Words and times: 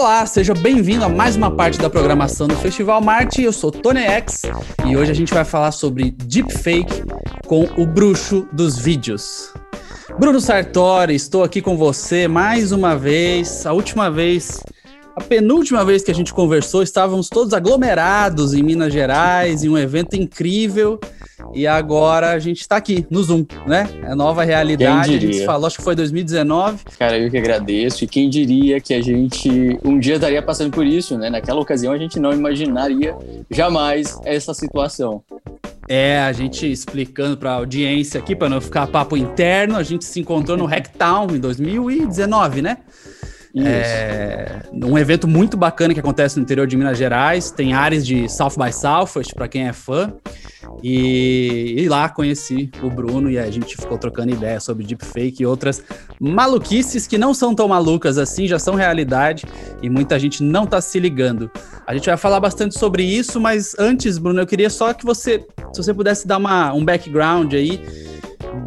Olá, 0.00 0.24
seja 0.24 0.54
bem-vindo 0.54 1.04
a 1.04 1.10
mais 1.10 1.36
uma 1.36 1.50
parte 1.50 1.78
da 1.78 1.90
programação 1.90 2.48
do 2.48 2.56
Festival 2.56 3.02
Marte. 3.02 3.42
Eu 3.42 3.52
sou 3.52 3.70
Tony 3.70 4.00
X 4.00 4.44
e 4.86 4.96
hoje 4.96 5.10
a 5.10 5.14
gente 5.14 5.34
vai 5.34 5.44
falar 5.44 5.72
sobre 5.72 6.10
deepfake 6.10 7.02
com 7.46 7.64
o 7.76 7.84
bruxo 7.84 8.48
dos 8.50 8.78
vídeos. 8.78 9.52
Bruno 10.18 10.40
Sartori, 10.40 11.14
estou 11.14 11.44
aqui 11.44 11.60
com 11.60 11.76
você 11.76 12.26
mais 12.26 12.72
uma 12.72 12.96
vez. 12.96 13.66
A 13.66 13.74
última 13.74 14.10
vez, 14.10 14.58
a 15.20 15.22
penúltima 15.22 15.84
vez 15.84 16.02
que 16.02 16.10
a 16.10 16.14
gente 16.14 16.32
conversou, 16.32 16.82
estávamos 16.82 17.28
todos 17.28 17.52
aglomerados 17.52 18.54
em 18.54 18.62
Minas 18.62 18.90
Gerais, 18.90 19.62
em 19.62 19.68
um 19.68 19.76
evento 19.76 20.16
incrível. 20.16 20.98
E 21.52 21.66
agora 21.66 22.30
a 22.30 22.38
gente 22.38 22.60
está 22.60 22.76
aqui 22.76 23.06
no 23.10 23.22
Zoom, 23.22 23.44
né? 23.66 23.86
É 24.02 24.14
nova 24.14 24.44
realidade. 24.44 25.16
A 25.16 25.18
gente 25.18 25.44
falou, 25.44 25.66
acho 25.66 25.76
que 25.76 25.82
foi 25.82 25.94
2019. 25.94 26.84
Cara, 26.98 27.18
eu 27.18 27.30
que 27.30 27.36
agradeço. 27.36 28.04
E 28.04 28.06
quem 28.06 28.30
diria 28.30 28.80
que 28.80 28.94
a 28.94 29.02
gente 29.02 29.78
um 29.84 29.98
dia 29.98 30.14
estaria 30.14 30.42
passando 30.42 30.70
por 30.70 30.86
isso, 30.86 31.18
né? 31.18 31.28
Naquela 31.28 31.60
ocasião 31.60 31.92
a 31.92 31.98
gente 31.98 32.18
não 32.18 32.32
imaginaria 32.32 33.14
jamais 33.50 34.18
essa 34.24 34.54
situação. 34.54 35.22
É, 35.88 36.20
a 36.20 36.32
gente 36.32 36.70
explicando 36.70 37.36
para 37.36 37.50
a 37.50 37.54
audiência 37.54 38.20
aqui, 38.20 38.34
para 38.34 38.48
não 38.48 38.60
ficar 38.60 38.86
papo 38.86 39.16
interno, 39.16 39.76
a 39.76 39.82
gente 39.82 40.04
se 40.04 40.20
encontrou 40.20 40.56
no 40.56 40.64
Hacktown 40.64 41.26
em 41.34 41.40
2019, 41.40 42.62
né? 42.62 42.78
É, 43.56 44.62
um 44.72 44.96
evento 44.96 45.26
muito 45.26 45.56
bacana 45.56 45.92
que 45.92 46.00
acontece 46.00 46.36
no 46.36 46.42
interior 46.42 46.66
de 46.66 46.76
Minas 46.76 46.96
Gerais. 46.96 47.50
Tem 47.50 47.72
áreas 47.72 48.06
de 48.06 48.28
South 48.28 48.54
by 48.56 48.72
Southwest, 48.72 49.34
para 49.34 49.48
quem 49.48 49.66
é 49.66 49.72
fã. 49.72 50.12
E, 50.82 51.74
e, 51.78 51.88
lá 51.88 52.08
conheci 52.08 52.70
o 52.82 52.88
Bruno 52.88 53.30
e 53.30 53.38
a 53.38 53.50
gente 53.50 53.76
ficou 53.76 53.98
trocando 53.98 54.32
ideia 54.32 54.60
sobre 54.60 54.84
deepfake 54.84 55.42
e 55.42 55.46
outras 55.46 55.82
maluquices 56.18 57.06
que 57.06 57.18
não 57.18 57.34
são 57.34 57.54
tão 57.54 57.66
malucas 57.68 58.16
assim, 58.16 58.46
já 58.46 58.58
são 58.58 58.74
realidade 58.74 59.44
e 59.82 59.90
muita 59.90 60.18
gente 60.18 60.42
não 60.42 60.66
tá 60.66 60.80
se 60.80 60.98
ligando. 61.00 61.50
A 61.86 61.94
gente 61.94 62.06
vai 62.06 62.16
falar 62.16 62.40
bastante 62.40 62.78
sobre 62.78 63.02
isso, 63.02 63.40
mas 63.40 63.74
antes, 63.78 64.16
Bruno, 64.16 64.40
eu 64.40 64.46
queria 64.46 64.70
só 64.70 64.94
que 64.94 65.04
você, 65.04 65.44
se 65.72 65.82
você 65.82 65.92
pudesse 65.92 66.26
dar 66.26 66.38
uma, 66.38 66.72
um 66.72 66.84
background 66.84 67.52
aí 67.52 67.82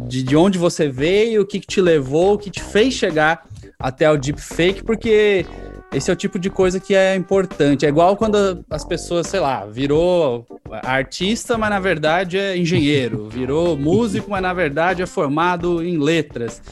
de, 0.06 0.22
de 0.22 0.36
onde 0.36 0.58
você 0.58 0.88
veio, 0.88 1.42
o 1.42 1.46
que, 1.46 1.58
que 1.58 1.66
te 1.66 1.80
levou, 1.80 2.34
o 2.34 2.38
que 2.38 2.50
te 2.50 2.62
fez 2.62 2.94
chegar 2.94 3.46
até 3.84 4.10
o 4.10 4.16
deepfake, 4.16 4.82
porque 4.82 5.44
esse 5.92 6.10
é 6.10 6.12
o 6.14 6.16
tipo 6.16 6.38
de 6.38 6.48
coisa 6.48 6.80
que 6.80 6.94
é 6.94 7.14
importante. 7.14 7.84
É 7.84 7.88
igual 7.90 8.16
quando 8.16 8.64
as 8.70 8.82
pessoas, 8.82 9.26
sei 9.26 9.40
lá, 9.40 9.66
virou 9.66 10.46
artista, 10.82 11.58
mas 11.58 11.68
na 11.68 11.78
verdade 11.78 12.38
é 12.38 12.56
engenheiro, 12.56 13.28
virou 13.28 13.76
músico, 13.76 14.30
mas 14.30 14.40
na 14.40 14.54
verdade 14.54 15.02
é 15.02 15.06
formado 15.06 15.84
em 15.84 15.98
letras. 15.98 16.62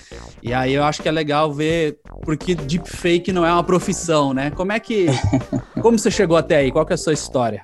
E 0.42 0.54
aí 0.54 0.72
eu 0.72 0.82
acho 0.84 1.02
que 1.02 1.08
é 1.08 1.12
legal 1.12 1.52
ver 1.52 1.98
porque 2.22 2.54
deepfake 2.54 3.30
não 3.30 3.44
é 3.44 3.52
uma 3.52 3.62
profissão, 3.62 4.32
né? 4.32 4.50
Como 4.50 4.72
é 4.72 4.80
que 4.80 5.08
como 5.82 5.98
você 5.98 6.10
chegou 6.10 6.38
até 6.38 6.56
aí? 6.56 6.72
Qual 6.72 6.86
que 6.86 6.94
é 6.94 6.96
a 6.96 6.98
sua 6.98 7.12
história? 7.12 7.62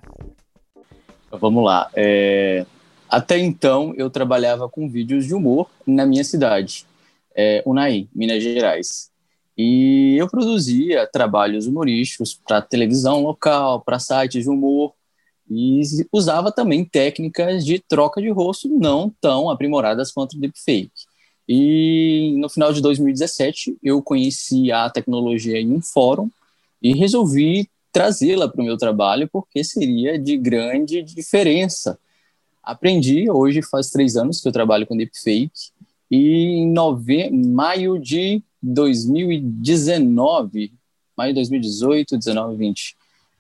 Vamos 1.33 1.65
lá. 1.65 1.89
É... 1.97 2.67
Até 3.09 3.39
então 3.39 3.95
eu 3.97 4.11
trabalhava 4.11 4.69
com 4.69 4.91
vídeos 4.91 5.25
de 5.25 5.35
humor 5.35 5.71
na 5.87 6.05
minha 6.05 6.23
cidade, 6.23 6.85
é, 7.35 7.63
Unai, 7.65 8.07
Minas 8.15 8.43
Gerais. 8.43 9.09
E 9.59 10.17
eu 10.17 10.29
produzia 10.29 11.05
trabalhos 11.05 11.67
humorísticos 11.67 12.33
para 12.33 12.63
televisão 12.63 13.25
local, 13.25 13.81
para 13.81 13.99
sites 13.99 14.45
de 14.45 14.49
humor, 14.49 14.95
e 15.51 15.83
usava 16.13 16.53
também 16.53 16.85
técnicas 16.85 17.65
de 17.65 17.81
troca 17.81 18.23
de 18.23 18.29
rosto 18.29 18.69
não 18.69 19.13
tão 19.21 19.51
aprimoradas 19.51 20.13
quanto 20.13 20.35
o 20.35 20.39
deepfake. 20.39 20.93
E 21.49 22.37
no 22.39 22.49
final 22.49 22.73
de 22.73 22.81
2017, 22.81 23.79
eu 23.83 24.01
conheci 24.01 24.71
a 24.71 24.89
tecnologia 24.91 25.59
em 25.59 25.73
um 25.73 25.83
fórum 25.83 26.31
e 26.81 26.93
resolvi 26.93 27.69
trazê-la 27.91 28.49
para 28.49 28.61
o 28.61 28.65
meu 28.65 28.77
trabalho 28.77 29.29
porque 29.33 29.65
seria 29.65 30.19
de 30.19 30.37
grande 30.37 31.03
diferença. 31.03 31.99
Aprendi, 32.63 33.31
hoje 33.31 33.63
faz 33.63 33.91
três 33.91 34.15
anos 34.15 34.41
que 34.41 34.47
eu 34.47 34.53
trabalho 34.53 34.87
com 34.87 34.97
deepfake, 34.97 35.73
e 36.11 36.59
em 36.59 36.71
nove... 36.71 37.31
maio 37.31 37.99
de 37.99 38.43
2019, 38.63 40.73
maio 41.17 41.33
de 41.33 41.37
2018, 41.37 42.19
19, 42.19 42.57
20. 42.57 42.97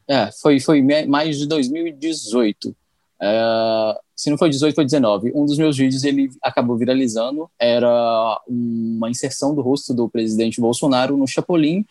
É, 0.09 0.33
foi, 0.33 0.59
foi 0.59 0.83
maio 1.07 1.33
de 1.33 1.47
2018. 1.47 2.75
É, 3.21 3.99
se 4.17 4.31
não 4.31 4.39
foi 4.39 4.49
18, 4.49 4.75
foi 4.75 4.85
19. 4.85 5.33
Um 5.35 5.45
dos 5.45 5.59
meus 5.59 5.77
vídeos 5.77 6.03
ele 6.03 6.31
acabou 6.43 6.77
viralizando. 6.77 7.49
Era 7.59 8.41
uma 8.49 9.11
inserção 9.11 9.55
do 9.55 9.61
rosto 9.61 9.93
do 9.93 10.09
presidente 10.09 10.61
Bolsonaro 10.61 11.17
no 11.17 11.27
Chapolin, 11.27 11.85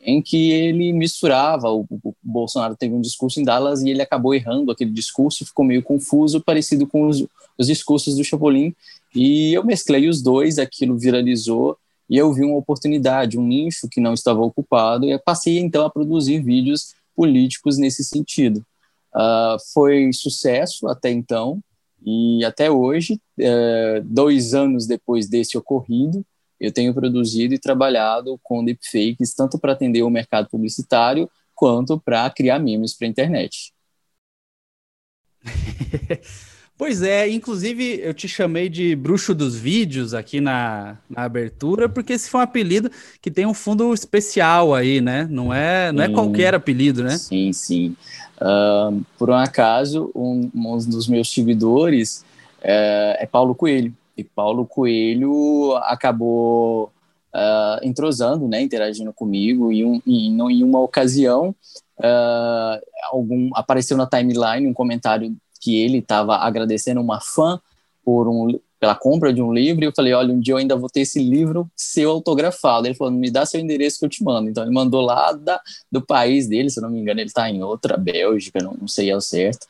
em 0.00 0.22
que 0.22 0.52
ele 0.52 0.92
misturava. 0.92 1.70
O, 1.70 1.86
o, 2.02 2.14
Bolsonaro 2.22 2.76
teve 2.76 2.94
um 2.94 3.00
discurso 3.00 3.40
em 3.40 3.44
Dallas 3.44 3.82
e 3.82 3.90
ele 3.90 4.02
acabou 4.02 4.34
errando 4.34 4.70
aquele 4.70 4.90
discurso, 4.90 5.44
ficou 5.44 5.64
meio 5.64 5.82
confuso, 5.82 6.40
parecido 6.40 6.86
com 6.86 7.08
os, 7.08 7.26
os 7.58 7.66
discursos 7.66 8.16
do 8.16 8.24
Chapolin. 8.24 8.74
E 9.14 9.54
eu 9.54 9.64
mesclei 9.64 10.08
os 10.08 10.22
dois, 10.22 10.58
aquilo 10.58 10.98
viralizou 10.98 11.76
e 12.08 12.16
eu 12.16 12.32
vi 12.32 12.44
uma 12.44 12.58
oportunidade, 12.58 13.38
um 13.38 13.46
nicho 13.46 13.88
que 13.88 14.00
não 14.00 14.14
estava 14.14 14.40
ocupado, 14.40 15.06
e 15.06 15.18
passei 15.18 15.58
então 15.58 15.84
a 15.84 15.90
produzir 15.90 16.42
vídeos 16.42 16.94
políticos 17.14 17.78
nesse 17.78 18.04
sentido. 18.04 18.64
Uh, 19.14 19.56
foi 19.72 20.12
sucesso 20.12 20.88
até 20.88 21.10
então, 21.10 21.62
e 22.04 22.44
até 22.44 22.70
hoje, 22.70 23.20
uh, 23.38 24.02
dois 24.04 24.54
anos 24.54 24.86
depois 24.86 25.28
desse 25.28 25.56
ocorrido, 25.56 26.24
eu 26.60 26.72
tenho 26.72 26.94
produzido 26.94 27.54
e 27.54 27.58
trabalhado 27.58 28.38
com 28.42 28.64
deepfakes, 28.64 29.34
tanto 29.34 29.58
para 29.58 29.72
atender 29.72 30.02
o 30.02 30.10
mercado 30.10 30.48
publicitário, 30.48 31.30
quanto 31.54 31.98
para 32.00 32.28
criar 32.30 32.58
memes 32.58 32.94
para 32.94 33.06
a 33.06 33.10
internet. 33.10 33.72
Pois 36.76 37.02
é, 37.02 37.28
inclusive 37.30 38.00
eu 38.02 38.12
te 38.12 38.26
chamei 38.26 38.68
de 38.68 38.96
bruxo 38.96 39.32
dos 39.32 39.54
vídeos 39.54 40.12
aqui 40.12 40.40
na, 40.40 40.98
na 41.08 41.22
abertura, 41.22 41.88
porque 41.88 42.14
esse 42.14 42.28
foi 42.28 42.40
um 42.40 42.44
apelido 42.44 42.90
que 43.22 43.30
tem 43.30 43.46
um 43.46 43.54
fundo 43.54 43.94
especial 43.94 44.74
aí, 44.74 45.00
né? 45.00 45.26
Não 45.30 45.54
é, 45.54 45.92
não 45.92 46.02
é 46.02 46.08
qualquer 46.08 46.52
apelido, 46.52 47.04
né? 47.04 47.16
Sim, 47.16 47.52
sim. 47.52 47.96
Uh, 48.40 49.04
por 49.16 49.30
um 49.30 49.34
acaso, 49.34 50.10
um, 50.16 50.50
um 50.52 50.78
dos 50.78 51.06
meus 51.06 51.32
seguidores 51.32 52.24
uh, 52.58 53.14
é 53.18 53.28
Paulo 53.30 53.54
Coelho. 53.54 53.94
E 54.16 54.24
Paulo 54.24 54.66
Coelho 54.66 55.76
acabou 55.84 56.90
uh, 57.32 57.84
entrosando, 57.84 58.48
né, 58.48 58.60
interagindo 58.60 59.12
comigo, 59.12 59.72
e 59.72 59.84
um, 59.84 60.02
em, 60.06 60.36
em 60.50 60.62
uma 60.64 60.80
ocasião 60.80 61.54
Uh, 61.96 62.82
algum 63.12 63.50
apareceu 63.54 63.96
na 63.96 64.04
timeline 64.04 64.66
um 64.66 64.74
comentário 64.74 65.34
que 65.64 65.80
ele 65.80 65.98
estava 65.98 66.36
agradecendo 66.36 67.00
uma 67.00 67.20
fã 67.20 67.58
por 68.04 68.28
um, 68.28 68.60
pela 68.78 68.94
compra 68.94 69.32
de 69.32 69.40
um 69.40 69.50
livro, 69.50 69.82
e 69.82 69.86
eu 69.86 69.92
falei, 69.96 70.12
olha, 70.12 70.30
um 70.30 70.38
dia 70.38 70.52
eu 70.52 70.58
ainda 70.58 70.76
vou 70.76 70.90
ter 70.90 71.00
esse 71.00 71.18
livro 71.18 71.66
seu 71.74 72.10
autografado. 72.10 72.86
Ele 72.86 72.94
falou, 72.94 73.10
me 73.10 73.30
dá 73.30 73.46
seu 73.46 73.58
endereço 73.58 73.98
que 73.98 74.04
eu 74.04 74.10
te 74.10 74.22
mando. 74.22 74.50
Então 74.50 74.62
ele 74.62 74.74
mandou 74.74 75.00
lá 75.00 75.32
da, 75.32 75.58
do 75.90 76.02
país 76.02 76.46
dele, 76.46 76.68
se 76.68 76.78
eu 76.78 76.82
não 76.82 76.90
me 76.90 77.00
engano, 77.00 77.18
ele 77.18 77.28
está 77.28 77.48
em 77.48 77.62
outra 77.62 77.96
Bélgica, 77.96 78.62
não, 78.62 78.74
não 78.78 78.86
sei 78.86 79.10
ao 79.10 79.22
certo, 79.22 79.66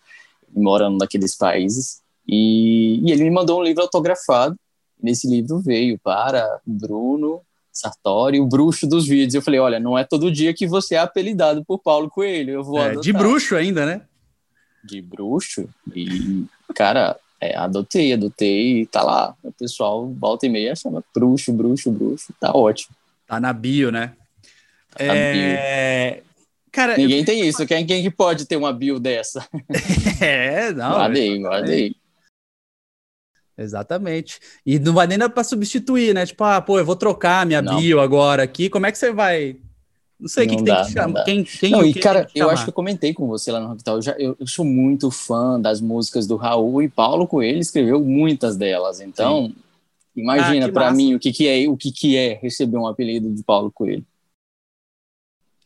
morando 0.53 0.99
naqueles 0.99 1.37
países, 1.37 2.03
e, 2.27 3.00
e 3.06 3.12
ele 3.12 3.22
me 3.22 3.31
mandou 3.31 3.60
um 3.60 3.62
livro 3.62 3.83
autografado, 3.83 4.56
nesse 5.00 5.28
livro 5.28 5.60
veio 5.60 5.97
para 6.03 6.59
Bruno 6.66 7.41
Sartori, 7.72 8.41
o 8.41 8.47
bruxo 8.47 8.87
dos 8.87 9.06
vídeos. 9.06 9.34
Eu 9.34 9.43
falei, 9.43 9.60
olha, 9.60 9.78
não 9.78 9.97
é 9.97 10.03
todo 10.03 10.31
dia 10.31 10.53
que 10.53 10.66
você 10.66 10.97
é 10.97 10.99
apelidado 10.99 11.65
por 11.65 11.78
Paulo 11.78 12.10
Coelho, 12.10 12.53
eu 12.53 12.65
vou 12.65 12.81
é, 12.81 12.97
De 12.97 13.12
bruxo 13.12 13.54
ainda, 13.54 13.87
né? 13.87 14.03
De 14.84 15.00
bruxo 15.00 15.69
e, 15.95 16.45
cara, 16.75 17.19
é, 17.41 17.56
adotei, 17.56 18.12
adotei 18.12 18.83
e 18.83 18.87
tá 18.87 19.03
lá. 19.03 19.34
O 19.43 19.50
pessoal 19.53 20.06
volta 20.09 20.47
e 20.47 20.49
meia 20.49 20.77
chama 20.77 21.03
bruxo, 21.15 21.53
bruxo, 21.53 21.91
bruxo. 21.91 22.34
Tá 22.39 22.53
ótimo. 22.53 22.95
Tá 23.27 23.41
na 23.41 23.53
bio, 23.53 23.91
né? 23.91 24.13
Tá 24.97 25.04
é... 25.04 26.13
Bio. 26.13 26.25
Cara, 26.71 26.97
Ninguém 26.97 27.21
eu... 27.21 27.25
tem 27.25 27.47
isso. 27.47 27.65
Quem, 27.66 27.86
quem 27.86 28.03
que 28.03 28.10
pode 28.10 28.47
ter 28.47 28.57
uma 28.57 28.72
bio 28.72 28.98
dessa? 28.98 29.47
é, 30.21 30.72
não. 30.72 30.91
Guardei, 30.91 31.39
guardei. 31.39 31.97
Exatamente. 33.57 34.41
E 34.66 34.81
não 34.81 34.92
vai 34.92 35.07
nem 35.07 35.16
dar 35.16 35.28
para 35.28 35.45
substituir, 35.45 36.13
né? 36.13 36.27
Tipo, 36.27 36.42
ah, 36.42 36.60
pô, 36.60 36.78
eu 36.78 36.84
vou 36.84 36.97
trocar 36.97 37.47
minha 37.47 37.63
não. 37.63 37.78
bio 37.78 38.01
agora 38.01 38.42
aqui. 38.42 38.69
Como 38.69 38.86
é 38.86 38.92
que 38.92 38.98
você 38.98 39.13
vai 39.13 39.57
não 40.24 40.28
sei 40.30 40.47
o 40.47 40.48
que, 40.48 40.56
que 40.56 40.65
tem 40.65 40.74
que 40.74 40.91
chamar. 40.91 41.24
Quem, 41.24 41.44
quem, 41.44 41.71
não, 41.71 41.84
e 41.84 41.92
cara, 41.92 42.26
eu 42.34 42.48
acho 42.48 42.65
que 42.65 42.71
eu 42.71 42.74
comentei 42.74 43.12
com 43.12 43.26
você 43.26 43.53
lá 43.53 43.60
no 43.60 43.68
Rocktal. 43.68 43.97
Eu, 43.97 44.03
já, 44.03 44.12
eu, 44.12 44.34
eu, 44.41 44.47
sou 44.47 44.65
muito 44.65 45.10
fã 45.10 45.60
das 45.60 45.82
músicas 45.82 46.26
do 46.26 46.36
Raul 46.36 46.82
e 46.82 46.88
Paulo 46.88 47.26
Coelho 47.26 47.59
escreveu 47.59 48.03
muitas 48.03 48.56
delas. 48.56 49.03
Então, 49.03 49.48
Sim. 49.48 49.56
imagina 50.16 50.65
ah, 50.65 50.72
para 50.72 50.91
mim 50.92 51.15
o 51.15 51.18
que, 51.18 51.30
que 51.30 51.47
é 51.47 51.68
o 51.68 51.76
que, 51.76 51.92
que 51.92 52.16
é 52.16 52.38
receber 52.41 52.78
um 52.78 52.86
apelido 52.86 53.30
de 53.30 53.42
Paulo 53.42 53.71
Coelho. 53.71 54.03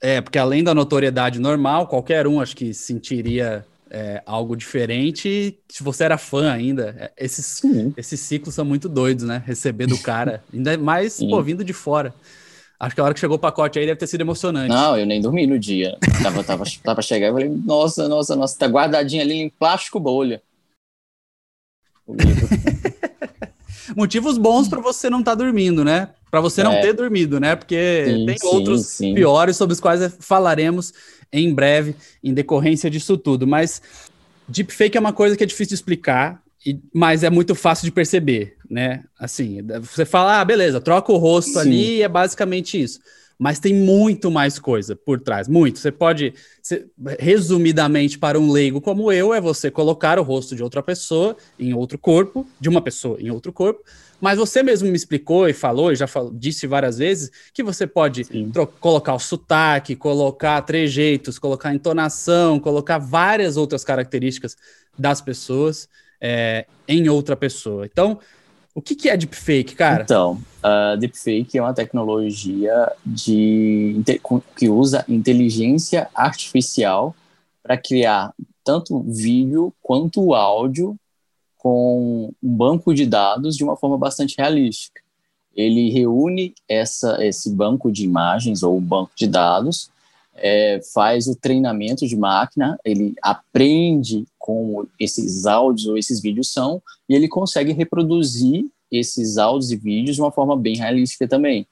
É, 0.00 0.20
porque 0.20 0.38
além 0.38 0.64
da 0.64 0.74
notoriedade 0.74 1.38
normal, 1.38 1.86
qualquer 1.86 2.26
um 2.26 2.40
acho 2.40 2.56
que 2.56 2.74
sentiria 2.74 3.64
é, 3.88 4.20
algo 4.26 4.56
diferente 4.56 5.56
se 5.68 5.84
você 5.84 6.02
era 6.02 6.18
fã 6.18 6.50
ainda. 6.50 6.96
É, 6.98 7.24
esses, 7.24 7.62
esses 7.96 8.18
ciclos 8.18 8.56
são 8.56 8.64
muito 8.64 8.88
doidos, 8.88 9.24
né? 9.24 9.40
Receber 9.46 9.86
do 9.86 9.98
cara, 9.98 10.42
ainda 10.52 10.76
mais 10.76 11.18
pô, 11.18 11.40
vindo 11.40 11.62
de 11.62 11.72
fora. 11.72 12.12
Acho 12.80 12.94
que 12.94 13.00
a 13.00 13.04
hora 13.04 13.14
que 13.14 13.18
chegou 13.18 13.36
o 13.36 13.40
pacote 13.40 13.78
aí 13.78 13.86
deve 13.86 13.98
ter 13.98 14.06
sido 14.06 14.20
emocionante. 14.20 14.68
Não, 14.68 14.96
eu 14.96 15.04
nem 15.04 15.20
dormi 15.20 15.46
no 15.46 15.58
dia. 15.58 15.98
tava, 16.22 16.44
tava, 16.44 16.64
tava 16.82 17.02
chegar 17.02 17.28
e 17.28 17.32
falei, 17.32 17.48
nossa, 17.48 18.08
nossa, 18.08 18.36
nossa, 18.36 18.56
tá 18.56 18.66
guardadinho 18.66 19.22
ali 19.22 19.34
em 19.34 19.48
plástico 19.48 19.98
bolha. 19.98 20.40
Motivos 23.96 24.38
bons 24.38 24.68
para 24.68 24.80
você 24.80 25.10
não 25.10 25.20
estar 25.20 25.32
tá 25.32 25.42
dormindo, 25.42 25.84
né? 25.84 26.10
Para 26.30 26.40
você 26.40 26.62
não 26.62 26.72
é. 26.72 26.80
ter 26.80 26.92
dormido, 26.92 27.40
né? 27.40 27.56
Porque 27.56 28.04
sim, 28.06 28.26
tem 28.26 28.38
sim, 28.38 28.46
outros 28.46 28.86
sim. 28.86 29.14
piores 29.14 29.56
sobre 29.56 29.72
os 29.72 29.80
quais 29.80 30.16
falaremos 30.20 30.92
em 31.32 31.52
breve, 31.52 31.96
em 32.22 32.32
decorrência 32.32 32.90
disso 32.90 33.16
tudo. 33.16 33.46
Mas 33.46 33.82
deepfake 34.46 34.96
é 34.96 35.00
uma 35.00 35.12
coisa 35.12 35.36
que 35.36 35.42
é 35.42 35.46
difícil 35.46 35.70
de 35.70 35.74
explicar, 35.74 36.42
mas 36.92 37.22
é 37.22 37.30
muito 37.30 37.54
fácil 37.54 37.84
de 37.84 37.92
perceber, 37.92 38.56
né? 38.68 39.04
Assim, 39.18 39.58
você 39.80 40.04
fala, 40.04 40.40
ah, 40.40 40.44
beleza, 40.44 40.80
troca 40.80 41.12
o 41.12 41.16
rosto 41.16 41.58
ali 41.58 41.96
e 41.96 42.02
é 42.02 42.08
basicamente 42.08 42.80
isso. 42.80 43.00
Mas 43.38 43.60
tem 43.60 43.72
muito 43.72 44.32
mais 44.32 44.58
coisa 44.58 44.96
por 44.96 45.20
trás, 45.20 45.46
muito. 45.46 45.78
Você 45.78 45.92
pode, 45.92 46.34
resumidamente, 47.20 48.18
para 48.18 48.38
um 48.38 48.50
leigo 48.50 48.80
como 48.80 49.12
eu, 49.12 49.32
é 49.32 49.40
você 49.40 49.70
colocar 49.70 50.18
o 50.18 50.24
rosto 50.24 50.56
de 50.56 50.62
outra 50.62 50.82
pessoa 50.82 51.36
em 51.56 51.72
outro 51.72 51.96
corpo, 51.96 52.44
de 52.58 52.68
uma 52.68 52.82
pessoa 52.82 53.16
em 53.20 53.30
outro 53.30 53.52
corpo, 53.52 53.84
mas 54.20 54.38
você 54.38 54.60
mesmo 54.60 54.88
me 54.88 54.96
explicou 54.96 55.48
e 55.48 55.52
falou, 55.52 55.92
e 55.92 55.96
já 55.96 56.08
falou, 56.08 56.32
disse 56.34 56.66
várias 56.66 56.98
vezes, 56.98 57.30
que 57.54 57.62
você 57.62 57.86
pode 57.86 58.26
colocar 58.80 59.14
o 59.14 59.20
sotaque, 59.20 59.94
colocar 59.94 60.60
trejeitos, 60.62 61.38
colocar 61.38 61.72
entonação, 61.72 62.58
colocar 62.58 62.98
várias 62.98 63.56
outras 63.56 63.84
características 63.84 64.56
das 64.98 65.20
pessoas 65.20 65.88
é, 66.20 66.66
em 66.86 67.08
outra 67.08 67.36
pessoa. 67.36 67.86
Então, 67.86 68.18
o 68.74 68.80
que, 68.80 68.94
que 68.94 69.08
é 69.08 69.16
deepfake, 69.16 69.74
cara? 69.74 70.04
Então, 70.04 70.40
uh, 70.62 70.96
deepfake 70.96 71.58
é 71.58 71.62
uma 71.62 71.74
tecnologia 71.74 72.92
de, 73.04 74.00
que 74.56 74.68
usa 74.68 75.04
inteligência 75.08 76.08
artificial 76.14 77.14
para 77.60 77.76
criar 77.76 78.32
tanto 78.64 79.00
vídeo 79.02 79.74
quanto 79.82 80.34
áudio 80.34 80.96
com 81.56 82.32
um 82.42 82.56
banco 82.56 82.94
de 82.94 83.04
dados 83.04 83.56
de 83.56 83.64
uma 83.64 83.76
forma 83.76 83.98
bastante 83.98 84.36
realística. 84.38 85.00
Ele 85.56 85.90
reúne 85.90 86.54
essa, 86.68 87.24
esse 87.24 87.50
banco 87.50 87.90
de 87.90 88.04
imagens 88.04 88.62
ou 88.62 88.80
banco 88.80 89.10
de 89.16 89.26
dados, 89.26 89.90
é, 90.36 90.80
faz 90.94 91.26
o 91.26 91.34
treinamento 91.34 92.06
de 92.06 92.16
máquina, 92.16 92.78
ele 92.84 93.14
aprende 93.20 94.24
como 94.48 94.88
esses 94.98 95.44
áudios 95.44 95.86
ou 95.86 95.98
esses 95.98 96.22
vídeos 96.22 96.50
são, 96.50 96.82
e 97.06 97.14
ele 97.14 97.28
consegue 97.28 97.70
reproduzir 97.70 98.64
esses 98.90 99.36
áudios 99.36 99.70
e 99.70 99.76
vídeos 99.76 100.16
de 100.16 100.22
uma 100.22 100.32
forma 100.32 100.56
bem 100.56 100.74
realística 100.74 101.28
também. 101.28 101.66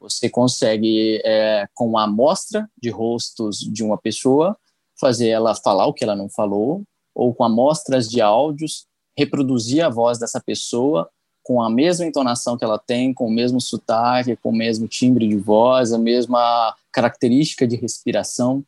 Você 0.00 0.30
consegue, 0.30 1.20
é, 1.26 1.68
com 1.74 1.98
a 1.98 2.04
amostra 2.04 2.70
de 2.82 2.88
rostos 2.88 3.58
de 3.58 3.84
uma 3.84 3.98
pessoa, 3.98 4.56
fazer 4.98 5.28
ela 5.28 5.54
falar 5.54 5.84
o 5.88 5.92
que 5.92 6.04
ela 6.04 6.16
não 6.16 6.30
falou, 6.30 6.84
ou 7.14 7.34
com 7.34 7.44
amostras 7.44 8.08
de 8.08 8.22
áudios, 8.22 8.86
reproduzir 9.14 9.84
a 9.84 9.90
voz 9.90 10.18
dessa 10.18 10.40
pessoa 10.40 11.10
com 11.42 11.60
a 11.60 11.68
mesma 11.68 12.06
entonação 12.06 12.56
que 12.56 12.64
ela 12.64 12.78
tem, 12.78 13.12
com 13.12 13.26
o 13.26 13.30
mesmo 13.30 13.60
sotaque, 13.60 14.36
com 14.36 14.48
o 14.48 14.56
mesmo 14.56 14.88
timbre 14.88 15.28
de 15.28 15.36
voz, 15.36 15.92
a 15.92 15.98
mesma 15.98 16.74
característica 16.90 17.66
de 17.66 17.76
respiração 17.76 18.64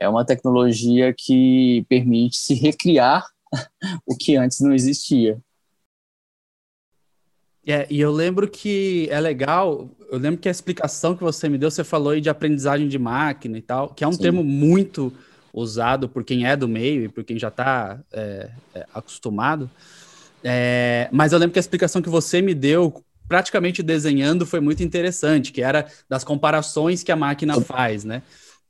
é 0.00 0.08
uma 0.08 0.24
tecnologia 0.24 1.14
que 1.16 1.84
permite 1.88 2.38
se 2.38 2.54
recriar 2.54 3.24
o 4.06 4.16
que 4.16 4.34
antes 4.34 4.60
não 4.60 4.72
existia. 4.72 5.38
É, 7.66 7.86
e 7.90 8.00
eu 8.00 8.10
lembro 8.10 8.48
que 8.48 9.06
é 9.10 9.20
legal, 9.20 9.90
eu 10.10 10.18
lembro 10.18 10.40
que 10.40 10.48
a 10.48 10.50
explicação 10.50 11.14
que 11.14 11.22
você 11.22 11.48
me 11.48 11.58
deu, 11.58 11.70
você 11.70 11.84
falou 11.84 12.12
aí 12.12 12.20
de 12.20 12.30
aprendizagem 12.30 12.88
de 12.88 12.98
máquina 12.98 13.58
e 13.58 13.62
tal, 13.62 13.90
que 13.90 14.02
é 14.02 14.08
um 14.08 14.12
Sim. 14.12 14.22
termo 14.22 14.42
muito 14.42 15.12
usado 15.52 16.08
por 16.08 16.24
quem 16.24 16.46
é 16.46 16.56
do 16.56 16.66
meio 16.66 17.04
e 17.04 17.08
por 17.08 17.22
quem 17.22 17.38
já 17.38 17.48
está 17.48 18.00
é, 18.10 18.50
é, 18.74 18.86
acostumado. 18.94 19.70
É, 20.42 21.10
mas 21.12 21.32
eu 21.32 21.38
lembro 21.38 21.52
que 21.52 21.58
a 21.58 21.60
explicação 21.60 22.00
que 22.00 22.08
você 22.08 22.40
me 22.40 22.54
deu, 22.54 23.04
praticamente 23.28 23.82
desenhando, 23.82 24.46
foi 24.46 24.60
muito 24.60 24.82
interessante, 24.82 25.52
que 25.52 25.60
era 25.60 25.86
das 26.08 26.24
comparações 26.24 27.02
que 27.02 27.12
a 27.12 27.16
máquina 27.16 27.60
faz, 27.60 28.04
né? 28.04 28.22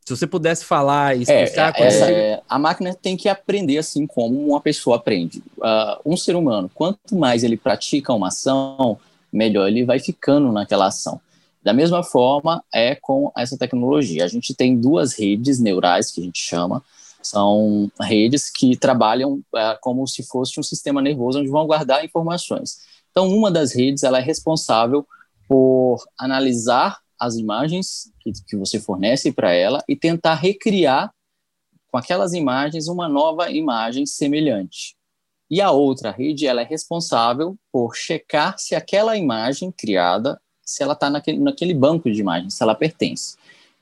Se 0.04 0.16
você 0.16 0.26
pudesse 0.26 0.64
falar 0.64 1.16
e 1.16 1.24
é, 1.28 1.44
explicar... 1.44 1.74
É, 1.76 1.86
essa, 1.86 2.10
é, 2.10 2.42
a 2.48 2.58
máquina 2.58 2.94
tem 2.94 3.16
que 3.16 3.28
aprender 3.28 3.78
assim 3.78 4.06
como 4.06 4.48
uma 4.48 4.60
pessoa 4.60 4.96
aprende. 4.96 5.42
Uh, 5.58 6.00
um 6.04 6.16
ser 6.16 6.34
humano, 6.34 6.70
quanto 6.74 7.14
mais 7.14 7.44
ele 7.44 7.56
pratica 7.56 8.12
uma 8.12 8.28
ação, 8.28 8.98
melhor 9.32 9.68
ele 9.68 9.84
vai 9.84 9.98
ficando 9.98 10.50
naquela 10.50 10.86
ação. 10.86 11.20
Da 11.62 11.72
mesma 11.72 12.02
forma 12.02 12.64
é 12.74 12.94
com 12.94 13.30
essa 13.36 13.56
tecnologia. 13.56 14.24
A 14.24 14.28
gente 14.28 14.54
tem 14.54 14.76
duas 14.76 15.12
redes 15.12 15.60
neurais, 15.60 16.10
que 16.10 16.20
a 16.20 16.24
gente 16.24 16.40
chama, 16.40 16.82
são 17.22 17.90
redes 18.00 18.50
que 18.50 18.76
trabalham 18.76 19.34
uh, 19.34 19.76
como 19.80 20.06
se 20.06 20.22
fosse 20.22 20.58
um 20.58 20.62
sistema 20.62 21.02
nervoso 21.02 21.38
onde 21.38 21.50
vão 21.50 21.66
guardar 21.66 22.04
informações. 22.04 22.78
Então, 23.10 23.28
uma 23.28 23.50
das 23.50 23.74
redes 23.74 24.02
ela 24.02 24.18
é 24.18 24.22
responsável 24.22 25.06
por 25.46 26.02
analisar 26.18 26.98
as 27.20 27.36
imagens 27.36 28.10
que, 28.20 28.32
que 28.48 28.56
você 28.56 28.80
fornece 28.80 29.30
para 29.30 29.52
ela 29.52 29.84
e 29.86 29.94
tentar 29.94 30.34
recriar 30.34 31.12
com 31.88 31.98
aquelas 31.98 32.32
imagens 32.32 32.88
uma 32.88 33.08
nova 33.08 33.50
imagem 33.50 34.06
semelhante. 34.06 34.96
E 35.50 35.60
a 35.60 35.70
outra 35.70 36.10
rede 36.10 36.46
ela 36.46 36.62
é 36.62 36.64
responsável 36.64 37.56
por 37.70 37.94
checar 37.94 38.56
se 38.58 38.74
aquela 38.74 39.16
imagem 39.16 39.70
criada, 39.70 40.40
se 40.64 40.82
ela 40.82 40.94
está 40.94 41.10
naquele, 41.10 41.38
naquele 41.38 41.74
banco 41.74 42.10
de 42.10 42.20
imagens, 42.20 42.54
se 42.54 42.62
ela 42.62 42.74
pertence. 42.74 43.36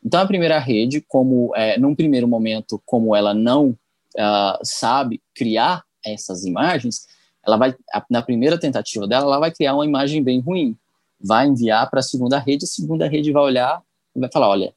Então 0.05 0.21
a 0.21 0.27
primeira 0.27 0.59
rede, 0.59 1.01
como 1.07 1.55
é, 1.55 1.79
num 1.79 1.95
primeiro 1.95 2.27
momento, 2.27 2.83
como 2.87 3.15
ela 3.15 3.35
não 3.35 3.69
uh, 3.69 4.59
sabe 4.63 5.21
criar 5.35 5.85
essas 6.05 6.45
imagens, 6.45 7.07
ela 7.47 7.57
vai 7.57 7.75
na 8.11 8.23
primeira 8.23 8.59
tentativa 8.59 9.07
dela, 9.07 9.27
ela 9.27 9.39
vai 9.39 9.51
criar 9.51 9.75
uma 9.75 9.85
imagem 9.85 10.23
bem 10.23 10.41
ruim 10.41 10.77
vai 11.21 11.47
enviar 11.47 11.89
para 11.91 12.01
a 12.01 12.03
segunda 12.03 12.39
rede, 12.39 12.65
a 12.65 12.69
segunda 12.69 13.09
rede 13.09 13.33
vai 13.33 13.43
olhar 13.43 13.83
e 14.15 14.21
vai 14.21 14.31
falar, 14.31 14.49
olha, 14.49 14.75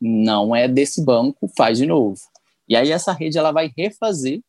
não 0.00 0.54
é 0.54 0.68
desse 0.68 1.04
banco, 1.04 1.50
faz 1.56 1.78
de 1.78 1.86
novo. 1.86 2.20
E 2.68 2.76
aí 2.76 2.90
essa 2.90 3.12
rede 3.12 3.38
ela 3.38 3.52
vai 3.52 3.72
refazer 3.76 4.40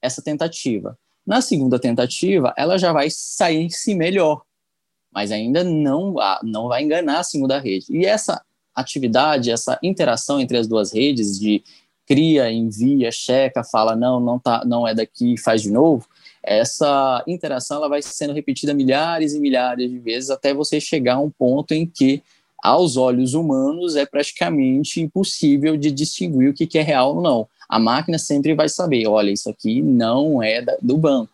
essa 0.00 0.22
tentativa. 0.22 0.98
Na 1.26 1.40
segunda 1.40 1.78
tentativa, 1.78 2.54
ela 2.56 2.78
já 2.78 2.92
vai 2.92 3.08
sair-se 3.10 3.94
melhor, 3.94 4.42
mas 5.12 5.32
ainda 5.32 5.64
não, 5.64 6.14
não 6.42 6.68
vai 6.68 6.84
enganar 6.84 7.18
a 7.18 7.24
segunda 7.24 7.58
rede. 7.58 7.86
E 7.90 8.06
essa 8.06 8.42
atividade, 8.74 9.50
essa 9.50 9.78
interação 9.82 10.38
entre 10.38 10.56
as 10.56 10.68
duas 10.68 10.92
redes 10.92 11.38
de 11.38 11.64
cria, 12.06 12.52
envia, 12.52 13.10
checa, 13.10 13.64
fala 13.64 13.96
não, 13.96 14.20
não 14.20 14.38
tá, 14.38 14.64
não 14.64 14.86
é 14.86 14.94
daqui, 14.94 15.36
faz 15.36 15.62
de 15.62 15.72
novo, 15.72 16.06
essa 16.46 17.24
interação 17.26 17.78
ela 17.78 17.88
vai 17.88 18.00
sendo 18.00 18.32
repetida 18.32 18.72
milhares 18.72 19.34
e 19.34 19.40
milhares 19.40 19.90
de 19.90 19.98
vezes 19.98 20.30
até 20.30 20.54
você 20.54 20.80
chegar 20.80 21.16
a 21.16 21.20
um 21.20 21.28
ponto 21.28 21.72
em 21.72 21.84
que, 21.84 22.22
aos 22.62 22.96
olhos 22.96 23.34
humanos, 23.34 23.96
é 23.96 24.06
praticamente 24.06 25.00
impossível 25.00 25.76
de 25.76 25.90
distinguir 25.90 26.48
o 26.48 26.54
que 26.54 26.78
é 26.78 26.82
real 26.82 27.16
ou 27.16 27.20
não. 27.22 27.48
A 27.68 27.80
máquina 27.80 28.16
sempre 28.16 28.54
vai 28.54 28.68
saber, 28.68 29.08
olha, 29.08 29.30
isso 29.30 29.50
aqui 29.50 29.82
não 29.82 30.40
é 30.40 30.64
do 30.80 30.96
banco, 30.96 31.32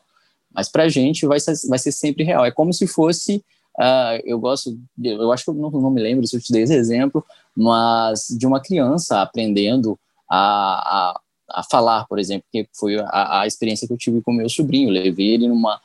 mas 0.52 0.69
para 0.69 0.85
a 0.85 0.88
gente 0.88 1.26
vai 1.26 1.38
ser, 1.38 1.54
vai 1.69 1.78
ser 1.78 1.92
sempre 1.92 2.25
real. 2.25 2.45
É 2.47 2.50
como 2.50 2.73
se 2.73 2.87
fosse, 2.87 3.45
uh, 3.78 4.19
eu 4.25 4.38
gosto, 4.38 4.78
eu 5.02 5.31
acho 5.31 5.45
que 5.45 5.50
eu 5.50 5.54
não, 5.54 5.71
não 5.71 5.90
me 5.90 6.00
lembro 6.00 6.26
se 6.26 6.37
eu 6.37 6.40
te 6.40 6.50
dei 6.50 6.62
esse 6.62 6.75
exemplo, 6.75 7.23
mas 7.54 8.28
de 8.31 8.47
uma 8.47 8.62
criança 8.62 9.21
aprendendo 9.21 9.99
a, 10.28 11.11
a 11.11 11.21
a 11.52 11.62
falar, 11.62 12.06
por 12.06 12.18
exemplo, 12.18 12.47
que 12.50 12.66
foi 12.75 12.99
a, 12.99 13.40
a 13.40 13.47
experiência 13.47 13.87
que 13.87 13.92
eu 13.92 13.99
tive 13.99 14.21
com 14.23 14.32
meu 14.32 14.49
sobrinho. 14.49 14.90
Levei 14.90 15.35
ele 15.35 15.49
numa 15.49 15.80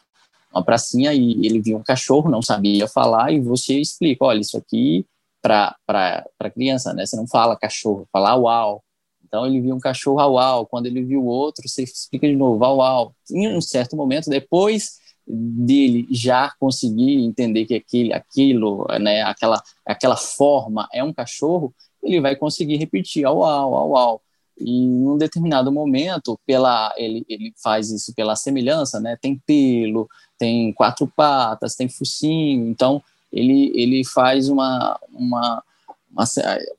uma 0.52 0.64
pracinha 0.64 1.14
e 1.14 1.46
ele 1.46 1.60
viu 1.60 1.78
um 1.78 1.84
cachorro, 1.84 2.30
não 2.30 2.42
sabia 2.42 2.88
falar, 2.88 3.32
e 3.32 3.40
você 3.40 3.80
explica: 3.80 4.26
olha, 4.26 4.40
isso 4.40 4.58
aqui 4.58 5.06
para 5.42 6.26
criança, 6.54 6.94
né? 6.94 7.06
Você 7.06 7.16
não 7.16 7.28
fala 7.28 7.56
cachorro, 7.56 8.08
fala 8.12 8.36
uau. 8.36 8.84
Então 9.26 9.46
ele 9.46 9.60
viu 9.60 9.76
um 9.76 9.80
cachorro 9.80 10.20
au 10.20 10.40
au, 10.40 10.66
quando 10.66 10.86
ele 10.86 11.04
viu 11.04 11.26
outro, 11.26 11.68
você 11.68 11.84
explica 11.84 12.28
de 12.28 12.36
novo 12.36 12.64
au 12.64 12.82
au. 12.82 13.14
Em 13.30 13.48
um 13.56 13.62
certo 13.62 13.96
momento, 13.96 14.30
depois 14.30 15.00
dele 15.28 16.08
já 16.10 16.54
conseguir 16.58 17.24
entender 17.26 17.66
que 17.66 17.76
aquele, 17.76 18.14
aquilo, 18.14 18.88
né, 19.02 19.24
aquela, 19.24 19.62
aquela 19.86 20.16
forma 20.16 20.88
é 20.94 21.04
um 21.04 21.14
cachorro, 21.14 21.74
ele 22.02 22.22
vai 22.22 22.36
conseguir 22.36 22.78
repetir 22.78 23.26
au 23.26 23.44
au, 23.44 23.76
au 23.76 23.98
au. 23.98 24.22
E 24.60 24.70
em 24.70 25.08
um 25.08 25.18
determinado 25.18 25.72
momento, 25.72 26.40
pela 26.46 26.94
ele, 26.98 27.26
ele 27.30 27.54
faz 27.62 27.92
isso 27.92 28.14
pela 28.14 28.36
semelhança, 28.36 29.00
né? 29.00 29.18
Tem 29.22 29.42
pelo, 29.46 30.10
tem 30.38 30.74
quatro 30.74 31.08
patas, 31.08 31.76
tem 31.76 31.88
focinho, 31.88 32.68
então 32.68 33.02
ele, 33.32 33.72
ele 33.76 34.04
faz 34.06 34.50
uma, 34.50 35.00
uma, 35.14 35.64
uma, 36.12 36.26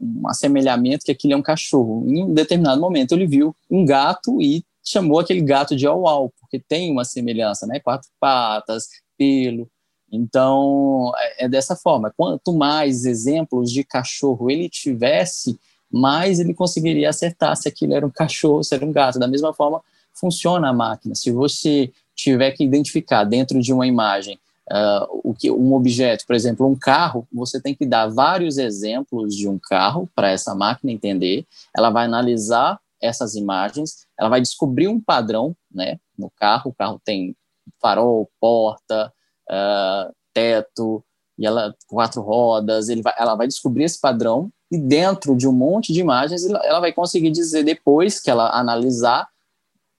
um 0.01 0.29
assemelhamento 0.29 1.05
que 1.05 1.13
aquilo 1.13 1.35
é 1.35 1.37
um 1.37 1.43
cachorro. 1.43 2.05
Em 2.09 2.23
um 2.23 2.35
determinado 2.35 2.81
momento 2.81 3.13
ele 3.13 3.27
viu 3.27 3.55
um 3.71 3.85
gato 3.85 4.41
e 4.41 4.65
chamou 4.83 5.21
aquele 5.21 5.43
gato 5.43 5.77
de 5.77 5.87
au-au, 5.87 6.33
porque 6.41 6.59
tem 6.59 6.91
uma 6.91 7.05
semelhança, 7.05 7.67
né? 7.67 7.79
Quatro 7.79 8.09
patas, 8.19 8.89
pelo. 9.17 9.69
Então, 10.11 11.13
é, 11.17 11.45
é 11.45 11.49
dessa 11.49 11.77
forma. 11.77 12.13
Quanto 12.17 12.55
mais 12.55 13.05
exemplos 13.05 13.71
de 13.71 13.85
cachorro 13.85 14.51
ele 14.51 14.69
tivesse, 14.69 15.59
mais 15.91 16.39
ele 16.39 16.55
conseguiria 16.55 17.11
acertar 17.11 17.57
se 17.57 17.69
aquilo 17.69 17.95
era 17.95 18.07
um 18.07 18.11
cachorro, 18.11 18.63
se 18.63 18.75
era 18.75 18.85
um 18.85 18.93
gato. 18.93 19.19
Da 19.19 19.29
mesma 19.29 19.53
forma, 19.53 19.81
funciona 20.13 20.69
a 20.69 20.73
máquina. 20.73 21.15
Se 21.15 21.31
você 21.31 21.93
tiver 22.15 22.53
que 22.53 22.65
identificar 22.65 23.25
dentro 23.25 23.61
de 23.61 23.73
uma 23.73 23.87
imagem 23.87 24.39
uh, 24.71 25.21
o 25.25 25.35
que 25.35 25.51
um 25.51 25.75
objeto, 25.75 26.27
por 26.27 26.35
exemplo, 26.35 26.67
um 26.67 26.75
carro, 26.75 27.27
você 27.33 27.61
tem 27.61 27.75
que 27.75 27.87
dar 27.87 28.09
vários 28.09 28.59
exemplos 28.59 29.35
de 29.35 29.49
um 29.49 29.59
carro 29.59 30.09
para 30.15 30.31
essa 30.31 30.55
máquina 30.55 30.93
entender. 30.93 31.47
Ela 31.75 31.91
vai 31.91 32.05
analisar 32.05 32.79
essas 33.01 33.35
imagens, 33.37 34.07
ela 34.19 34.29
vai 34.29 34.41
descobrir 34.41 34.89
um 34.89 35.01
padrão, 35.01 35.55
né, 35.73 35.99
no 36.19 36.31
carro. 36.31 36.71
O 36.71 36.75
carro 36.75 37.01
tem 37.05 37.35
farol, 37.81 38.29
porta, 38.41 39.13
uh, 39.49 40.13
teto, 40.35 41.05
e 41.39 41.47
ela 41.47 41.75
quatro 41.87 42.21
rodas. 42.21 42.89
Vai, 43.01 43.15
ela 43.17 43.37
vai 43.37 43.47
descobrir 43.47 43.85
esse 43.85 44.01
padrão 44.01 44.51
e 44.71 44.79
dentro 44.79 45.37
de 45.37 45.49
um 45.49 45.53
monte 45.53 45.93
de 45.93 46.01
imagens 46.01 46.45
ela 46.45 46.81
vai 46.81 46.93
conseguir 46.93 47.31
dizer 47.31 47.65
depois 47.65 48.21
que 48.21 48.31
ela 48.31 48.51
analisar, 48.59 49.29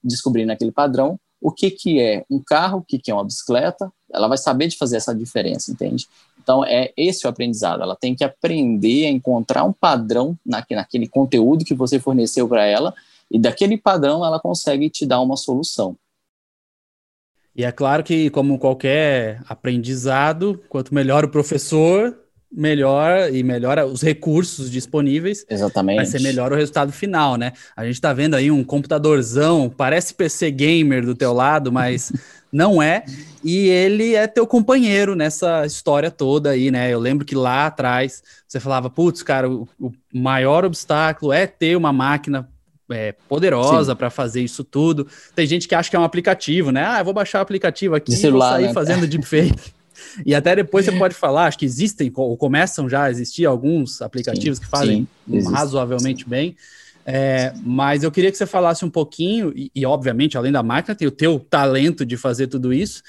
descobrindo 0.04 0.52
aquele 0.52 0.72
padrão, 0.72 1.20
o 1.42 1.52
que, 1.52 1.72
que 1.72 2.00
é 2.00 2.26
um 2.30 2.40
carro, 2.40 2.80
o 2.80 2.84
que, 2.84 3.00
que 3.00 3.10
é 3.10 3.14
uma 3.14 3.24
bicicleta, 3.24 3.92
ela 4.12 4.28
vai 4.28 4.38
saber 4.38 4.68
de 4.68 4.78
fazer 4.78 4.98
essa 4.98 5.16
diferença, 5.16 5.72
entende? 5.72 6.08
Então, 6.42 6.66
é 6.66 6.92
esse 6.98 7.26
o 7.26 7.30
aprendizado. 7.30 7.82
Ela 7.82 7.96
tem 7.96 8.16
que 8.16 8.24
aprender 8.24 9.06
a 9.06 9.10
encontrar 9.10 9.64
um 9.64 9.72
padrão 9.72 10.38
naquele 10.46 11.08
conteúdo 11.08 11.64
que 11.64 11.74
você 11.74 12.00
forneceu 12.00 12.48
para 12.48 12.66
ela, 12.66 12.94
e 13.32 13.40
daquele 13.40 13.78
padrão 13.78 14.26
ela 14.26 14.40
consegue 14.40 14.90
te 14.90 15.06
dar 15.06 15.22
uma 15.22 15.38
solução. 15.38 15.96
E 17.56 17.64
é 17.64 17.72
claro 17.72 18.04
que, 18.04 18.30
como 18.30 18.58
qualquer 18.58 19.42
aprendizado, 19.48 20.62
quanto 20.70 20.94
melhor 20.94 21.26
o 21.26 21.30
professor, 21.30 22.18
melhor 22.52 23.34
e 23.34 23.44
melhora 23.44 23.86
os 23.86 24.02
recursos 24.02 24.72
disponíveis. 24.72 25.46
Exatamente. 25.50 25.98
Vai 25.98 26.06
ser 26.06 26.22
melhor 26.22 26.52
o 26.52 26.56
resultado 26.56 26.92
final, 26.92 27.36
né? 27.36 27.54
A 27.76 27.86
gente 27.86 28.02
tá 28.02 28.12
vendo 28.12 28.36
aí 28.36 28.50
um 28.50 28.64
computadorzão, 28.64 29.70
parece 29.70 30.14
PC 30.14 30.50
gamer 30.52 31.06
do 31.06 31.14
teu 31.14 31.32
lado, 31.32 31.72
mas 31.72 32.12
não 32.52 32.82
é. 32.82 33.04
E 33.44 33.70
ele 33.70 34.16
é 34.16 34.26
teu 34.26 34.48
companheiro 34.48 35.16
nessa 35.16 35.66
história 35.66 36.10
toda 36.10 36.50
aí, 36.50 36.72
né? 36.72 36.92
Eu 36.92 37.00
lembro 37.00 37.26
que 37.26 37.36
lá 37.36 37.68
atrás 37.68 38.24
você 38.48 38.60
falava, 38.60 38.90
putz, 38.90 39.22
cara, 39.22 39.50
o, 39.50 39.68
o 39.80 39.92
maior 40.14 40.66
obstáculo 40.66 41.32
é 41.32 41.46
ter 41.46 41.78
uma 41.78 41.94
máquina 41.94 42.50
é, 42.90 43.14
poderosa 43.28 43.96
para 43.96 44.10
fazer 44.10 44.42
isso 44.42 44.64
tudo. 44.64 45.08
Tem 45.36 45.46
gente 45.46 45.68
que 45.68 45.76
acha 45.76 45.90
que 45.90 45.96
é 45.96 46.00
um 46.00 46.04
aplicativo, 46.04 46.72
né? 46.72 46.84
Ah, 46.86 47.00
eu 47.00 47.06
vou 47.06 47.14
baixar 47.14 47.40
o 47.40 47.42
aplicativo 47.42 47.96
aqui 47.96 48.12
e 48.12 48.30
vou 48.30 48.42
sair 48.42 48.68
né? 48.68 48.74
fazendo 48.74 49.06
deepfake. 49.08 49.79
E 50.26 50.36
até 50.36 50.56
depois 50.56 50.86
você 50.86 50.92
pode 50.92 51.16
falar, 51.16 51.46
acho 51.46 51.58
que 51.58 51.66
existem, 51.66 52.12
ou 52.16 52.38
começam 52.38 52.90
já 52.90 53.04
a 53.04 53.12
existir 53.12 53.46
alguns 53.46 54.02
aplicativos 54.02 54.58
sim, 54.58 54.64
que 54.64 54.70
fazem 54.70 55.08
sim, 55.30 55.52
razoavelmente 55.52 56.28
bem. 56.28 56.56
É, 57.06 57.54
mas 57.64 58.04
eu 58.04 58.12
queria 58.12 58.32
que 58.32 58.38
você 58.38 58.46
falasse 58.46 58.86
um 58.86 58.90
pouquinho, 58.90 59.52
e, 59.56 59.72
e, 59.74 59.86
obviamente, 59.86 60.38
além 60.38 60.52
da 60.52 60.62
máquina, 60.62 60.96
tem 60.96 61.08
o 61.08 61.12
teu 61.12 61.40
talento 61.40 62.06
de 62.06 62.16
fazer 62.18 62.48
tudo 62.48 62.72
isso. 62.72 63.02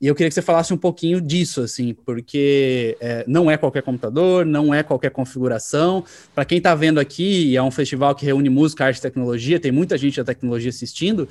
E 0.00 0.06
eu 0.06 0.14
queria 0.14 0.28
que 0.28 0.34
você 0.34 0.42
falasse 0.42 0.74
um 0.74 0.76
pouquinho 0.76 1.20
disso, 1.20 1.60
assim, 1.60 1.94
porque 1.94 2.96
é, 3.00 3.24
não 3.28 3.50
é 3.50 3.56
qualquer 3.56 3.82
computador, 3.82 4.44
não 4.44 4.74
é 4.74 4.82
qualquer 4.82 5.10
configuração. 5.10 6.04
Para 6.34 6.44
quem 6.44 6.58
está 6.58 6.74
vendo 6.74 6.98
aqui, 6.98 7.56
é 7.56 7.62
um 7.62 7.70
festival 7.70 8.14
que 8.14 8.26
reúne 8.26 8.50
música, 8.50 8.84
arte 8.84 8.98
e 8.98 9.02
tecnologia, 9.02 9.60
tem 9.60 9.70
muita 9.70 9.96
gente 9.96 10.16
da 10.16 10.24
tecnologia 10.24 10.70
assistindo 10.70 11.28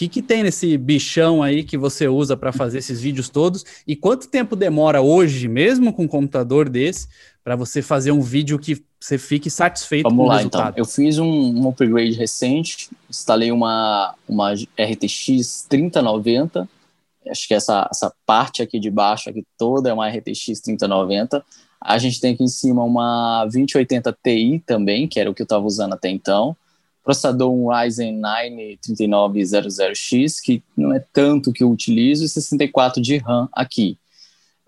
que, 0.00 0.08
que 0.08 0.22
tem 0.22 0.42
nesse 0.42 0.78
bichão 0.78 1.42
aí 1.42 1.62
que 1.62 1.76
você 1.76 2.08
usa 2.08 2.34
para 2.34 2.52
fazer 2.52 2.78
esses 2.78 3.02
vídeos 3.02 3.28
todos? 3.28 3.66
E 3.86 3.94
quanto 3.94 4.28
tempo 4.28 4.56
demora 4.56 5.02
hoje, 5.02 5.46
mesmo 5.46 5.92
com 5.92 6.04
um 6.04 6.08
computador 6.08 6.70
desse, 6.70 7.06
para 7.44 7.54
você 7.54 7.82
fazer 7.82 8.10
um 8.10 8.22
vídeo 8.22 8.58
que 8.58 8.82
você 8.98 9.18
fique 9.18 9.50
satisfeito 9.50 10.04
Vamos 10.04 10.18
com 10.18 10.28
lá, 10.28 10.34
o 10.34 10.36
resultado? 10.38 10.70
Então. 10.70 10.78
Eu 10.78 10.86
fiz 10.86 11.18
um, 11.18 11.26
um, 11.26 11.68
upgrade 11.68 12.12
recente, 12.12 12.88
instalei 13.10 13.52
uma, 13.52 14.14
uma 14.26 14.54
RTX 14.54 15.66
3090. 15.68 16.66
Acho 17.28 17.46
que 17.46 17.52
essa, 17.52 17.86
essa 17.90 18.10
parte 18.24 18.62
aqui 18.62 18.80
de 18.80 18.90
baixo 18.90 19.28
aqui 19.28 19.44
toda 19.58 19.90
é 19.90 19.92
uma 19.92 20.08
RTX 20.08 20.62
3090. 20.62 21.44
A 21.78 21.98
gente 21.98 22.18
tem 22.22 22.32
aqui 22.32 22.42
em 22.42 22.48
cima 22.48 22.82
uma 22.82 23.44
2080 23.44 24.16
Ti 24.24 24.62
também, 24.64 25.06
que 25.06 25.20
era 25.20 25.30
o 25.30 25.34
que 25.34 25.42
eu 25.42 25.44
estava 25.44 25.66
usando 25.66 25.92
até 25.92 26.08
então 26.08 26.56
processador 27.10 27.52
um 27.52 27.68
Ryzen 27.68 28.16
9 28.16 28.78
3900X, 28.86 30.40
que 30.40 30.62
não 30.76 30.94
é 30.94 31.04
tanto 31.12 31.52
que 31.52 31.64
eu 31.64 31.70
utilizo, 31.70 32.24
e 32.24 32.28
64 32.28 33.02
de 33.02 33.16
RAM 33.16 33.48
aqui. 33.52 33.98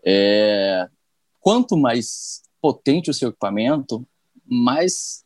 É, 0.04 0.88
quanto 1.40 1.76
mais 1.76 2.42
potente 2.61 3.11
o 3.11 3.14
seu 3.14 3.28
equipamento, 3.28 4.04
mais 4.44 5.25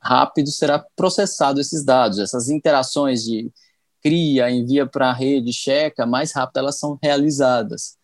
rápido 0.00 0.50
será 0.50 0.84
processado 0.96 1.60
esses 1.60 1.84
dados. 1.84 2.18
Essas 2.18 2.50
interações 2.50 3.22
de 3.22 3.48
cria, 4.02 4.50
envia 4.50 4.86
para 4.86 5.10
a 5.10 5.14
rede, 5.14 5.52
checa, 5.52 6.04
mais 6.04 6.32
rápido 6.32 6.58
elas 6.58 6.80
são 6.80 6.98
realizadas. 7.00 7.96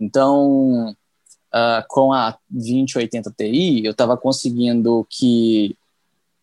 Então, 0.00 0.90
uh, 0.90 1.84
com 1.88 2.12
a 2.12 2.36
2080 2.50 3.32
Ti, 3.36 3.84
eu 3.84 3.92
estava 3.92 4.16
conseguindo 4.16 5.06
que 5.08 5.76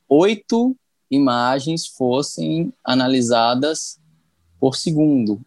oito 0.08 0.74
imagens 1.16 1.88
fossem 1.88 2.74
analisadas 2.84 4.00
por 4.60 4.76
segundo. 4.76 5.42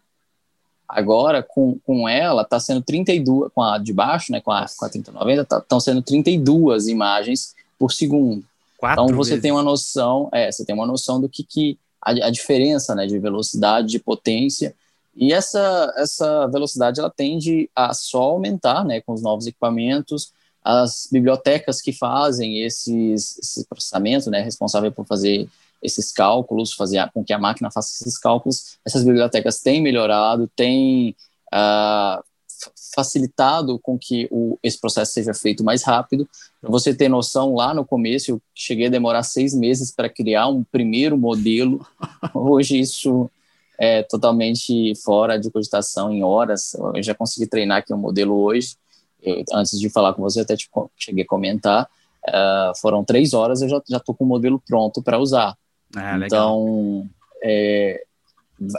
Agora, 0.87 1.43
com, 1.43 1.77
com 1.85 2.09
ela, 2.09 2.41
está 2.41 2.59
sendo 2.59 2.81
32, 2.81 3.51
com 3.53 3.61
a 3.61 3.77
de 3.77 3.93
baixo, 3.93 4.31
né, 4.31 4.41
com 4.41 4.51
a, 4.51 4.65
com 4.75 4.85
a 4.85 4.89
3090, 4.89 5.41
estão 5.41 5.61
tá, 5.61 5.79
sendo 5.79 6.01
32 6.01 6.87
imagens 6.87 7.55
por 7.77 7.91
segundo. 7.91 8.43
Quatro 8.77 9.03
então, 9.03 9.15
você 9.15 9.31
vezes. 9.31 9.41
tem 9.43 9.51
uma 9.51 9.61
noção, 9.61 10.29
é, 10.31 10.51
você 10.51 10.65
tem 10.65 10.73
uma 10.73 10.87
noção 10.87 11.21
do 11.21 11.29
que, 11.29 11.43
que 11.43 11.77
a, 12.01 12.11
a 12.11 12.29
diferença, 12.31 12.95
né, 12.95 13.05
de 13.05 13.19
velocidade, 13.19 13.89
de 13.89 13.99
potência, 13.99 14.73
e 15.15 15.33
essa, 15.33 15.93
essa 15.97 16.47
velocidade, 16.47 16.99
ela 16.99 17.09
tende 17.09 17.69
a 17.75 17.93
só 17.93 18.21
aumentar, 18.21 18.85
né, 18.85 19.01
com 19.01 19.13
os 19.13 19.21
novos 19.21 19.45
equipamentos, 19.45 20.31
as 20.63 21.07
bibliotecas 21.11 21.81
que 21.81 21.93
fazem 21.93 22.61
esses, 22.63 23.37
esse 23.39 23.65
processamento, 23.67 24.29
né, 24.29 24.41
responsável 24.41 24.91
por 24.91 25.05
fazer 25.05 25.47
esses 25.81 26.11
cálculos, 26.11 26.73
fazer 26.73 27.09
com 27.13 27.23
que 27.23 27.33
a 27.33 27.39
máquina 27.39 27.71
faça 27.71 28.03
esses 28.03 28.17
cálculos, 28.17 28.77
essas 28.85 29.03
bibliotecas 29.03 29.61
têm 29.61 29.81
melhorado, 29.81 30.49
têm 30.55 31.15
uh, 31.53 32.21
facilitado 32.93 33.79
com 33.79 33.97
que 33.97 34.27
o, 34.29 34.59
esse 34.61 34.79
processo 34.79 35.13
seja 35.13 35.33
feito 35.33 35.63
mais 35.63 35.83
rápido. 35.83 36.27
Para 36.59 36.69
você 36.69 36.93
ter 36.93 37.07
noção, 37.07 37.55
lá 37.55 37.73
no 37.73 37.85
começo 37.85 38.31
eu 38.31 38.41
cheguei 38.53 38.87
a 38.87 38.89
demorar 38.89 39.23
seis 39.23 39.53
meses 39.53 39.91
para 39.91 40.09
criar 40.09 40.47
um 40.47 40.63
primeiro 40.63 41.17
modelo. 41.17 41.85
Hoje 42.33 42.77
isso 42.77 43.31
é 43.77 44.03
totalmente 44.03 44.93
fora 45.03 45.39
de 45.39 45.49
cogitação 45.49 46.11
em 46.11 46.21
horas. 46.21 46.73
Eu 46.93 47.01
já 47.01 47.15
consegui 47.15 47.47
treinar 47.47 47.77
aqui 47.77 47.93
um 47.93 47.97
modelo 47.97 48.35
hoje 48.35 48.75
eu, 49.21 49.43
antes 49.53 49.79
de 49.79 49.89
falar 49.89 50.13
com 50.13 50.21
você, 50.21 50.41
até 50.41 50.55
te, 50.55 50.69
cheguei 50.97 51.23
a 51.23 51.27
comentar, 51.27 51.87
uh, 52.27 52.79
foram 52.79 53.03
três 53.03 53.33
horas, 53.33 53.61
eu 53.61 53.69
já 53.69 53.97
estou 53.97 54.15
com 54.15 54.23
o 54.23 54.27
modelo 54.27 54.61
pronto 54.67 55.01
para 55.01 55.19
usar. 55.19 55.55
Ah, 55.95 56.19
então, 56.23 57.09
é, 57.43 58.03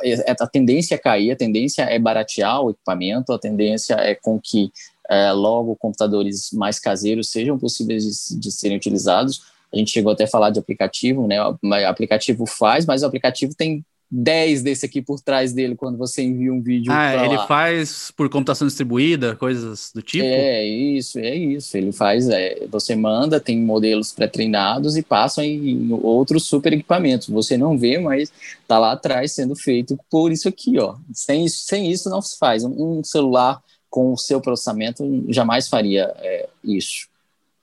é, 0.05 0.31
a 0.31 0.47
tendência 0.47 0.95
é 0.95 0.99
cair, 0.99 1.33
a 1.33 1.37
tendência 1.37 1.83
é 1.83 1.99
baratear 1.99 2.63
o 2.63 2.71
equipamento, 2.71 3.33
a 3.33 3.39
tendência 3.39 3.95
é 3.95 4.15
com 4.15 4.39
que 4.41 4.71
é, 5.09 5.33
logo 5.33 5.77
computadores 5.77 6.51
mais 6.53 6.79
caseiros 6.79 7.31
sejam 7.31 7.59
possíveis 7.59 8.05
de, 8.05 8.39
de, 8.39 8.53
serem 8.53 8.77
utilizados. 8.77 9.43
A 9.73 9.77
gente 9.77 9.91
chegou 9.91 10.13
até 10.13 10.25
a 10.25 10.29
falar 10.29 10.51
de 10.51 10.59
aplicativo, 10.59 11.27
né? 11.27 11.43
O 11.43 11.59
aplicativo 11.87 12.45
faz, 12.47 12.85
mas 12.87 13.03
o 13.03 13.07
aplicativo 13.07 13.55
tem 13.55 13.85
10 14.13 14.63
desse 14.63 14.85
aqui 14.85 15.01
por 15.01 15.21
trás 15.21 15.53
dele 15.53 15.77
quando 15.77 15.97
você 15.97 16.23
envia 16.23 16.53
um 16.53 16.61
vídeo. 16.61 16.93
Ah, 16.93 17.25
ele 17.25 17.37
lá. 17.37 17.47
faz 17.47 18.11
por 18.11 18.29
computação 18.29 18.67
distribuída, 18.67 19.37
coisas 19.37 19.93
do 19.95 20.03
tipo? 20.03 20.25
É, 20.25 20.65
isso, 20.65 21.19
é 21.21 21.35
isso. 21.37 21.77
Ele 21.77 21.93
faz, 21.93 22.29
é, 22.29 22.67
você 22.69 22.97
manda, 22.97 23.39
tem 23.39 23.59
modelos 23.61 24.11
pré-treinados 24.11 24.97
e 24.97 25.03
passam 25.03 25.45
em 25.45 25.93
outros 25.93 26.45
super 26.47 26.73
equipamentos. 26.73 27.29
Você 27.29 27.57
não 27.57 27.79
vê, 27.79 27.99
mas 27.99 28.33
tá 28.67 28.79
lá 28.81 28.93
atrás 28.93 29.33
sendo 29.33 29.55
feito 29.55 29.97
por 30.11 30.33
isso 30.33 30.49
aqui, 30.49 30.77
ó. 30.79 30.97
Sem 31.13 31.45
isso, 31.45 31.65
sem 31.65 31.89
isso 31.89 32.11
não 32.11 32.21
se 32.21 32.37
faz. 32.37 32.65
Um 32.65 33.05
celular 33.05 33.63
com 33.89 34.13
o 34.13 34.19
seu 34.19 34.41
processamento 34.41 35.05
jamais 35.29 35.69
faria 35.69 36.13
é, 36.19 36.49
isso. 36.65 37.09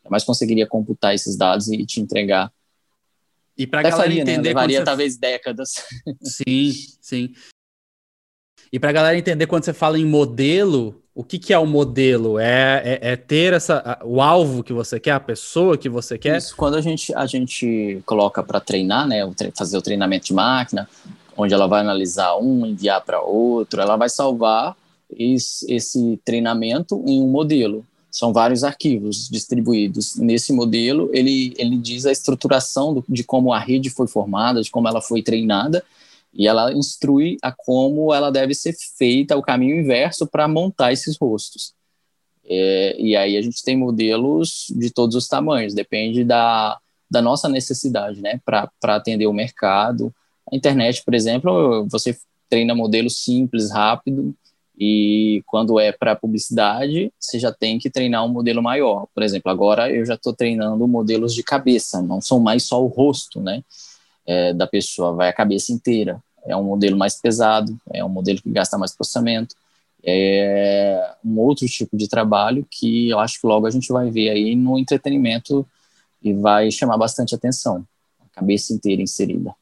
Jamais 0.04 0.24
conseguiria 0.24 0.66
computar 0.66 1.14
esses 1.14 1.36
dados 1.36 1.68
e 1.68 1.86
te 1.86 2.00
entregar 2.00 2.52
e 3.58 3.66
para 3.66 3.82
galera 3.82 4.02
faria, 4.02 4.24
né? 4.24 4.32
entender. 4.32 4.50
Né? 4.50 4.50
Levaria 4.50 4.80
você... 4.80 4.86
talvez 4.86 5.18
décadas. 5.18 5.72
Sim, 6.22 6.74
sim. 7.02 7.34
E 8.72 8.80
para 8.80 8.92
galera 8.92 9.18
entender 9.18 9.48
quando 9.48 9.64
você 9.64 9.74
fala 9.74 9.98
em 9.98 10.06
modelo, 10.06 11.02
o 11.16 11.24
que, 11.24 11.40
que 11.40 11.54
é 11.54 11.58
o 11.58 11.66
modelo? 11.66 12.38
É, 12.38 12.82
é, 12.84 13.12
é, 13.14 13.16
ter 13.16 13.54
essa, 13.54 14.00
o 14.04 14.22
alvo 14.22 14.64
que 14.64 14.74
você 14.74 15.00
quer, 15.00 15.14
a 15.14 15.20
pessoa 15.20 15.78
que 15.78 15.90
você 15.90 16.18
quer? 16.18 16.38
Isso, 16.38 16.56
quando 16.56 16.76
a 16.76 16.82
gente, 16.82 17.14
a 17.16 17.26
gente 17.26 18.02
coloca 18.06 18.44
para 18.44 18.60
treinar, 18.60 19.08
né, 19.08 19.28
fazer 19.56 19.78
o 19.78 19.82
treinamento 19.82 20.28
de 20.28 20.34
máquina, 20.34 20.88
onde 21.36 21.54
ela 21.54 21.68
vai 21.68 21.80
analisar 21.80 22.38
um, 22.38 22.66
enviar 22.66 23.02
para 23.02 23.22
outro, 23.22 23.82
ela 23.82 23.96
vai 23.96 24.10
salvar 24.10 24.76
esse, 25.10 25.74
esse 25.74 26.20
treinamento 26.26 27.04
em 27.08 27.22
um 27.22 27.28
modelo. 27.28 27.86
São 28.18 28.34
vários 28.34 28.64
arquivos 28.64 29.30
distribuídos. 29.30 30.16
Nesse 30.16 30.52
modelo, 30.52 31.08
ele, 31.14 31.54
ele 31.56 31.78
diz 31.78 32.04
a 32.04 32.12
estruturação 32.12 32.92
do, 32.92 33.06
de 33.08 33.24
como 33.24 33.54
a 33.54 33.60
rede 33.60 33.92
foi 33.92 34.08
formada, 34.08 34.60
de 34.60 34.72
como 34.72 34.88
ela 34.88 35.00
foi 35.00 35.22
treinada, 35.22 35.84
e 36.34 36.48
ela 36.48 36.74
instrui 36.74 37.38
a 37.44 37.52
como 37.52 38.12
ela 38.12 38.32
deve 38.32 38.56
ser 38.56 38.76
feita, 38.98 39.38
o 39.38 39.42
caminho 39.44 39.80
inverso 39.80 40.26
para 40.26 40.48
montar 40.48 40.92
esses 40.92 41.16
rostos. 41.16 41.76
É, 42.44 43.00
e 43.00 43.16
aí 43.16 43.38
a 43.38 43.42
gente 43.44 43.64
tem 43.64 43.78
modelos 43.78 44.66
de 44.72 44.90
todos 44.90 45.16
os 45.16 45.28
tamanhos, 45.28 45.76
depende 45.76 46.24
da, 46.24 46.80
da 47.08 47.22
nossa 47.22 47.48
necessidade, 47.48 48.20
né, 48.20 48.42
para 48.44 48.68
atender 48.96 49.28
o 49.28 49.34
mercado. 49.34 50.12
A 50.52 50.56
internet, 50.56 51.04
por 51.06 51.14
exemplo, 51.14 51.86
você 51.88 52.18
treina 52.50 52.74
modelo 52.74 53.12
simples, 53.12 53.70
rápido, 53.70 54.34
e 54.78 55.44
quando 55.48 55.80
é 55.80 55.92
para 55.92 56.16
publicidade, 56.16 57.12
você 57.20 57.40
já 57.40 57.52
tem 57.52 57.80
que 57.80 57.90
treinar 57.90 58.24
um 58.24 58.30
modelo 58.30 58.62
maior. 58.62 59.08
Por 59.14 59.24
exemplo, 59.24 59.52
agora 59.52 59.92
eu 59.92 60.06
já 60.06 60.14
estou 60.14 60.34
treinando 60.34 60.88
modelos 60.88 61.34
de 61.34 61.42
cabeça, 61.42 62.02
não 62.02 62.22
são 62.22 62.40
mais 62.40 62.64
só 62.64 62.84
o 62.84 62.88
rosto, 62.88 63.42
né, 63.42 63.64
é, 64.26 64.54
da 64.54 64.68
pessoa, 64.68 65.14
vai 65.14 65.30
a 65.30 65.34
cabeça 65.34 65.72
inteira. 65.72 66.22
É 66.46 66.56
um 66.56 66.64
modelo 66.64 66.96
mais 66.96 67.20
pesado, 67.20 67.78
é 67.92 68.04
um 68.06 68.10
modelo 68.10 68.42
que 68.42 68.50
gasta 68.50 68.78
mais 68.78 68.96
processamento. 68.96 69.56
É 70.04 71.16
um 71.26 71.40
outro 71.40 71.68
tipo 71.68 71.98
de 71.98 72.08
trabalho 72.08 72.66
que 72.70 73.10
eu 73.10 73.20
acho 73.20 73.42
que 73.42 73.48
logo 73.48 73.66
a 73.66 73.72
gente 73.72 73.92
vai 73.92 74.10
ver 74.10 74.30
aí 74.30 74.56
no 74.56 74.78
entretenimento 74.78 75.68
e 76.24 76.34
vai 76.34 76.72
chamar 76.72 76.98
bastante 76.98 77.36
atenção. 77.36 77.86
A 78.22 78.40
cabeça 78.40 78.74
inteira 78.74 79.02
inserida. 79.02 79.54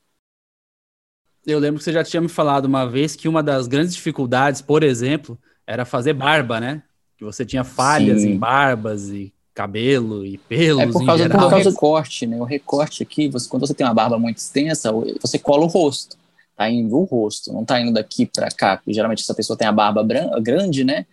Eu 1.45 1.59
lembro 1.59 1.77
que 1.77 1.83
você 1.83 1.93
já 1.93 2.03
tinha 2.03 2.21
me 2.21 2.27
falado 2.27 2.65
uma 2.65 2.87
vez 2.87 3.15
que 3.15 3.27
uma 3.27 3.43
das 3.43 3.67
grandes 3.67 3.93
dificuldades, 3.93 4.61
por 4.61 4.83
exemplo, 4.83 5.37
era 5.67 5.85
fazer 5.85 6.13
barba, 6.13 6.59
né? 6.59 6.81
Que 7.17 7.23
você 7.23 7.45
tinha 7.45 7.63
falhas 7.63 8.21
Sim. 8.21 8.31
em 8.31 8.37
barbas 8.37 9.09
e 9.09 9.33
cabelo 9.53 10.25
e 10.25 10.37
pelos. 10.37 10.81
É 10.81 10.87
por 10.87 11.05
causa, 11.05 11.29
por 11.29 11.49
causa 11.49 11.63
do 11.63 11.69
recorte, 11.69 12.27
né? 12.27 12.37
O 12.37 12.43
recorte 12.43 13.01
aqui, 13.01 13.29
você, 13.29 13.47
quando 13.47 13.65
você 13.65 13.73
tem 13.73 13.87
uma 13.87 13.93
barba 13.93 14.19
muito 14.19 14.37
extensa, 14.37 14.91
você 15.21 15.39
cola 15.39 15.63
o 15.63 15.67
rosto. 15.67 16.17
Tá 16.55 16.69
indo 16.69 16.97
o 16.97 17.03
rosto, 17.03 17.51
não 17.51 17.65
tá 17.65 17.79
indo 17.81 17.93
daqui 17.93 18.25
para 18.25 18.49
cá. 18.49 18.77
Porque 18.77 18.93
geralmente 18.93 19.21
essa 19.21 19.33
pessoa 19.33 19.57
tem 19.57 19.67
a 19.67 19.71
barba 19.71 20.05
grande, 20.41 20.83
né? 20.83 21.05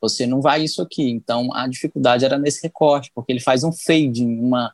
Você 0.00 0.26
não 0.26 0.40
vai 0.40 0.62
isso 0.62 0.82
aqui. 0.82 1.10
Então 1.10 1.52
a 1.54 1.66
dificuldade 1.66 2.24
era 2.24 2.38
nesse 2.38 2.62
recorte, 2.62 3.10
porque 3.14 3.32
ele 3.32 3.40
faz 3.40 3.64
um 3.64 3.72
fading, 3.72 4.38
uma, 4.38 4.72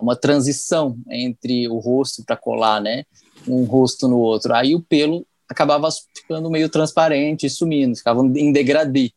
uma 0.00 0.16
transição 0.16 0.96
entre 1.08 1.68
o 1.68 1.78
rosto 1.78 2.24
para 2.24 2.36
colar, 2.36 2.80
né? 2.80 3.04
Um 3.48 3.64
rosto 3.64 4.08
no 4.08 4.18
outro. 4.18 4.54
Aí 4.54 4.74
o 4.74 4.82
pelo 4.82 5.26
acabava 5.48 5.88
ficando 6.16 6.50
meio 6.50 6.68
transparente, 6.68 7.48
sumindo, 7.50 7.96
ficava 7.96 8.20
em 8.22 8.52
degradê. 8.52 9.12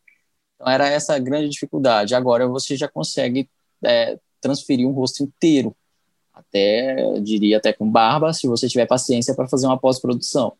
Então 0.54 0.70
era 0.70 0.88
essa 0.88 1.14
a 1.14 1.18
grande 1.18 1.48
dificuldade. 1.48 2.14
Agora 2.14 2.46
você 2.46 2.76
já 2.76 2.88
consegue 2.88 3.48
é, 3.84 4.18
transferir 4.40 4.86
um 4.86 4.92
rosto 4.92 5.22
inteiro, 5.22 5.74
até 6.32 7.20
diria 7.20 7.58
até 7.58 7.72
com 7.72 7.90
barba, 7.90 8.32
se 8.32 8.46
você 8.46 8.68
tiver 8.68 8.86
paciência 8.86 9.34
para 9.34 9.48
fazer 9.48 9.66
uma 9.66 9.78
pós-produção. 9.78 10.56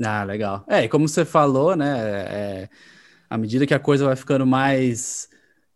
Ah, 0.00 0.22
legal. 0.22 0.64
É, 0.68 0.84
e 0.84 0.88
como 0.88 1.08
você 1.08 1.24
falou, 1.24 1.74
né, 1.74 1.98
é, 1.98 2.68
à 3.28 3.36
medida 3.36 3.66
que 3.66 3.74
a 3.74 3.80
coisa 3.80 4.04
vai 4.04 4.14
ficando 4.14 4.46
mais 4.46 5.28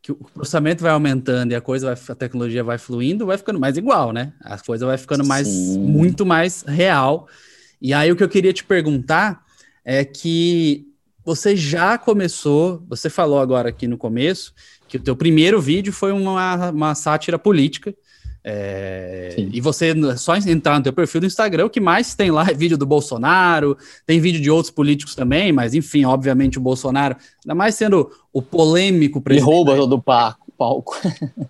que 0.02 0.10
o 0.10 0.16
processamento 0.16 0.82
vai 0.82 0.90
aumentando 0.90 1.52
e 1.52 1.54
a 1.54 1.60
coisa 1.60 1.94
vai, 1.94 2.04
a 2.08 2.14
tecnologia 2.14 2.64
vai 2.64 2.76
fluindo, 2.76 3.24
vai 3.24 3.38
ficando 3.38 3.60
mais 3.60 3.76
igual, 3.76 4.12
né? 4.12 4.32
A 4.40 4.58
coisa 4.58 4.84
vai 4.84 4.98
ficando 4.98 5.24
mais 5.24 5.46
Sim. 5.46 5.78
muito 5.78 6.26
mais 6.26 6.62
real. 6.62 7.28
E 7.80 7.94
aí 7.94 8.10
o 8.10 8.16
que 8.16 8.24
eu 8.24 8.28
queria 8.28 8.52
te 8.52 8.64
perguntar 8.64 9.44
é 9.84 10.04
que 10.04 10.88
você 11.24 11.56
já 11.56 11.96
começou, 11.96 12.84
você 12.88 13.08
falou 13.08 13.38
agora 13.38 13.68
aqui 13.68 13.86
no 13.86 13.96
começo 13.96 14.52
que 14.88 14.96
o 14.96 15.00
teu 15.00 15.14
primeiro 15.14 15.60
vídeo 15.60 15.92
foi 15.92 16.10
uma, 16.10 16.70
uma 16.70 16.94
sátira 16.96 17.38
política 17.38 17.94
é, 18.44 19.34
e 19.36 19.60
você, 19.60 19.94
só 20.16 20.36
entrar 20.36 20.76
no 20.76 20.82
teu 20.82 20.92
perfil 20.92 21.20
do 21.20 21.26
Instagram, 21.26 21.66
o 21.66 21.70
que 21.70 21.80
mais 21.80 22.14
tem 22.14 22.30
lá 22.30 22.44
é 22.48 22.54
vídeo 22.54 22.76
do 22.76 22.84
Bolsonaro, 22.84 23.76
tem 24.04 24.20
vídeo 24.20 24.40
de 24.40 24.50
outros 24.50 24.70
políticos 24.70 25.14
também, 25.14 25.52
mas 25.52 25.74
enfim, 25.74 26.04
obviamente 26.04 26.58
o 26.58 26.60
Bolsonaro, 26.60 27.16
ainda 27.44 27.54
mais 27.54 27.76
sendo 27.76 28.10
o 28.32 28.42
polêmico 28.42 29.20
presidente. 29.20 29.48
Ele 29.48 29.56
rouba 29.56 29.76
todo 29.76 29.96
o 29.96 30.02
palco. 30.02 30.96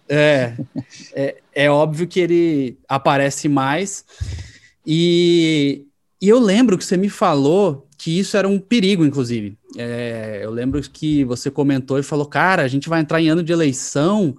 É, 0.08 0.54
é, 1.14 1.36
é 1.54 1.70
óbvio 1.70 2.06
que 2.06 2.20
ele 2.20 2.78
aparece 2.88 3.48
mais. 3.48 4.04
E, 4.86 5.86
e 6.20 6.28
eu 6.28 6.38
lembro 6.38 6.78
que 6.78 6.84
você 6.84 6.96
me 6.96 7.08
falou 7.08 7.86
que 7.98 8.18
isso 8.18 8.36
era 8.36 8.48
um 8.48 8.58
perigo, 8.58 9.04
inclusive. 9.04 9.56
É, 9.76 10.40
eu 10.42 10.50
lembro 10.50 10.80
que 10.82 11.24
você 11.24 11.50
comentou 11.50 11.98
e 11.98 12.02
falou, 12.02 12.26
cara, 12.26 12.62
a 12.62 12.68
gente 12.68 12.88
vai 12.88 13.00
entrar 13.00 13.20
em 13.20 13.28
ano 13.28 13.42
de 13.42 13.52
eleição 13.52 14.36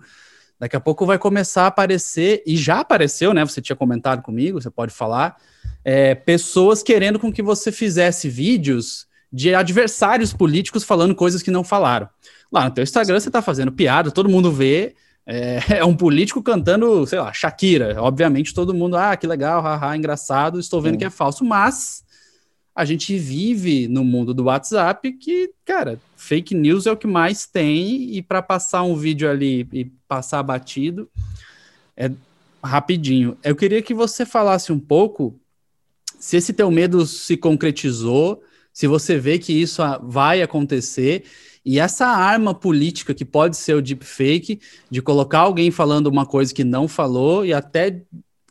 Daqui 0.60 0.76
a 0.76 0.80
pouco 0.80 1.06
vai 1.06 1.18
começar 1.18 1.64
a 1.64 1.68
aparecer, 1.68 2.42
e 2.46 2.56
já 2.56 2.80
apareceu, 2.80 3.34
né? 3.34 3.44
Você 3.44 3.62
tinha 3.62 3.76
comentado 3.76 4.22
comigo, 4.22 4.62
você 4.62 4.70
pode 4.70 4.94
falar, 4.94 5.36
é, 5.84 6.16
pessoas 6.16 6.82
querendo 6.82 7.20
com 7.20 7.32
que 7.32 7.42
você 7.42 7.72
fizesse 7.72 8.30
vídeos 8.30 9.08
de 9.32 9.54
adversários 9.56 10.32
políticos 10.32 10.84
falando 10.84 11.16
coisas 11.16 11.42
que 11.42 11.52
não 11.52 11.64
falaram. 11.64 12.08
Lá 12.52 12.66
no 12.66 12.72
teu 12.72 12.84
Instagram 12.84 13.20
você 13.20 13.32
tá 13.32 13.42
fazendo 13.42 13.72
piada, 13.72 14.12
todo 14.12 14.30
mundo 14.30 14.52
vê, 14.52 14.96
é, 15.26 15.60
é, 15.80 15.86
um 15.86 15.96
político 15.96 16.42
cantando, 16.42 17.06
sei 17.08 17.20
lá, 17.20 17.34
Shakira. 17.34 18.02
Obviamente 18.02 18.54
todo 18.54 18.74
mundo, 18.74 18.96
ah, 18.96 19.18
que 19.18 19.26
legal, 19.26 19.62
haha, 19.62 19.98
engraçado, 19.98 20.60
estou 20.60 20.82
vendo 20.82 20.98
que 20.98 21.06
é 21.06 21.10
falso, 21.10 21.44
mas 21.44 22.04
a 22.76 22.86
gente 22.86 23.18
vive 23.18 23.88
no 23.88 24.04
mundo 24.04 24.34
do 24.34 24.46
WhatsApp 24.46 25.12
que, 25.14 25.52
cara, 25.66 26.00
fake 26.24 26.56
news 26.56 26.88
é 26.88 26.92
o 26.92 26.98
que 26.98 27.06
mais 27.06 27.46
tem 27.46 28.16
e 28.16 28.22
para 28.22 28.42
passar 28.42 28.84
um 28.84 28.96
vídeo 28.96 29.30
ali 29.30 29.68
e 29.74 29.86
passar 30.08 30.42
batido 30.42 31.10
é 31.98 32.10
rapidinho. 32.64 33.38
Eu 33.44 33.56
queria 33.56 33.82
que 33.82 33.94
você 33.94 34.26
falasse 34.26 34.72
um 34.72 34.80
pouco 34.80 35.38
se 36.18 36.38
esse 36.38 36.54
teu 36.54 36.72
medo 36.72 37.06
se 37.06 37.36
concretizou, 37.36 38.42
se 38.72 38.88
você 38.88 39.18
vê 39.18 39.38
que 39.38 39.52
isso 39.52 39.82
vai 40.02 40.42
acontecer 40.42 41.26
e 41.66 41.78
essa 41.78 42.08
arma 42.08 42.54
política 42.54 43.14
que 43.14 43.26
pode 43.26 43.58
ser 43.58 43.76
o 43.76 43.82
deepfake, 43.82 44.62
de 44.90 45.02
colocar 45.02 45.40
alguém 45.40 45.72
falando 45.72 46.08
uma 46.08 46.26
coisa 46.26 46.54
que 46.54 46.64
não 46.64 46.88
falou 46.88 47.46
e 47.46 47.54
até 47.54 48.02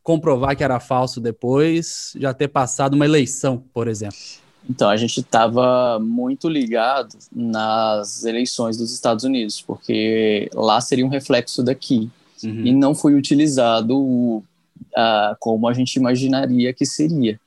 comprovar 0.02 0.56
que 0.56 0.64
era 0.64 0.78
falso 0.78 1.20
depois, 1.20 2.12
já 2.16 2.34
ter 2.34 2.48
passado 2.48 2.94
uma 2.94 3.06
eleição, 3.06 3.64
por 3.72 3.88
exemplo? 3.88 4.41
Então, 4.68 4.88
a 4.88 4.96
gente 4.96 5.20
estava 5.20 5.98
muito 5.98 6.48
ligado 6.48 7.16
nas 7.34 8.24
eleições 8.24 8.76
dos 8.76 8.92
Estados 8.92 9.24
Unidos, 9.24 9.60
porque 9.60 10.48
lá 10.54 10.80
seria 10.80 11.04
um 11.04 11.08
reflexo 11.08 11.62
daqui. 11.62 12.10
Uhum. 12.42 12.66
E 12.66 12.72
não 12.72 12.94
foi 12.94 13.14
utilizado 13.14 13.98
uh, 13.98 15.36
como 15.40 15.68
a 15.68 15.72
gente 15.72 15.96
imaginaria 15.96 16.72
que 16.72 16.86
seria. 16.86 17.40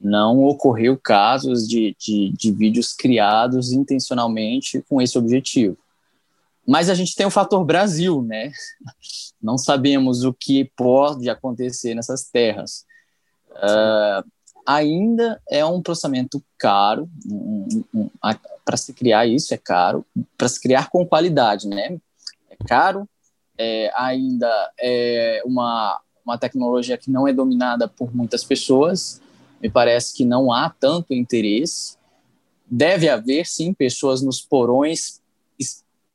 Não 0.00 0.44
ocorreu 0.44 0.98
casos 0.98 1.68
de, 1.68 1.94
de, 1.98 2.32
de 2.36 2.52
vídeos 2.52 2.92
criados 2.92 3.72
intencionalmente 3.72 4.84
com 4.88 5.00
esse 5.00 5.16
objetivo. 5.16 5.76
Mas 6.66 6.88
a 6.88 6.94
gente 6.94 7.14
tem 7.14 7.26
o 7.26 7.30
fator 7.30 7.64
Brasil, 7.64 8.22
né? 8.22 8.50
Não 9.42 9.58
sabemos 9.58 10.24
o 10.24 10.32
que 10.32 10.70
pode 10.76 11.28
acontecer 11.28 11.94
nessas 11.94 12.24
terras. 12.24 12.84
Uh, 13.50 14.26
ainda 14.66 15.40
é 15.48 15.64
um 15.64 15.82
processamento 15.82 16.42
caro, 16.58 17.08
um, 17.26 17.84
um, 17.94 18.00
um, 18.02 18.10
para 18.64 18.76
se 18.76 18.92
criar 18.92 19.26
isso 19.26 19.52
é 19.52 19.58
caro, 19.58 20.04
para 20.36 20.48
se 20.48 20.60
criar 20.60 20.90
com 20.90 21.06
qualidade, 21.06 21.68
né? 21.68 21.98
É 22.48 22.56
caro, 22.66 23.08
é, 23.58 23.92
ainda 23.94 24.50
é 24.78 25.42
uma, 25.44 26.00
uma 26.24 26.38
tecnologia 26.38 26.96
que 26.96 27.10
não 27.10 27.28
é 27.28 27.32
dominada 27.32 27.86
por 27.86 28.14
muitas 28.14 28.42
pessoas, 28.42 29.20
me 29.60 29.70
parece 29.70 30.14
que 30.14 30.24
não 30.24 30.52
há 30.52 30.70
tanto 30.70 31.14
interesse. 31.14 31.96
Deve 32.66 33.08
haver, 33.08 33.46
sim, 33.46 33.72
pessoas 33.72 34.22
nos 34.22 34.40
porões 34.40 35.22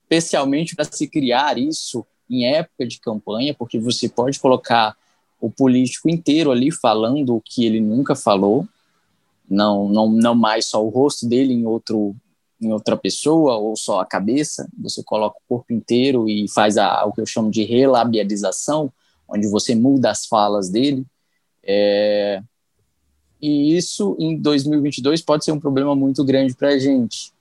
especialmente 0.10 0.76
para 0.76 0.86
se 0.86 1.08
criar 1.08 1.58
isso 1.58 2.06
em 2.30 2.46
época 2.46 2.86
de 2.86 3.00
campanha, 3.00 3.54
porque 3.54 3.80
você 3.80 4.10
pode 4.10 4.40
colocar 4.40 4.96
o 5.40 5.50
político 5.50 6.10
inteiro 6.10 6.52
ali 6.52 6.72
falando 6.72 7.36
o 7.36 7.42
que 7.42 7.66
ele 7.66 7.80
nunca 7.80 8.16
falou, 8.16 8.68
não, 9.50 9.88
não, 9.90 10.10
não 10.10 10.36
mais 10.36 10.68
só 10.68 10.84
o 10.84 10.90
rosto 10.90 11.28
dele 11.28 11.54
em 11.54 11.66
outro 11.66 12.16
em 12.62 12.74
outra 12.74 12.98
pessoa 12.98 13.56
ou 13.56 13.74
só 13.78 14.02
a 14.02 14.06
cabeça, 14.06 14.68
você 14.78 15.02
coloca 15.02 15.38
o 15.38 15.48
corpo 15.48 15.72
inteiro 15.72 16.28
e 16.28 16.46
faz 16.50 16.78
a, 16.78 17.06
o 17.06 17.14
que 17.14 17.22
eu 17.22 17.26
chamo 17.26 17.50
de 17.50 17.64
relabialização, 17.64 18.92
onde 19.30 19.48
você 19.48 19.74
muda 19.74 20.12
as 20.12 20.26
falas 20.26 20.70
dele. 20.70 21.06
É, 21.64 22.44
e 23.42 23.78
isso 23.78 24.14
em 24.20 24.38
2022 24.38 25.22
pode 25.22 25.46
ser 25.46 25.54
um 25.54 25.60
problema 25.60 25.96
muito 25.96 26.22
grande 26.22 26.54
para 26.54 26.68
a 26.68 26.78
gente, 26.78 27.32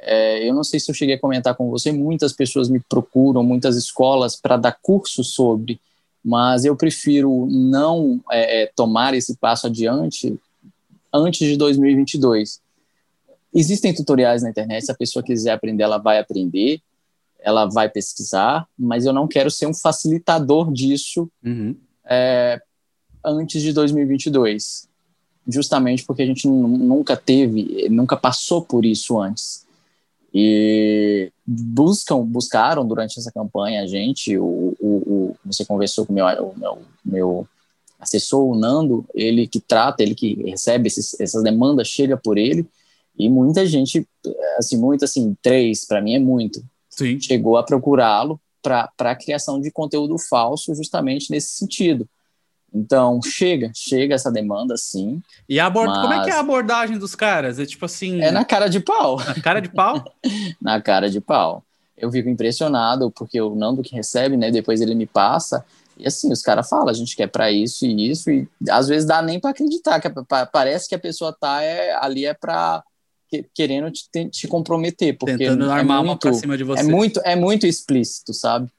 é, 0.00 0.48
eu 0.48 0.54
não 0.54 0.62
sei 0.62 0.78
se 0.78 0.90
eu 0.90 0.94
cheguei 0.94 1.16
a 1.16 1.20
comentar 1.20 1.54
com 1.54 1.70
você, 1.70 1.90
muitas 1.90 2.32
pessoas 2.32 2.68
me 2.68 2.80
procuram, 2.80 3.42
muitas 3.42 3.76
escolas 3.76 4.36
para 4.36 4.56
dar 4.56 4.78
curso 4.80 5.24
sobre, 5.24 5.80
mas 6.24 6.64
eu 6.64 6.76
prefiro 6.76 7.46
não 7.46 8.20
é, 8.30 8.62
é 8.62 8.72
tomar 8.74 9.14
esse 9.14 9.36
passo 9.36 9.66
adiante 9.66 10.38
antes 11.12 11.46
de 11.46 11.56
2022. 11.56 12.60
existem 13.54 13.94
tutoriais 13.94 14.42
na 14.42 14.50
internet, 14.50 14.84
se 14.84 14.92
a 14.92 14.94
pessoa 14.94 15.22
quiser 15.22 15.52
aprender, 15.52 15.82
ela 15.82 15.98
vai 15.98 16.18
aprender, 16.18 16.80
ela 17.38 17.66
vai 17.66 17.88
pesquisar, 17.88 18.66
mas 18.78 19.06
eu 19.06 19.12
não 19.12 19.26
quero 19.26 19.50
ser 19.50 19.66
um 19.66 19.74
facilitador 19.74 20.72
disso 20.72 21.30
uhum. 21.44 21.74
é, 22.04 22.60
antes 23.24 23.62
de 23.62 23.72
2022, 23.72 24.88
justamente 25.46 26.04
porque 26.04 26.22
a 26.22 26.26
gente 26.26 26.46
nunca 26.46 27.16
teve, 27.16 27.88
nunca 27.88 28.16
passou 28.16 28.62
por 28.62 28.84
isso 28.84 29.18
antes. 29.18 29.66
E 30.32 31.32
buscam, 31.46 32.20
buscaram 32.20 32.86
durante 32.86 33.18
essa 33.18 33.32
campanha 33.32 33.82
a 33.82 33.86
gente, 33.86 34.36
o, 34.36 34.76
o, 34.78 34.86
o 35.06 35.36
você 35.44 35.64
conversou 35.64 36.04
com 36.04 36.12
o 36.12 36.14
meu, 36.14 36.26
o 36.26 36.58
meu, 36.58 36.78
meu 37.04 37.48
assessor, 37.98 38.44
o 38.44 38.54
Nando, 38.54 39.06
ele 39.14 39.46
que 39.46 39.58
trata, 39.58 40.02
ele 40.02 40.14
que 40.14 40.34
recebe 40.50 40.86
esses, 40.86 41.18
essas 41.18 41.42
demandas, 41.42 41.88
chega 41.88 42.16
por 42.16 42.36
ele, 42.36 42.66
e 43.18 43.28
muita 43.28 43.66
gente, 43.66 44.06
assim, 44.58 44.76
muito 44.76 45.04
assim, 45.04 45.36
três, 45.42 45.84
para 45.84 46.00
mim 46.00 46.14
é 46.14 46.18
muito, 46.18 46.62
Sim. 46.88 47.18
chegou 47.18 47.56
a 47.56 47.62
procurá-lo 47.62 48.40
para 48.62 48.90
a 48.98 49.16
criação 49.16 49.60
de 49.60 49.70
conteúdo 49.70 50.18
falso 50.18 50.74
justamente 50.74 51.30
nesse 51.30 51.56
sentido. 51.56 52.08
Então, 52.72 53.20
chega, 53.22 53.70
chega 53.74 54.14
essa 54.14 54.30
demanda, 54.30 54.76
sim. 54.76 55.22
E 55.48 55.58
a 55.58 55.70
mas... 55.70 56.00
como 56.00 56.12
é 56.12 56.24
que 56.24 56.30
é 56.30 56.34
a 56.34 56.40
abordagem 56.40 56.98
dos 56.98 57.14
caras? 57.14 57.58
É 57.58 57.64
tipo 57.64 57.84
assim. 57.84 58.20
É 58.20 58.30
na 58.30 58.44
cara 58.44 58.68
de 58.68 58.80
pau. 58.80 59.18
Na 59.18 59.34
cara 59.34 59.60
de 59.60 59.70
pau? 59.70 60.04
na 60.60 60.80
cara 60.80 61.08
de 61.08 61.20
pau. 61.20 61.64
Eu 61.96 62.12
fico 62.12 62.28
impressionado, 62.28 63.10
porque 63.10 63.40
o 63.40 63.54
Nando 63.54 63.82
que 63.82 63.94
recebe, 63.94 64.36
né? 64.36 64.50
Depois 64.50 64.80
ele 64.80 64.94
me 64.94 65.06
passa. 65.06 65.64
E 65.96 66.06
assim, 66.06 66.30
os 66.30 66.42
caras 66.42 66.68
falam, 66.68 66.88
a 66.88 66.92
gente 66.92 67.16
quer 67.16 67.26
para 67.26 67.50
isso 67.50 67.84
e 67.84 68.10
isso, 68.10 68.30
e 68.30 68.48
às 68.70 68.86
vezes 68.86 69.04
dá 69.04 69.20
nem 69.20 69.40
para 69.40 69.50
acreditar, 69.50 70.00
que 70.00 70.08
parece 70.52 70.88
que 70.88 70.94
a 70.94 70.98
pessoa 70.98 71.32
tá 71.32 71.60
é, 71.60 71.92
ali 71.96 72.24
é 72.24 72.32
para 72.32 72.84
querendo 73.52 73.90
te, 73.90 74.08
te, 74.30 74.46
comprometer, 74.46 75.18
porque 75.18 75.36
Tentando 75.36 75.68
é 75.68 75.72
armar 75.72 75.98
muito, 75.98 76.10
uma 76.10 76.16
pra 76.16 76.32
cima 76.32 76.56
de 76.56 76.64
você. 76.64 76.80
É 76.80 76.84
muito, 76.84 77.20
é 77.24 77.34
muito 77.34 77.66
explícito, 77.66 78.32
sabe? 78.32 78.70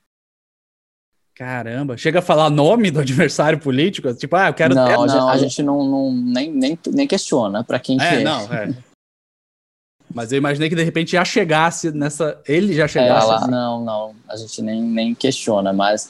Caramba, 1.39 1.95
chega 1.95 2.19
a 2.19 2.21
falar 2.21 2.49
nome 2.49 2.91
do 2.91 2.99
adversário 2.99 3.57
político? 3.57 4.13
Tipo, 4.13 4.35
ah, 4.35 4.49
eu 4.49 4.53
quero... 4.53 4.75
Não, 4.75 5.03
a, 5.03 5.05
não. 5.05 5.29
a 5.29 5.37
gente 5.37 5.63
não, 5.63 5.81
não 5.85 6.11
nem, 6.11 6.51
nem, 6.51 6.77
nem 6.87 7.07
questiona 7.07 7.63
para 7.63 7.79
quem 7.79 7.97
é. 7.97 8.15
É, 8.15 8.23
não, 8.25 8.41
é. 8.53 8.73
Mas 10.13 10.33
eu 10.33 10.37
imaginei 10.37 10.67
que 10.67 10.75
de 10.75 10.83
repente 10.83 11.13
já 11.13 11.23
chegasse 11.23 11.91
nessa... 11.91 12.37
Ele 12.45 12.73
já 12.73 12.89
chegasse. 12.89 13.25
Ela, 13.25 13.35
assim. 13.37 13.51
Não, 13.51 13.85
não, 13.85 14.15
a 14.27 14.35
gente 14.35 14.61
nem, 14.61 14.81
nem 14.81 15.15
questiona, 15.15 15.71
mas 15.71 16.09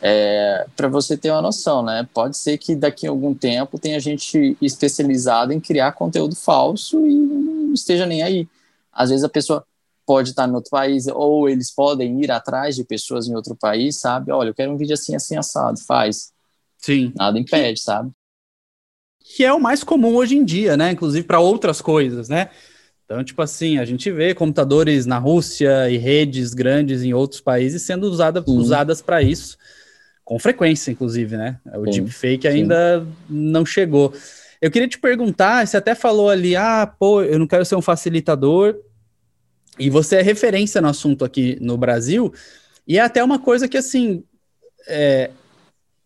é, 0.00 0.66
para 0.76 0.86
você 0.86 1.16
ter 1.16 1.30
uma 1.30 1.42
noção, 1.42 1.82
né? 1.82 2.06
Pode 2.14 2.36
ser 2.36 2.58
que 2.58 2.76
daqui 2.76 3.06
a 3.06 3.10
algum 3.10 3.34
tempo 3.34 3.78
tenha 3.78 3.98
gente 3.98 4.56
especializada 4.60 5.52
em 5.52 5.58
criar 5.58 5.92
conteúdo 5.92 6.36
falso 6.36 7.04
e 7.04 7.14
não 7.14 7.72
esteja 7.72 8.04
nem 8.04 8.22
aí. 8.22 8.46
Às 8.92 9.08
vezes 9.08 9.24
a 9.24 9.30
pessoa 9.30 9.64
pode 10.08 10.30
estar 10.30 10.48
em 10.48 10.54
outro 10.54 10.70
país, 10.70 11.06
ou 11.06 11.50
eles 11.50 11.70
podem 11.70 12.22
ir 12.22 12.30
atrás 12.30 12.74
de 12.74 12.82
pessoas 12.82 13.28
em 13.28 13.34
outro 13.34 13.54
país, 13.54 14.00
sabe? 14.00 14.32
Olha, 14.32 14.48
eu 14.48 14.54
quero 14.54 14.72
um 14.72 14.76
vídeo 14.78 14.94
assim, 14.94 15.14
assim, 15.14 15.36
assado, 15.36 15.78
faz. 15.86 16.32
Sim. 16.78 17.12
Nada 17.14 17.38
impede, 17.38 17.78
sabe? 17.78 18.10
Que 19.20 19.44
é 19.44 19.52
o 19.52 19.60
mais 19.60 19.84
comum 19.84 20.16
hoje 20.16 20.34
em 20.34 20.46
dia, 20.46 20.78
né? 20.78 20.92
Inclusive 20.92 21.26
para 21.26 21.40
outras 21.40 21.82
coisas, 21.82 22.26
né? 22.30 22.48
Então, 23.04 23.22
tipo 23.22 23.42
assim, 23.42 23.76
a 23.76 23.84
gente 23.84 24.10
vê 24.10 24.34
computadores 24.34 25.04
na 25.04 25.18
Rússia 25.18 25.90
e 25.90 25.98
redes 25.98 26.54
grandes 26.54 27.02
em 27.02 27.12
outros 27.12 27.42
países 27.42 27.82
sendo 27.82 28.04
usada, 28.04 28.42
usadas 28.46 29.02
para 29.02 29.20
isso, 29.20 29.58
com 30.24 30.38
frequência, 30.38 30.90
inclusive, 30.90 31.36
né? 31.36 31.58
O 31.66 31.84
sim, 31.84 32.02
deepfake 32.02 32.48
ainda 32.48 33.00
sim. 33.00 33.06
não 33.28 33.66
chegou. 33.66 34.14
Eu 34.58 34.70
queria 34.70 34.88
te 34.88 34.98
perguntar, 34.98 35.66
você 35.66 35.76
até 35.76 35.94
falou 35.94 36.30
ali, 36.30 36.56
ah, 36.56 36.86
pô, 36.98 37.22
eu 37.22 37.38
não 37.38 37.46
quero 37.46 37.66
ser 37.66 37.76
um 37.76 37.82
facilitador, 37.82 38.74
e 39.78 39.90
você 39.90 40.16
é 40.16 40.22
referência 40.22 40.80
no 40.80 40.88
assunto 40.88 41.24
aqui 41.24 41.56
no 41.60 41.76
Brasil, 41.76 42.32
e 42.86 42.98
é 42.98 43.00
até 43.00 43.22
uma 43.22 43.38
coisa 43.38 43.68
que, 43.68 43.76
assim, 43.76 44.24
é, 44.86 45.30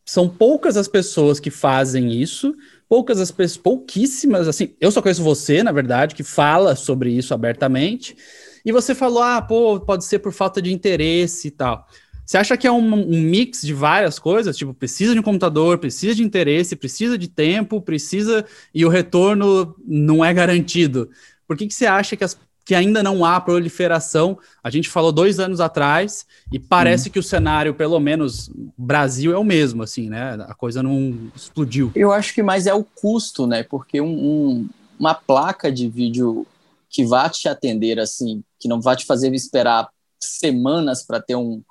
são 0.04 0.28
poucas 0.28 0.76
as 0.76 0.88
pessoas 0.88 1.38
que 1.38 1.50
fazem 1.50 2.20
isso, 2.20 2.54
poucas 2.88 3.20
as 3.20 3.30
pessoas, 3.30 3.56
pouquíssimas, 3.56 4.48
assim, 4.48 4.74
eu 4.80 4.90
só 4.90 5.00
conheço 5.00 5.22
você, 5.22 5.62
na 5.62 5.72
verdade, 5.72 6.14
que 6.14 6.22
fala 6.22 6.76
sobre 6.76 7.10
isso 7.10 7.32
abertamente, 7.32 8.16
e 8.64 8.72
você 8.72 8.94
falou, 8.94 9.22
ah, 9.22 9.40
pô, 9.40 9.80
pode 9.80 10.04
ser 10.04 10.18
por 10.18 10.32
falta 10.32 10.60
de 10.60 10.72
interesse 10.72 11.48
e 11.48 11.50
tal. 11.50 11.86
Você 12.24 12.38
acha 12.38 12.56
que 12.56 12.66
é 12.66 12.72
um, 12.72 12.94
um, 12.94 13.20
mix 13.20 13.62
de 13.62 13.74
várias 13.74 14.18
coisas? 14.18 14.56
Tipo, 14.56 14.72
precisa 14.72 15.12
de 15.12 15.18
um 15.18 15.22
computador, 15.22 15.78
precisa 15.78 16.14
de 16.14 16.22
interesse, 16.22 16.76
precisa 16.76 17.18
de 17.18 17.28
tempo, 17.28 17.80
precisa. 17.80 18.44
e 18.72 18.86
o 18.86 18.88
retorno 18.88 19.74
não 19.84 20.24
é 20.24 20.32
garantido. 20.32 21.10
Por 21.46 21.56
que, 21.56 21.66
que 21.66 21.74
você 21.74 21.86
acha 21.86 22.16
que 22.16 22.24
as 22.24 22.38
que 22.64 22.74
ainda 22.74 23.02
não 23.02 23.24
há 23.24 23.40
proliferação. 23.40 24.38
A 24.62 24.70
gente 24.70 24.88
falou 24.88 25.12
dois 25.12 25.40
anos 25.40 25.60
atrás 25.60 26.26
e 26.52 26.58
parece 26.58 27.08
hum. 27.08 27.12
que 27.12 27.18
o 27.18 27.22
cenário, 27.22 27.74
pelo 27.74 27.98
menos 27.98 28.50
Brasil, 28.76 29.32
é 29.32 29.38
o 29.38 29.44
mesmo, 29.44 29.82
assim, 29.82 30.08
né? 30.08 30.34
A 30.48 30.54
coisa 30.54 30.82
não 30.82 31.30
explodiu. 31.34 31.90
Eu 31.94 32.12
acho 32.12 32.34
que 32.34 32.42
mais 32.42 32.66
é 32.66 32.74
o 32.74 32.84
custo, 32.84 33.46
né? 33.46 33.62
Porque 33.62 34.00
um, 34.00 34.06
um, 34.06 34.68
uma 34.98 35.14
placa 35.14 35.70
de 35.70 35.88
vídeo 35.88 36.46
que 36.88 37.04
vá 37.04 37.28
te 37.28 37.48
atender, 37.48 37.98
assim, 37.98 38.42
que 38.60 38.68
não 38.68 38.80
vai 38.80 38.94
te 38.96 39.06
fazer 39.06 39.32
esperar 39.34 39.88
semanas 40.20 41.02
para 41.02 41.20
ter 41.20 41.34
um, 41.34 41.62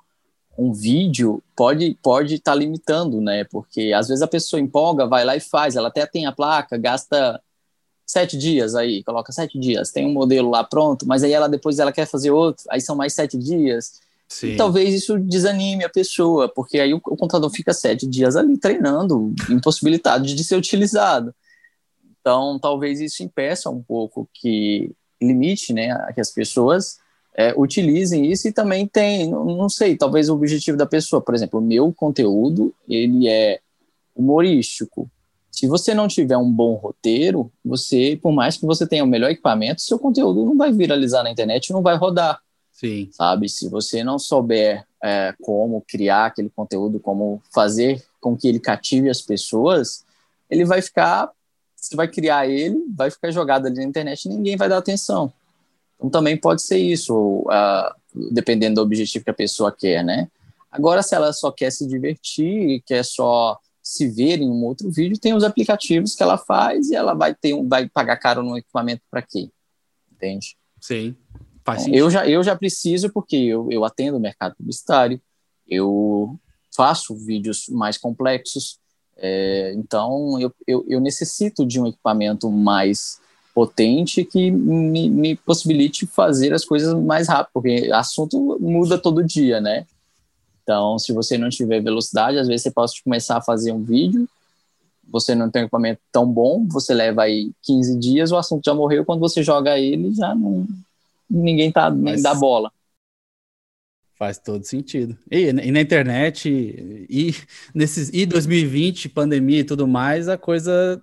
um 0.58 0.72
vídeo, 0.72 1.42
pode 1.56 1.96
pode 2.02 2.34
estar 2.34 2.52
tá 2.52 2.58
limitando, 2.58 3.20
né? 3.20 3.44
Porque 3.44 3.92
às 3.94 4.08
vezes 4.08 4.22
a 4.22 4.28
pessoa 4.28 4.60
empolga, 4.60 5.06
vai 5.06 5.24
lá 5.24 5.36
e 5.36 5.40
faz, 5.40 5.76
ela 5.76 5.88
até 5.88 6.04
tem 6.06 6.26
a 6.26 6.32
placa, 6.32 6.76
gasta 6.76 7.40
sete 8.12 8.36
dias 8.36 8.74
aí, 8.74 9.02
coloca 9.02 9.32
sete 9.32 9.58
dias, 9.58 9.90
tem 9.90 10.04
um 10.06 10.12
modelo 10.12 10.50
lá 10.50 10.62
pronto, 10.62 11.06
mas 11.06 11.24
aí 11.24 11.32
ela 11.32 11.48
depois 11.48 11.78
ela 11.78 11.90
quer 11.90 12.06
fazer 12.06 12.30
outro, 12.30 12.62
aí 12.68 12.78
são 12.78 12.94
mais 12.94 13.14
sete 13.14 13.38
dias. 13.38 14.02
Sim. 14.28 14.48
E 14.48 14.56
talvez 14.56 14.94
isso 14.94 15.18
desanime 15.18 15.82
a 15.82 15.88
pessoa, 15.88 16.46
porque 16.46 16.78
aí 16.78 16.92
o, 16.92 16.98
o 16.98 17.16
computador 17.16 17.50
fica 17.50 17.72
sete 17.72 18.06
dias 18.06 18.36
ali 18.36 18.58
treinando, 18.58 19.34
impossibilitado 19.48 20.26
de 20.26 20.44
ser 20.44 20.56
utilizado. 20.56 21.34
Então, 22.20 22.58
talvez 22.58 23.00
isso 23.00 23.22
impeça 23.22 23.70
um 23.70 23.82
pouco 23.82 24.28
que 24.34 24.92
limite, 25.20 25.72
né, 25.72 25.96
que 26.14 26.20
as 26.20 26.30
pessoas 26.30 26.98
é, 27.34 27.54
utilizem 27.56 28.30
isso 28.30 28.46
e 28.46 28.52
também 28.52 28.86
tem, 28.86 29.30
não, 29.30 29.46
não 29.46 29.70
sei, 29.70 29.96
talvez 29.96 30.28
o 30.28 30.34
objetivo 30.34 30.76
da 30.76 30.84
pessoa, 30.84 31.22
por 31.22 31.34
exemplo, 31.34 31.60
o 31.60 31.64
meu 31.64 31.90
conteúdo, 31.94 32.74
ele 32.86 33.26
é 33.26 33.58
humorístico, 34.14 35.10
se 35.52 35.66
você 35.66 35.92
não 35.92 36.08
tiver 36.08 36.38
um 36.38 36.50
bom 36.50 36.74
roteiro, 36.74 37.52
você, 37.62 38.18
por 38.20 38.32
mais 38.32 38.56
que 38.56 38.64
você 38.64 38.86
tenha 38.86 39.04
o 39.04 39.06
melhor 39.06 39.30
equipamento, 39.30 39.82
seu 39.82 39.98
conteúdo 39.98 40.46
não 40.46 40.56
vai 40.56 40.72
viralizar 40.72 41.22
na 41.22 41.30
internet, 41.30 41.70
não 41.70 41.82
vai 41.82 41.94
rodar. 41.94 42.40
Sim. 42.72 43.10
Sabe? 43.12 43.50
Se 43.50 43.68
você 43.68 44.02
não 44.02 44.18
souber 44.18 44.84
é, 45.04 45.34
como 45.42 45.84
criar 45.86 46.26
aquele 46.26 46.48
conteúdo, 46.48 46.98
como 46.98 47.42
fazer 47.54 48.02
com 48.18 48.34
que 48.34 48.48
ele 48.48 48.58
cative 48.58 49.10
as 49.10 49.20
pessoas, 49.20 50.04
ele 50.48 50.64
vai 50.64 50.80
ficar, 50.80 51.30
você 51.76 51.94
vai 51.94 52.08
criar 52.08 52.48
ele, 52.48 52.82
vai 52.96 53.10
ficar 53.10 53.30
jogado 53.30 53.66
ali 53.66 53.76
na 53.76 53.84
internet 53.84 54.24
e 54.24 54.30
ninguém 54.30 54.56
vai 54.56 54.70
dar 54.70 54.78
atenção. 54.78 55.30
Então 55.96 56.08
também 56.08 56.36
pode 56.36 56.62
ser 56.62 56.78
isso, 56.78 57.14
uh, 57.46 57.94
dependendo 58.32 58.76
do 58.76 58.82
objetivo 58.82 59.24
que 59.24 59.30
a 59.30 59.34
pessoa 59.34 59.70
quer, 59.70 60.02
né? 60.02 60.28
Agora, 60.70 61.02
se 61.02 61.14
ela 61.14 61.30
só 61.34 61.52
quer 61.52 61.70
se 61.70 61.86
divertir, 61.86 62.82
quer 62.86 63.04
só 63.04 63.58
se 63.82 64.08
ver 64.08 64.40
em 64.40 64.48
um 64.48 64.64
outro 64.64 64.90
vídeo, 64.90 65.18
tem 65.18 65.34
os 65.34 65.42
aplicativos 65.42 66.14
que 66.14 66.22
ela 66.22 66.38
faz 66.38 66.90
e 66.90 66.94
ela 66.94 67.14
vai 67.14 67.34
ter 67.34 67.52
um, 67.52 67.68
vai 67.68 67.88
pagar 67.88 68.16
caro 68.16 68.42
no 68.42 68.56
equipamento 68.56 69.02
para 69.10 69.22
quê? 69.22 69.50
Entende? 70.12 70.56
Sim. 70.80 71.16
Faz 71.64 71.86
então, 71.86 71.98
eu 71.98 72.10
já 72.10 72.28
eu 72.28 72.42
já 72.42 72.56
preciso 72.56 73.12
porque 73.12 73.36
eu, 73.36 73.70
eu 73.70 73.84
atendo 73.84 74.16
o 74.16 74.20
mercado 74.20 74.54
publicitário, 74.56 75.20
eu 75.68 76.38
faço 76.74 77.14
vídeos 77.14 77.68
mais 77.68 77.98
complexos, 77.98 78.78
é, 79.16 79.72
então 79.76 80.40
eu, 80.40 80.52
eu, 80.66 80.84
eu, 80.88 81.00
necessito 81.00 81.66
de 81.66 81.80
um 81.80 81.86
equipamento 81.86 82.50
mais 82.50 83.20
potente 83.54 84.24
que 84.24 84.50
me, 84.50 85.10
me 85.10 85.36
possibilite 85.36 86.06
fazer 86.06 86.52
as 86.52 86.64
coisas 86.64 86.94
mais 86.94 87.28
rápido, 87.28 87.52
porque 87.52 87.90
assunto 87.92 88.58
muda 88.58 88.98
todo 88.98 89.22
dia, 89.22 89.60
né? 89.60 89.86
Então, 90.62 90.98
se 90.98 91.12
você 91.12 91.36
não 91.36 91.48
tiver 91.48 91.80
velocidade, 91.80 92.38
às 92.38 92.46
vezes 92.46 92.62
você 92.62 92.70
pode 92.70 93.02
começar 93.02 93.38
a 93.38 93.42
fazer 93.42 93.72
um 93.72 93.82
vídeo, 93.82 94.28
você 95.08 95.34
não 95.34 95.50
tem 95.50 95.62
um 95.62 95.64
equipamento 95.64 96.00
tão 96.10 96.26
bom, 96.26 96.66
você 96.66 96.94
leva 96.94 97.22
aí 97.22 97.50
15 97.62 97.98
dias, 97.98 98.32
o 98.32 98.36
assunto 98.36 98.64
já 98.64 98.74
morreu, 98.74 99.04
quando 99.04 99.20
você 99.20 99.42
joga 99.42 99.78
ele, 99.78 100.14
já 100.14 100.34
não 100.34 100.66
ninguém 101.28 101.72
tá 101.72 101.90
nem 101.90 102.20
dá 102.20 102.34
bola. 102.34 102.70
Faz 104.14 104.38
todo 104.38 104.64
sentido. 104.64 105.18
E, 105.30 105.48
e, 105.48 105.72
na 105.72 105.80
internet, 105.80 106.48
e 107.08 107.34
nesses 107.74 108.10
e 108.12 108.24
2020, 108.26 109.08
pandemia 109.08 109.60
e 109.60 109.64
tudo 109.64 109.88
mais, 109.88 110.28
a 110.28 110.36
coisa 110.36 111.02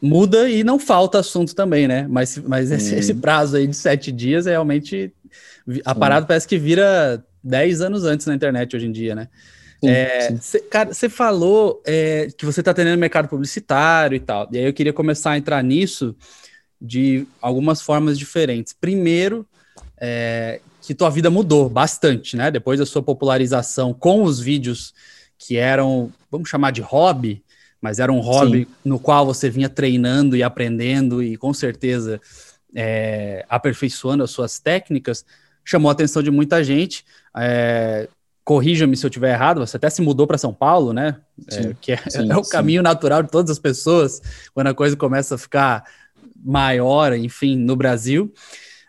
muda 0.00 0.48
e 0.48 0.62
não 0.62 0.78
falta 0.78 1.18
assunto 1.18 1.54
também, 1.54 1.88
né? 1.88 2.06
Mas, 2.08 2.38
mas 2.38 2.70
esse, 2.70 2.94
esse 2.94 3.14
prazo 3.14 3.56
aí 3.56 3.66
de 3.66 3.74
sete 3.74 4.12
dias, 4.12 4.46
realmente, 4.46 5.12
a 5.84 5.94
parada 5.94 6.26
parece 6.26 6.46
que 6.46 6.58
vira 6.58 7.24
10 7.46 7.80
anos 7.80 8.04
antes 8.04 8.26
na 8.26 8.34
internet 8.34 8.74
hoje 8.76 8.86
em 8.86 8.92
dia, 8.92 9.14
né? 9.14 9.28
Sim, 9.80 9.88
é, 9.88 10.36
cê, 10.40 10.60
cara, 10.60 10.92
você 10.92 11.08
falou 11.08 11.82
é, 11.86 12.28
que 12.36 12.44
você 12.44 12.60
está 12.60 12.70
atendendo 12.70 12.98
mercado 12.98 13.28
publicitário 13.28 14.16
e 14.16 14.20
tal, 14.20 14.48
e 14.52 14.58
aí 14.58 14.64
eu 14.64 14.72
queria 14.72 14.92
começar 14.92 15.32
a 15.32 15.38
entrar 15.38 15.62
nisso, 15.62 16.16
de 16.80 17.26
algumas 17.40 17.80
formas 17.80 18.18
diferentes. 18.18 18.72
Primeiro, 18.72 19.46
é, 19.98 20.60
que 20.82 20.94
tua 20.94 21.10
vida 21.10 21.30
mudou 21.30 21.68
bastante, 21.68 22.36
né? 22.36 22.50
Depois 22.50 22.78
da 22.78 22.86
sua 22.86 23.02
popularização 23.02 23.94
com 23.94 24.22
os 24.22 24.40
vídeos 24.40 24.94
que 25.38 25.56
eram, 25.56 26.12
vamos 26.30 26.48
chamar 26.48 26.70
de 26.70 26.80
hobby, 26.80 27.42
mas 27.80 27.98
era 27.98 28.12
um 28.12 28.20
hobby 28.20 28.64
Sim. 28.64 28.74
no 28.84 28.98
qual 28.98 29.26
você 29.26 29.50
vinha 29.50 29.68
treinando 29.68 30.36
e 30.36 30.42
aprendendo 30.42 31.22
e 31.22 31.36
com 31.36 31.52
certeza 31.52 32.20
é, 32.74 33.44
aperfeiçoando 33.48 34.22
as 34.22 34.30
suas 34.30 34.58
técnicas, 34.58 35.24
chamou 35.66 35.90
a 35.90 35.92
atenção 35.92 36.22
de 36.22 36.30
muita 36.30 36.64
gente. 36.64 37.04
É, 37.36 38.08
Corrija-me 38.44 38.96
se 38.96 39.04
eu 39.04 39.08
estiver 39.08 39.34
errado, 39.34 39.58
você 39.58 39.76
até 39.76 39.90
se 39.90 40.00
mudou 40.00 40.24
para 40.24 40.38
São 40.38 40.54
Paulo, 40.54 40.92
né? 40.92 41.16
É, 41.50 41.74
que 41.80 41.90
é, 41.90 41.96
sim, 42.08 42.30
é 42.30 42.36
o 42.36 42.44
sim. 42.44 42.50
caminho 42.50 42.80
natural 42.80 43.24
de 43.24 43.28
todas 43.28 43.50
as 43.50 43.58
pessoas 43.58 44.22
quando 44.54 44.68
a 44.68 44.74
coisa 44.74 44.96
começa 44.96 45.34
a 45.34 45.38
ficar 45.38 45.84
maior, 46.44 47.12
enfim, 47.12 47.56
no 47.56 47.74
Brasil. 47.74 48.32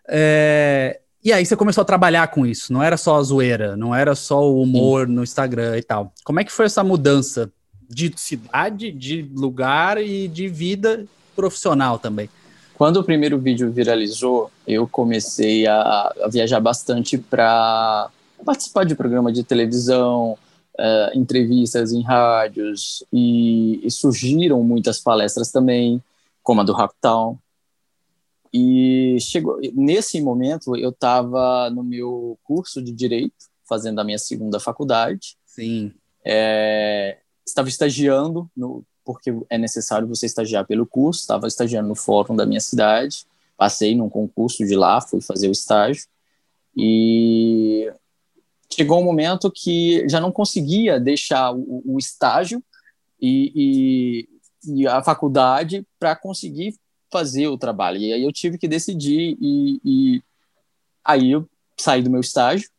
É, 0.08 1.00
e 1.24 1.34
aí 1.34 1.44
você 1.44 1.56
começou 1.56 1.82
a 1.82 1.86
trabalhar 1.86 2.28
com 2.28 2.46
isso, 2.46 2.72
não 2.72 2.84
era 2.84 2.96
só 2.96 3.18
a 3.18 3.24
zoeira, 3.24 3.76
não 3.76 3.94
era 3.94 4.14
só 4.14 4.48
o 4.48 4.62
humor 4.62 5.08
Sim. 5.08 5.14
no 5.14 5.24
Instagram 5.24 5.76
e 5.78 5.82
tal. 5.82 6.14
Como 6.24 6.40
é 6.40 6.44
que 6.44 6.52
foi 6.52 6.68
essa 6.68 6.84
mudança 6.84 7.52
de 7.90 8.14
cidade, 8.16 8.92
de 8.92 9.24
lugar 9.34 9.98
e 9.98 10.28
de 10.28 10.48
vida 10.48 11.04
profissional 11.36 11.98
também? 11.98 12.30
Quando 12.78 12.98
o 12.98 13.04
primeiro 13.04 13.40
vídeo 13.40 13.72
viralizou, 13.72 14.52
eu 14.68 14.88
comecei 14.88 15.66
a, 15.66 16.14
a 16.22 16.28
viajar 16.32 16.60
bastante 16.60 17.18
para 17.18 18.12
participar 18.46 18.86
de 18.86 18.94
programa 18.94 19.34
de 19.34 19.44
televisão, 19.44 20.38
uh, 20.80 21.18
entrevistas 21.18 21.92
em 21.92 22.04
rádios, 22.04 23.04
e, 23.12 23.84
e, 23.84 23.90
surgiram 23.90 24.62
muitas 24.62 25.00
palestras 25.00 25.52
também, 25.52 26.04
como 26.44 26.62
a 26.62 26.64
do 26.64 26.72
Hacktown, 26.72 27.40
e 28.54 29.18
chegou 29.22 29.60
nesse 29.74 30.22
momento 30.22 30.76
eu 30.76 30.92
estava 30.92 31.72
no 31.72 31.84
meu 31.84 32.38
curso 32.44 32.80
de 32.80 32.92
direito, 32.92 33.48
fazendo 33.68 34.00
a 34.02 34.04
minha 34.04 34.20
segunda 34.20 34.60
faculdade. 34.60 35.36
Sim. 35.48 35.92
É, 36.24 37.18
estava 37.44 37.70
estagiando 37.70 38.48
no 38.56 38.84
porque 39.08 39.34
é 39.50 39.58
necessário 39.58 40.06
você 40.06 40.26
estagiar 40.26 40.68
pelo 40.68 40.86
curso. 40.86 41.22
Estava 41.22 41.48
estagiando 41.48 41.88
no 41.88 41.96
fórum 41.96 42.36
da 42.36 42.46
minha 42.46 42.60
cidade. 42.60 43.26
Passei 43.56 43.96
num 43.96 44.10
concurso 44.10 44.66
de 44.66 44.76
lá, 44.76 45.00
fui 45.00 45.22
fazer 45.22 45.48
o 45.48 45.52
estágio 45.54 46.06
e 46.76 47.92
chegou 48.72 49.00
um 49.00 49.06
momento 49.06 49.50
que 49.50 50.08
já 50.10 50.20
não 50.20 50.32
conseguia 50.32 51.00
deixar 51.00 51.52
o, 51.52 51.82
o 51.86 51.98
estágio 51.98 52.62
e, 53.20 54.28
e, 54.66 54.82
e 54.82 54.88
a 54.88 55.02
faculdade 55.02 55.88
para 55.98 56.16
conseguir 56.16 56.76
fazer 57.10 57.48
o 57.48 57.58
trabalho. 57.58 57.98
E 57.98 58.12
aí 58.12 58.22
eu 58.22 58.32
tive 58.32 58.58
que 58.58 58.68
decidir 58.68 59.38
e, 59.42 59.82
e 59.84 60.24
aí 61.04 61.32
eu 61.32 61.50
saí 61.80 62.04
do 62.04 62.12
meu 62.12 62.22
estágio 62.22 62.70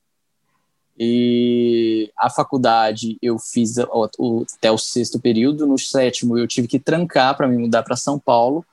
e 0.99 2.11
a 2.19 2.29
faculdade 2.29 3.17
eu 3.23 3.39
fiz 3.39 3.77
o, 3.79 4.11
o, 4.19 4.47
até 4.57 4.71
o 4.73 4.77
sexto 4.77 5.21
período, 5.21 5.65
no 5.65 5.79
sétimo 5.79 6.37
eu 6.37 6.49
tive 6.49 6.67
que 6.67 6.81
trancar 6.81 7.37
para 7.37 7.47
me 7.47 7.57
mudar 7.57 7.85
para 7.85 7.95
São 7.95 8.19
Paulo, 8.19 8.65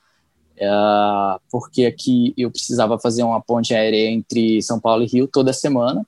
uh, 0.58 1.40
porque 1.52 1.86
aqui 1.86 2.34
eu 2.36 2.50
precisava 2.50 2.98
fazer 2.98 3.22
uma 3.22 3.40
ponte 3.40 3.76
aérea 3.76 4.10
entre 4.10 4.60
São 4.64 4.80
Paulo 4.80 5.04
e 5.04 5.08
Rio 5.08 5.28
toda 5.28 5.54
semana, 5.54 6.04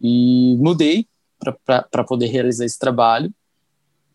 e 0.00 0.56
mudei 0.60 1.06
para 1.64 2.04
poder 2.04 2.26
realizar 2.26 2.64
esse 2.64 2.78
trabalho. 2.78 3.32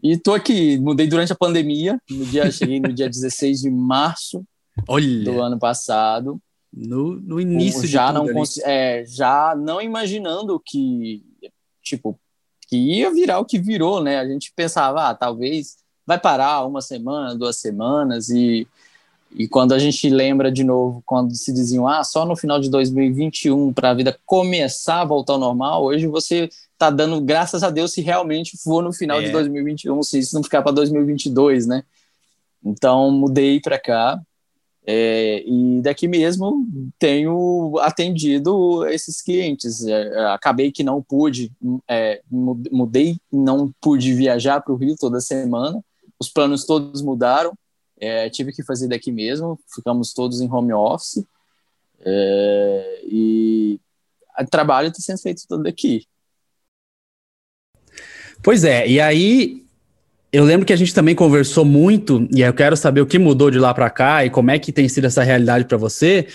E 0.02 0.18
tô 0.18 0.34
aqui, 0.34 0.78
mudei 0.78 1.08
durante 1.08 1.34
a 1.34 1.36
pandemia, 1.36 2.00
no 2.10 2.26
dia, 2.26 2.50
cheguei 2.52 2.80
no 2.80 2.94
dia 2.94 3.10
16 3.10 3.62
de 3.62 3.70
março 3.70 4.46
Olha. 4.88 5.24
do 5.26 5.42
ano 5.42 5.60
passado. 5.60 6.40
No, 6.80 7.16
no 7.16 7.42
início 7.42 7.88
já 7.88 8.12
não 8.14 8.28
é, 8.64 9.04
já 9.08 9.56
não 9.56 9.82
imaginando 9.82 10.62
que 10.64 11.24
tipo 11.82 12.20
que 12.68 12.78
ia 12.78 13.12
virar 13.12 13.40
o 13.40 13.46
que 13.46 13.58
virou, 13.58 14.04
né? 14.04 14.20
A 14.20 14.28
gente 14.28 14.52
pensava, 14.56 15.10
ah, 15.10 15.16
talvez 15.16 15.78
vai 16.06 16.20
parar 16.20 16.66
uma 16.66 16.82
semana, 16.82 17.36
duas 17.36 17.56
semanas 17.56 18.30
e 18.30 18.68
e 19.36 19.48
quando 19.48 19.74
a 19.74 19.80
gente 19.80 20.10
lembra 20.10 20.50
de 20.50 20.64
novo, 20.64 21.04
quando 21.06 21.36
se 21.36 21.52
diziam, 21.52 21.88
ah, 21.88 22.04
só 22.04 22.26
no 22.26 22.36
final 22.36 22.60
de 22.60 22.70
2021 22.70 23.74
para 23.74 23.90
a 23.90 23.94
vida 23.94 24.18
começar 24.26 25.02
a 25.02 25.06
voltar 25.06 25.34
ao 25.34 25.40
normal, 25.40 25.84
hoje 25.84 26.08
você 26.08 26.50
está 26.72 26.90
dando 26.90 27.20
graças 27.20 27.62
a 27.62 27.70
Deus 27.70 27.92
se 27.92 28.02
realmente 28.02 28.58
for 28.58 28.82
no 28.82 28.94
final 28.94 29.20
é. 29.20 29.26
de 29.26 29.32
2021, 29.32 30.02
se 30.04 30.20
isso 30.20 30.34
não 30.34 30.44
ficar 30.44 30.62
para 30.62 30.72
2022, 30.72 31.68
né? 31.68 31.84
Então 32.64 33.12
mudei 33.12 33.60
para 33.60 33.78
cá 33.78 34.20
é, 34.90 35.44
e 35.46 35.82
daqui 35.82 36.08
mesmo 36.08 36.66
tenho 36.98 37.78
atendido 37.80 38.88
esses 38.88 39.22
clientes. 39.22 39.86
É, 39.86 40.26
acabei 40.28 40.72
que 40.72 40.82
não 40.82 41.04
pude, 41.04 41.52
é, 41.90 42.22
mudei, 42.32 43.20
não 43.30 43.70
pude 43.82 44.14
viajar 44.14 44.62
para 44.62 44.72
o 44.74 44.78
Rio 44.78 44.96
toda 44.98 45.20
semana. 45.20 45.84
Os 46.18 46.30
planos 46.30 46.64
todos 46.64 47.02
mudaram. 47.02 47.54
É, 48.00 48.30
tive 48.30 48.54
que 48.54 48.64
fazer 48.64 48.88
daqui 48.88 49.12
mesmo. 49.12 49.60
Ficamos 49.76 50.14
todos 50.14 50.40
em 50.40 50.50
home 50.50 50.72
office. 50.72 51.22
É, 52.00 53.02
e 53.04 53.82
o 54.40 54.46
trabalho 54.46 54.88
está 54.88 55.02
sendo 55.02 55.20
feito 55.20 55.46
todo 55.50 55.68
aqui. 55.68 56.06
Pois 58.42 58.64
é, 58.64 58.88
e 58.88 59.02
aí 59.02 59.67
eu 60.38 60.44
lembro 60.44 60.68
que 60.68 60.72
a 60.72 60.76
gente 60.76 60.94
também 60.94 61.16
conversou 61.16 61.66
muito, 61.66 62.28
e 62.32 62.42
eu 62.42 62.54
quero 62.54 62.78
saber 62.78 63.02
o 63.02 63.08
que 63.08 63.18
mudou 63.18 63.50
de 63.50 63.58
lá 63.58 63.74
para 63.74 63.90
cá 63.90 64.24
e 64.24 64.30
como 64.30 64.52
é 64.52 64.60
que 64.60 64.72
tem 64.72 64.88
sido 64.88 65.06
essa 65.06 65.24
realidade 65.24 65.66
para 65.66 65.78
você, 65.78 66.28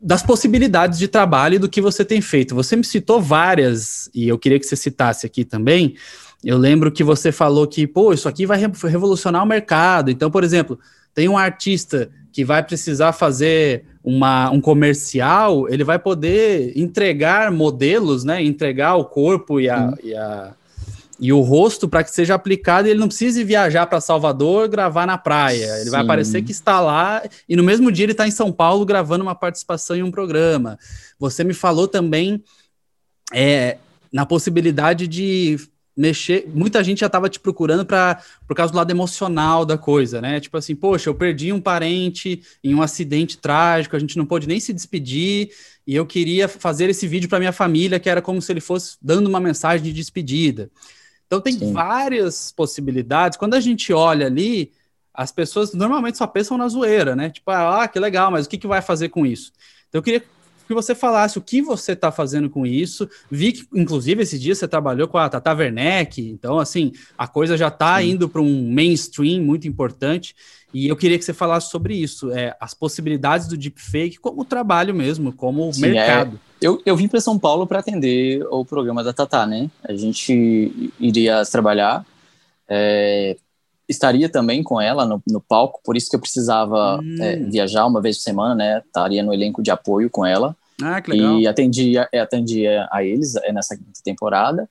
das 0.00 0.22
possibilidades 0.22 0.96
de 0.96 1.08
trabalho 1.08 1.56
e 1.56 1.58
do 1.58 1.68
que 1.68 1.80
você 1.80 2.04
tem 2.04 2.20
feito. 2.20 2.54
Você 2.54 2.76
me 2.76 2.84
citou 2.84 3.20
várias, 3.20 4.08
e 4.14 4.28
eu 4.28 4.38
queria 4.38 4.60
que 4.60 4.64
você 4.64 4.76
citasse 4.76 5.26
aqui 5.26 5.44
também. 5.44 5.96
Eu 6.44 6.56
lembro 6.56 6.92
que 6.92 7.02
você 7.02 7.32
falou 7.32 7.66
que, 7.66 7.84
pô, 7.84 8.12
isso 8.12 8.28
aqui 8.28 8.46
vai 8.46 8.58
revolucionar 8.58 9.42
o 9.42 9.46
mercado. 9.46 10.08
Então, 10.08 10.30
por 10.30 10.44
exemplo, 10.44 10.78
tem 11.12 11.28
um 11.28 11.36
artista 11.36 12.08
que 12.30 12.44
vai 12.44 12.62
precisar 12.62 13.10
fazer 13.10 13.86
uma, 14.04 14.50
um 14.50 14.60
comercial, 14.60 15.68
ele 15.68 15.82
vai 15.82 15.98
poder 15.98 16.78
entregar 16.78 17.50
modelos, 17.50 18.22
né? 18.22 18.40
Entregar 18.40 18.94
o 18.94 19.04
corpo 19.04 19.58
e 19.58 19.68
a, 19.68 19.92
e 20.04 20.14
a 20.14 20.54
e 21.18 21.32
o 21.32 21.40
rosto 21.40 21.88
para 21.88 22.04
que 22.04 22.10
seja 22.10 22.34
aplicado 22.34 22.88
ele 22.88 23.00
não 23.00 23.08
precise 23.08 23.42
viajar 23.42 23.86
para 23.86 24.00
Salvador 24.00 24.68
gravar 24.68 25.06
na 25.06 25.16
praia. 25.16 25.76
Ele 25.76 25.84
Sim. 25.86 25.90
vai 25.90 26.06
parecer 26.06 26.42
que 26.42 26.52
está 26.52 26.80
lá 26.80 27.22
e 27.48 27.56
no 27.56 27.62
mesmo 27.62 27.90
dia 27.90 28.04
ele 28.04 28.12
está 28.12 28.26
em 28.26 28.30
São 28.30 28.52
Paulo 28.52 28.84
gravando 28.84 29.22
uma 29.22 29.34
participação 29.34 29.96
em 29.96 30.02
um 30.02 30.10
programa. 30.10 30.78
Você 31.18 31.42
me 31.42 31.54
falou 31.54 31.88
também 31.88 32.42
é, 33.32 33.78
na 34.12 34.26
possibilidade 34.26 35.08
de 35.08 35.58
mexer. 35.96 36.46
Muita 36.52 36.84
gente 36.84 37.00
já 37.00 37.06
estava 37.06 37.28
te 37.28 37.40
procurando 37.40 37.86
para 37.86 38.22
por 38.46 38.54
causa 38.54 38.70
do 38.70 38.76
lado 38.76 38.90
emocional 38.90 39.64
da 39.64 39.78
coisa, 39.78 40.20
né? 40.20 40.38
Tipo 40.38 40.58
assim, 40.58 40.74
poxa, 40.74 41.08
eu 41.08 41.14
perdi 41.14 41.52
um 41.52 41.60
parente 41.60 42.42
em 42.62 42.74
um 42.74 42.82
acidente 42.82 43.38
trágico, 43.38 43.96
a 43.96 43.98
gente 43.98 44.18
não 44.18 44.26
pôde 44.26 44.46
nem 44.46 44.60
se 44.60 44.72
despedir 44.72 45.50
e 45.86 45.94
eu 45.94 46.04
queria 46.04 46.48
fazer 46.48 46.90
esse 46.90 47.06
vídeo 47.08 47.28
para 47.28 47.38
minha 47.38 47.52
família, 47.52 47.98
que 47.98 48.10
era 48.10 48.20
como 48.20 48.42
se 48.42 48.52
ele 48.52 48.60
fosse 48.60 48.96
dando 49.00 49.26
uma 49.26 49.40
mensagem 49.40 49.84
de 49.84 49.92
despedida. 49.92 50.70
Então 51.26 51.40
tem 51.40 51.58
Sim. 51.58 51.72
várias 51.72 52.52
possibilidades. 52.52 53.36
Quando 53.36 53.54
a 53.54 53.60
gente 53.60 53.92
olha 53.92 54.26
ali, 54.26 54.72
as 55.12 55.32
pessoas 55.32 55.72
normalmente 55.72 56.18
só 56.18 56.26
pensam 56.26 56.56
na 56.56 56.68
zoeira, 56.68 57.16
né? 57.16 57.30
Tipo, 57.30 57.50
ah, 57.50 57.88
que 57.88 57.98
legal, 57.98 58.30
mas 58.30 58.46
o 58.46 58.48
que, 58.48 58.58
que 58.58 58.66
vai 58.66 58.80
fazer 58.80 59.08
com 59.08 59.26
isso? 59.26 59.52
Então 59.88 59.98
eu 59.98 60.02
queria 60.02 60.24
que 60.66 60.74
você 60.74 60.94
falasse 60.94 61.38
o 61.38 61.42
que 61.42 61.62
você 61.62 61.92
está 61.92 62.10
fazendo 62.10 62.50
com 62.50 62.66
isso. 62.66 63.08
Vi 63.30 63.52
que, 63.52 63.66
inclusive, 63.74 64.22
esse 64.22 64.38
dia 64.38 64.54
você 64.54 64.66
trabalhou 64.66 65.08
com 65.08 65.18
a 65.18 65.28
Tata 65.28 65.54
Werneck, 65.54 66.20
então, 66.20 66.58
assim, 66.58 66.92
a 67.16 67.26
coisa 67.26 67.56
já 67.56 67.68
está 67.68 68.02
indo 68.02 68.28
para 68.28 68.42
um 68.42 68.70
mainstream 68.70 69.42
muito 69.42 69.68
importante. 69.68 70.34
E 70.74 70.88
eu 70.88 70.96
queria 70.96 71.18
que 71.18 71.24
você 71.24 71.32
falasse 71.32 71.70
sobre 71.70 71.94
isso, 71.94 72.30
é, 72.32 72.54
as 72.60 72.74
possibilidades 72.74 73.46
do 73.46 73.56
deepfake 73.56 74.18
como 74.18 74.44
trabalho 74.44 74.94
mesmo, 74.94 75.32
como 75.32 75.72
Sim, 75.72 75.86
é. 75.86 75.88
mercado. 75.88 76.40
É, 76.60 76.66
eu, 76.66 76.82
eu 76.84 76.96
vim 76.96 77.08
para 77.08 77.20
São 77.20 77.38
Paulo 77.38 77.66
para 77.66 77.78
atender 77.78 78.44
o 78.50 78.64
programa 78.64 79.02
da 79.02 79.12
Tata, 79.12 79.46
né? 79.46 79.70
A 79.82 79.94
gente 79.94 80.92
iria 80.98 81.44
trabalhar, 81.46 82.04
é, 82.68 83.36
estaria 83.88 84.28
também 84.28 84.62
com 84.62 84.80
ela 84.80 85.04
no, 85.04 85.22
no, 85.28 85.40
palco, 85.40 85.80
por 85.84 85.96
isso 85.96 86.10
que 86.10 86.16
eu 86.16 86.20
precisava 86.20 86.98
hum. 86.98 87.16
é, 87.20 87.36
viajar 87.36 87.86
uma 87.86 88.00
vez 88.00 88.16
por 88.16 88.22
semana, 88.22 88.54
né? 88.54 88.82
Estaria 88.84 89.22
no 89.22 89.32
elenco 89.32 89.62
de 89.62 89.70
apoio 89.70 90.10
com 90.10 90.24
ela. 90.24 90.56
Ah, 90.82 91.00
que 91.00 91.10
legal. 91.10 91.38
E 91.38 91.46
atendia, 91.46 92.08
é, 92.12 92.20
atendia 92.20 92.88
a 92.90 93.02
eles 93.02 93.36
é, 93.36 93.52
nessa 93.52 93.76
quinta 93.76 94.00
temporada. 94.04 94.68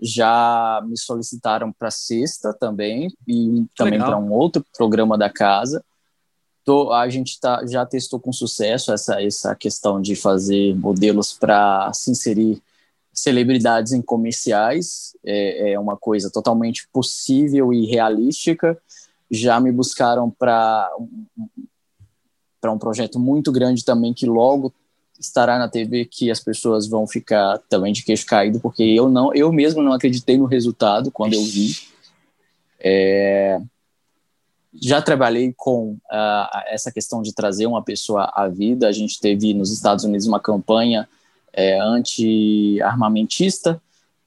Já 0.00 0.82
me 0.86 0.96
solicitaram 0.96 1.72
para 1.72 1.90
sexta 1.90 2.52
também, 2.52 3.08
e 3.26 3.64
que 3.64 3.68
também 3.76 3.98
para 3.98 4.16
um 4.16 4.32
outro 4.32 4.64
programa 4.76 5.18
da 5.18 5.28
casa 5.28 5.82
tô, 6.68 6.92
a 6.92 7.08
gente 7.08 7.40
tá, 7.40 7.64
já 7.66 7.86
testou 7.86 8.20
com 8.20 8.30
sucesso 8.30 8.92
essa, 8.92 9.22
essa 9.22 9.54
questão 9.54 10.02
de 10.02 10.14
fazer 10.14 10.76
modelos 10.76 11.32
para 11.32 11.90
se 11.94 12.10
inserir 12.10 12.62
celebridades 13.18 13.92
em 13.92 14.02
comerciais. 14.02 15.16
É, 15.24 15.72
é 15.72 15.78
uma 15.78 15.96
coisa 15.96 16.30
totalmente 16.30 16.88
possível 16.92 17.72
e 17.72 17.86
realística. 17.86 18.78
Já 19.30 19.60
me 19.60 19.70
buscaram 19.72 20.30
para 20.30 20.90
para 22.60 22.72
um 22.72 22.78
projeto 22.78 23.20
muito 23.20 23.52
grande 23.52 23.84
também 23.84 24.12
que 24.12 24.26
logo 24.26 24.74
estará 25.18 25.58
na 25.58 25.68
TV 25.68 26.04
que 26.04 26.30
as 26.30 26.40
pessoas 26.40 26.88
vão 26.88 27.06
ficar 27.06 27.58
também 27.68 27.92
de 27.92 28.04
queixo 28.04 28.26
caído 28.26 28.60
porque 28.60 28.82
eu 28.82 29.08
não 29.08 29.34
eu 29.34 29.52
mesmo 29.52 29.82
não 29.82 29.92
acreditei 29.92 30.36
no 30.36 30.44
resultado 30.44 31.10
quando 31.10 31.34
eu 31.34 31.42
vi 31.42 31.76
é, 32.80 33.60
já 34.80 35.02
trabalhei 35.02 35.52
com 35.56 35.92
uh, 35.92 36.58
essa 36.66 36.92
questão 36.92 37.22
de 37.22 37.32
trazer 37.32 37.66
uma 37.66 37.82
pessoa 37.82 38.30
à 38.34 38.48
vida 38.48 38.88
a 38.88 38.92
gente 38.92 39.20
teve 39.20 39.54
nos 39.54 39.72
Estados 39.72 40.04
Unidos 40.04 40.26
uma 40.26 40.40
campanha 40.40 41.08
é, 41.58 41.80
anti-armamentista 41.80 43.82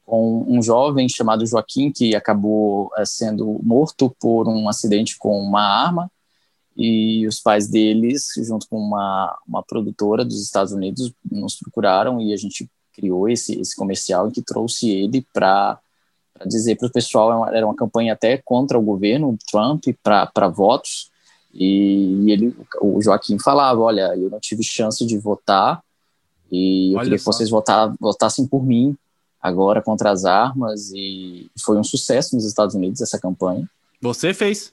com 0.06 0.44
um 0.46 0.62
jovem 0.62 1.08
chamado 1.08 1.46
Joaquim 1.46 1.90
que 1.90 2.14
acabou 2.14 2.92
é, 2.98 3.06
sendo 3.06 3.58
morto 3.64 4.14
por 4.20 4.50
um 4.50 4.68
acidente 4.68 5.18
com 5.18 5.40
uma 5.40 5.62
arma. 5.62 6.12
E 6.76 7.26
os 7.26 7.40
pais 7.40 7.70
deles, 7.70 8.28
junto 8.38 8.68
com 8.68 8.78
uma, 8.78 9.38
uma 9.48 9.64
produtora 9.64 10.26
dos 10.26 10.44
Estados 10.44 10.74
Unidos, 10.74 11.14
nos 11.30 11.56
procuraram 11.56 12.20
e 12.20 12.34
a 12.34 12.38
gente 12.38 12.70
criou 12.94 13.30
esse, 13.30 13.60
esse 13.60 13.76
comercial 13.76 14.28
em 14.28 14.32
que 14.32 14.42
trouxe 14.42 14.90
ele 14.90 15.26
para 15.34 15.80
dizer 16.46 16.76
para 16.76 16.88
o 16.88 16.92
pessoal, 16.92 17.48
era 17.48 17.66
uma 17.66 17.76
campanha 17.76 18.14
até 18.14 18.38
contra 18.38 18.78
o 18.78 18.82
governo 18.82 19.38
Trump, 19.50 19.84
para 20.04 20.48
votos, 20.48 21.12
e, 21.54 22.32
ele, 22.32 22.56
o 22.82 23.02
Joaquim 23.02 23.38
falava, 23.38 23.80
olha, 23.80 24.16
eu 24.18 24.30
não 24.30 24.40
tive 24.40 24.64
chance 24.64 25.06
de 25.06 25.18
votar, 25.18 25.84
e 26.52 26.92
eu 26.92 26.98
olha 26.98 27.04
queria 27.06 27.20
só. 27.20 27.32
que 27.32 27.38
vocês 27.38 27.50
votar, 27.50 27.94
votassem 28.00 28.46
por 28.46 28.66
mim 28.66 28.96
agora 29.42 29.82
contra 29.82 30.12
as 30.12 30.24
armas, 30.24 30.92
e 30.94 31.50
foi 31.64 31.78
um 31.78 31.84
sucesso 31.84 32.36
nos 32.36 32.46
Estados 32.46 32.76
Unidos 32.76 33.02
essa 33.02 33.20
campanha. 33.20 33.68
Você 34.00 34.34
fez? 34.34 34.72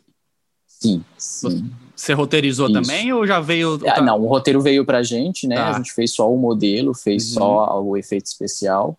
Sim, 0.66 1.02
sim. 1.16 1.70
Você 1.96 2.12
roteirizou 2.12 2.68
Isso. 2.68 2.80
também 2.80 3.12
ou 3.12 3.26
já 3.26 3.40
veio? 3.40 3.80
Ah, 3.88 4.00
não, 4.00 4.20
o 4.22 4.28
roteiro 4.28 4.60
veio 4.60 4.84
pra 4.84 5.02
gente, 5.02 5.46
né? 5.48 5.56
Tá. 5.56 5.70
A 5.70 5.72
gente 5.72 5.92
fez 5.92 6.12
só 6.12 6.32
o 6.32 6.36
modelo, 6.36 6.94
fez 6.94 7.30
uhum. 7.30 7.34
só 7.34 7.82
o 7.82 7.96
efeito 7.96 8.26
especial 8.26 8.96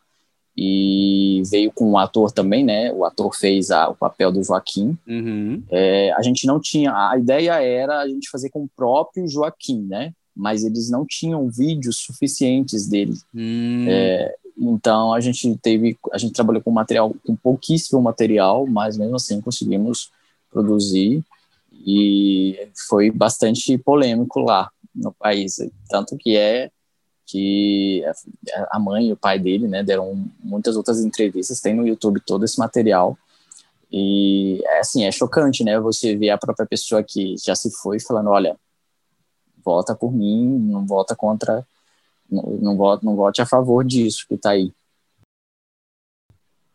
e 0.58 1.42
veio 1.50 1.72
com 1.72 1.92
um 1.92 1.98
ator 1.98 2.32
também, 2.32 2.66
né? 2.66 2.92
O 2.92 3.06
ator 3.06 3.34
fez 3.34 3.72
a, 3.72 3.88
o 3.88 3.96
papel 3.96 4.30
do 4.30 4.44
Joaquim. 4.44 4.98
Uhum. 5.08 5.64
É, 5.70 6.12
a 6.18 6.22
gente 6.22 6.46
não 6.46 6.60
tinha. 6.60 6.92
A 6.92 7.18
ideia 7.18 7.54
era 7.64 8.00
a 8.00 8.08
gente 8.10 8.30
fazer 8.30 8.50
com 8.50 8.64
o 8.64 8.70
próprio 8.76 9.26
Joaquim, 9.26 9.84
né? 9.84 10.12
Mas 10.40 10.64
eles 10.64 10.90
não 10.90 11.06
tinham 11.06 11.50
vídeos 11.50 11.98
suficientes 11.98 12.88
dele. 12.88 13.18
Hum. 13.36 13.86
É, 13.90 14.34
então 14.58 15.14
a 15.14 15.20
gente 15.20 15.58
teve, 15.62 15.98
a 16.14 16.18
gente 16.18 16.34
trabalhou 16.34 16.62
com 16.62 16.72
material, 16.72 17.14
com 17.26 17.36
pouquíssimo 17.36 18.02
material, 18.02 18.66
mas 18.66 18.98
mesmo 18.98 19.18
assim 19.18 19.42
conseguimos 19.42 20.12
produzir 20.50 21.24
e 21.86 22.70
foi 22.88 23.12
bastante 23.12 23.78
polêmico 23.78 24.40
lá 24.40 24.70
no 24.96 25.14
país, 25.14 25.58
tanto 25.90 26.18
que 26.18 26.36
é 26.36 26.70
que 27.26 28.04
a 28.72 28.80
mãe 28.80 29.10
e 29.10 29.14
o 29.14 29.18
pai 29.18 29.38
dele, 29.38 29.68
né, 29.68 29.84
deram 29.84 30.26
muitas 30.44 30.76
outras 30.76 31.00
entrevistas, 31.00 31.62
tem 31.62 31.76
no 31.76 31.88
YouTube 31.88 32.20
todo 32.26 32.44
esse 32.44 32.58
material 32.58 33.18
e 33.92 34.62
é 34.66 34.80
assim, 34.80 35.06
é 35.06 35.12
chocante, 35.12 35.64
né, 35.64 35.80
você 35.80 36.16
ver 36.16 36.32
a 36.32 36.38
própria 36.38 36.66
pessoa 36.66 37.04
que 37.04 37.36
já 37.38 37.56
se 37.56 37.70
foi 37.72 38.00
falando, 38.00 38.30
olha, 38.30 38.58
vota 39.70 39.94
por 39.94 40.12
mim, 40.12 40.58
não 40.58 40.84
vota 40.84 41.16
contra, 41.16 41.64
não, 42.30 42.44
não 42.60 42.76
vota, 42.76 43.06
não 43.06 43.16
vote 43.16 43.40
a 43.40 43.46
favor 43.46 43.86
disso 43.86 44.26
que 44.28 44.36
tá 44.36 44.52
aí. 44.52 44.74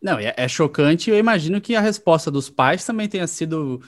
Não, 0.00 0.18
é, 0.18 0.33
é 0.37 0.46
chocante. 0.46 1.11
Eu 1.11 1.18
imagino 1.18 1.61
que 1.61 1.74
a 1.74 1.80
resposta 1.80 2.30
dos 2.30 2.48
pais 2.48 2.85
também 2.85 3.09
tenha 3.09 3.26
sido 3.26 3.83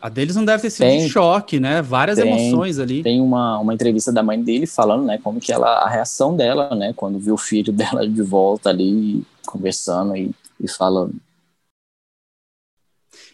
a 0.00 0.08
deles 0.08 0.36
não 0.36 0.44
deve 0.44 0.62
ter 0.62 0.70
sido 0.70 0.86
tem, 0.86 1.04
um 1.04 1.08
choque, 1.08 1.58
né? 1.58 1.82
Várias 1.82 2.18
tem, 2.18 2.28
emoções 2.28 2.78
ali. 2.78 3.02
Tem 3.02 3.20
uma, 3.20 3.58
uma 3.58 3.74
entrevista 3.74 4.12
da 4.12 4.22
mãe 4.22 4.42
dele 4.42 4.66
falando, 4.66 5.04
né, 5.04 5.18
como 5.22 5.40
que 5.40 5.50
ela, 5.50 5.78
a 5.78 5.88
reação 5.88 6.36
dela, 6.36 6.74
né, 6.74 6.92
quando 6.94 7.18
viu 7.18 7.34
o 7.34 7.38
filho 7.38 7.72
dela 7.74 8.06
de 8.06 8.22
volta 8.22 8.70
ali, 8.70 9.24
conversando 9.46 10.16
e, 10.16 10.30
e 10.60 10.68
falando. 10.68 11.14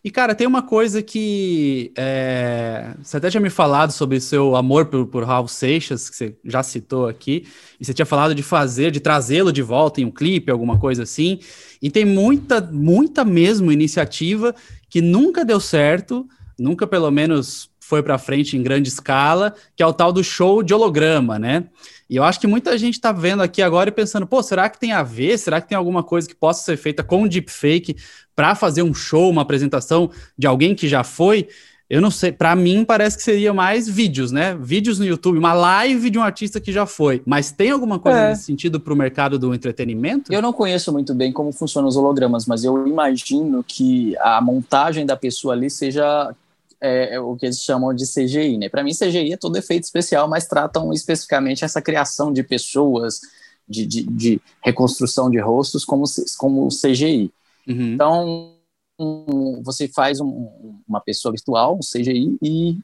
E, 0.02 0.10
cara, 0.10 0.34
tem 0.34 0.46
uma 0.46 0.62
coisa 0.62 1.02
que 1.02 1.92
é, 1.96 2.94
você 3.02 3.18
até 3.18 3.28
tinha 3.28 3.40
me 3.40 3.50
falado 3.50 3.92
sobre 3.92 4.16
o 4.16 4.20
seu 4.20 4.56
amor 4.56 4.86
por, 4.86 5.06
por 5.06 5.24
Raul 5.24 5.46
Seixas, 5.46 6.08
que 6.08 6.16
você 6.16 6.36
já 6.42 6.62
citou 6.62 7.06
aqui, 7.06 7.46
e 7.78 7.84
você 7.84 7.92
tinha 7.92 8.06
falado 8.06 8.34
de 8.34 8.42
fazer, 8.42 8.90
de 8.90 8.98
trazê-lo 8.98 9.52
de 9.52 9.60
volta 9.60 10.00
em 10.00 10.06
um 10.06 10.10
clipe, 10.10 10.50
alguma 10.50 10.78
coisa 10.78 11.02
assim. 11.02 11.38
E 11.82 11.90
tem 11.90 12.06
muita, 12.06 12.62
muita 12.62 13.26
mesmo 13.26 13.70
iniciativa 13.70 14.54
que 14.88 15.02
nunca 15.02 15.44
deu 15.44 15.60
certo, 15.60 16.26
nunca 16.58 16.86
pelo 16.86 17.10
menos 17.10 17.70
foi 17.78 18.02
para 18.02 18.16
frente 18.16 18.56
em 18.56 18.62
grande 18.62 18.88
escala, 18.88 19.54
que 19.76 19.82
é 19.82 19.86
o 19.86 19.92
tal 19.92 20.12
do 20.12 20.24
show 20.24 20.62
de 20.62 20.72
holograma, 20.72 21.38
né? 21.38 21.66
E 22.10 22.16
eu 22.16 22.24
acho 22.24 22.40
que 22.40 22.46
muita 22.48 22.76
gente 22.76 22.94
está 22.94 23.12
vendo 23.12 23.40
aqui 23.40 23.62
agora 23.62 23.88
e 23.88 23.92
pensando, 23.92 24.26
pô, 24.26 24.42
será 24.42 24.68
que 24.68 24.80
tem 24.80 24.90
a 24.90 25.00
ver? 25.00 25.38
Será 25.38 25.60
que 25.60 25.68
tem 25.68 25.78
alguma 25.78 26.02
coisa 26.02 26.26
que 26.26 26.34
possa 26.34 26.64
ser 26.64 26.76
feita 26.76 27.04
com 27.04 27.28
deepfake 27.28 27.96
para 28.34 28.56
fazer 28.56 28.82
um 28.82 28.92
show, 28.92 29.30
uma 29.30 29.42
apresentação 29.42 30.10
de 30.36 30.44
alguém 30.44 30.74
que 30.74 30.88
já 30.88 31.04
foi? 31.04 31.46
Eu 31.88 32.00
não 32.00 32.10
sei, 32.10 32.32
para 32.32 32.54
mim 32.56 32.84
parece 32.84 33.16
que 33.16 33.22
seria 33.22 33.54
mais 33.54 33.88
vídeos, 33.88 34.32
né? 34.32 34.56
Vídeos 34.60 34.98
no 34.98 35.04
YouTube, 35.04 35.38
uma 35.38 35.52
live 35.52 36.10
de 36.10 36.18
um 36.18 36.22
artista 36.22 36.60
que 36.60 36.72
já 36.72 36.84
foi. 36.84 37.22
Mas 37.24 37.52
tem 37.52 37.70
alguma 37.70 38.00
coisa 38.00 38.18
é. 38.18 38.28
nesse 38.30 38.42
sentido 38.42 38.80
para 38.80 38.92
o 38.92 38.96
mercado 38.96 39.38
do 39.38 39.54
entretenimento? 39.54 40.32
Eu 40.32 40.42
não 40.42 40.52
conheço 40.52 40.92
muito 40.92 41.14
bem 41.14 41.32
como 41.32 41.52
funcionam 41.52 41.88
os 41.88 41.96
hologramas, 41.96 42.44
mas 42.44 42.64
eu 42.64 42.88
imagino 42.88 43.64
que 43.66 44.16
a 44.18 44.40
montagem 44.40 45.06
da 45.06 45.16
pessoa 45.16 45.54
ali 45.54 45.70
seja 45.70 46.34
é, 46.80 47.14
é 47.14 47.20
o 47.20 47.36
que 47.36 47.46
eles 47.46 47.60
chamam 47.60 47.94
de 47.94 48.04
CGI, 48.04 48.58
né? 48.58 48.68
Para 48.68 48.82
mim, 48.82 48.92
CGI 48.92 49.32
é 49.32 49.36
todo 49.36 49.56
efeito 49.56 49.84
especial, 49.84 50.28
mas 50.28 50.46
tratam 50.46 50.92
especificamente 50.92 51.64
essa 51.64 51.82
criação 51.82 52.32
de 52.32 52.42
pessoas, 52.42 53.20
de, 53.68 53.86
de, 53.86 54.02
de 54.04 54.40
reconstrução 54.62 55.30
de 55.30 55.38
rostos 55.38 55.84
como, 55.84 56.04
como 56.38 56.68
CGI. 56.68 57.30
Uhum. 57.68 57.94
Então, 57.94 58.54
um, 58.98 59.62
você 59.62 59.88
faz 59.88 60.20
um, 60.20 60.80
uma 60.88 61.00
pessoa 61.00 61.32
virtual, 61.32 61.76
um 61.76 61.80
CGI, 61.80 62.38
e 62.42 62.78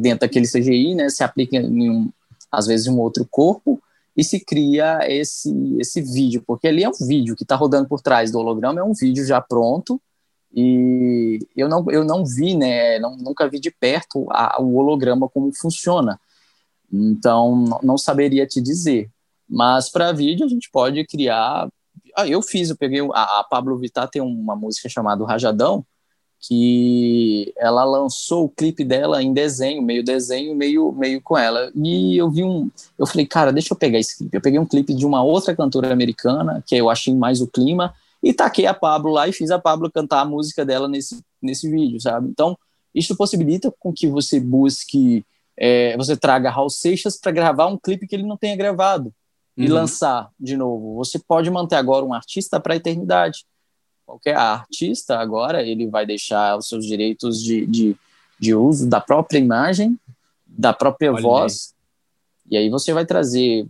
dentro 0.00 0.20
daquele 0.20 0.46
CGI, 0.46 0.94
né, 0.94 1.08
se 1.08 1.22
aplica 1.22 1.56
em 1.56 1.90
um, 1.90 2.10
às 2.50 2.66
vezes 2.66 2.86
um 2.86 2.98
outro 2.98 3.26
corpo 3.30 3.80
e 4.16 4.24
se 4.24 4.40
cria 4.40 5.00
esse, 5.02 5.52
esse 5.78 6.00
vídeo, 6.00 6.42
porque 6.46 6.66
ali 6.66 6.82
é 6.82 6.88
um 6.88 7.06
vídeo 7.06 7.36
que 7.36 7.42
está 7.42 7.54
rodando 7.54 7.88
por 7.88 8.00
trás 8.00 8.30
do 8.30 8.38
holograma, 8.38 8.80
é 8.80 8.84
um 8.84 8.94
vídeo 8.94 9.24
já 9.26 9.40
pronto, 9.40 10.00
e 10.54 11.38
eu 11.56 11.68
não, 11.68 11.84
eu 11.90 12.04
não 12.04 12.24
vi, 12.24 12.56
né, 12.56 12.98
não, 12.98 13.16
nunca 13.16 13.48
vi 13.48 13.60
de 13.60 13.70
perto 13.70 14.26
a, 14.30 14.60
o 14.60 14.76
holograma 14.76 15.28
como 15.28 15.52
funciona. 15.52 16.18
Então, 16.92 17.80
não 17.82 17.98
saberia 17.98 18.46
te 18.46 18.60
dizer. 18.60 19.10
Mas 19.48 19.88
para 19.88 20.12
vídeo 20.12 20.46
a 20.46 20.48
gente 20.48 20.70
pode 20.70 21.04
criar. 21.06 21.68
Ah, 22.16 22.26
eu 22.26 22.42
fiz, 22.42 22.70
eu 22.70 22.76
peguei. 22.76 23.00
A, 23.12 23.40
a 23.40 23.44
Pablo 23.44 23.76
Vittar 23.78 24.08
tem 24.08 24.22
uma 24.22 24.56
música 24.56 24.88
chamada 24.88 25.24
Rajadão, 25.24 25.84
que 26.40 27.52
ela 27.56 27.84
lançou 27.84 28.44
o 28.44 28.48
clipe 28.48 28.84
dela 28.84 29.22
em 29.22 29.32
desenho, 29.32 29.82
meio 29.82 30.02
desenho, 30.02 30.54
meio, 30.54 30.92
meio 30.92 31.20
com 31.20 31.36
ela. 31.36 31.70
E 31.74 32.16
eu 32.16 32.30
vi 32.30 32.44
um. 32.44 32.70
Eu 32.98 33.06
falei, 33.06 33.26
cara, 33.26 33.52
deixa 33.52 33.72
eu 33.72 33.78
pegar 33.78 33.98
esse 33.98 34.16
clipe. 34.16 34.36
Eu 34.36 34.40
peguei 34.40 34.58
um 34.58 34.66
clipe 34.66 34.94
de 34.94 35.06
uma 35.06 35.22
outra 35.22 35.54
cantora 35.54 35.92
americana, 35.92 36.62
que 36.66 36.76
eu 36.76 36.90
achei 36.90 37.14
mais 37.14 37.40
o 37.40 37.46
clima, 37.46 37.94
e 38.26 38.32
taquei 38.32 38.66
a 38.66 38.74
Pablo 38.74 39.12
lá 39.12 39.28
e 39.28 39.32
fiz 39.32 39.52
a 39.52 39.58
Pablo 39.58 39.88
cantar 39.88 40.22
a 40.22 40.24
música 40.24 40.66
dela 40.66 40.88
nesse, 40.88 41.22
nesse 41.40 41.70
vídeo, 41.70 42.00
sabe? 42.00 42.28
Então, 42.28 42.58
isso 42.92 43.16
possibilita 43.16 43.72
com 43.78 43.92
que 43.92 44.08
você 44.08 44.40
busque, 44.40 45.24
é, 45.56 45.96
você 45.96 46.16
traga 46.16 46.50
Raul 46.50 46.68
Seixas 46.68 47.16
para 47.16 47.30
gravar 47.30 47.68
um 47.68 47.78
clipe 47.78 48.04
que 48.04 48.16
ele 48.16 48.26
não 48.26 48.36
tenha 48.36 48.56
gravado 48.56 49.14
e 49.56 49.68
uhum. 49.68 49.74
lançar 49.74 50.28
de 50.40 50.56
novo. 50.56 50.96
Você 50.96 51.20
pode 51.20 51.48
manter 51.52 51.76
agora 51.76 52.04
um 52.04 52.12
artista 52.12 52.58
para 52.58 52.74
a 52.74 52.76
eternidade. 52.76 53.46
Qualquer 54.04 54.36
artista 54.36 55.16
agora, 55.18 55.62
ele 55.62 55.86
vai 55.86 56.04
deixar 56.04 56.56
os 56.56 56.68
seus 56.68 56.84
direitos 56.84 57.40
de, 57.40 57.64
de, 57.64 57.96
de 58.40 58.54
uso 58.56 58.88
da 58.88 59.00
própria 59.00 59.38
imagem, 59.38 59.96
da 60.44 60.72
própria 60.72 61.12
Olha 61.12 61.22
voz, 61.22 61.74
aí. 62.50 62.54
e 62.54 62.56
aí 62.56 62.70
você 62.70 62.92
vai 62.92 63.06
trazer 63.06 63.68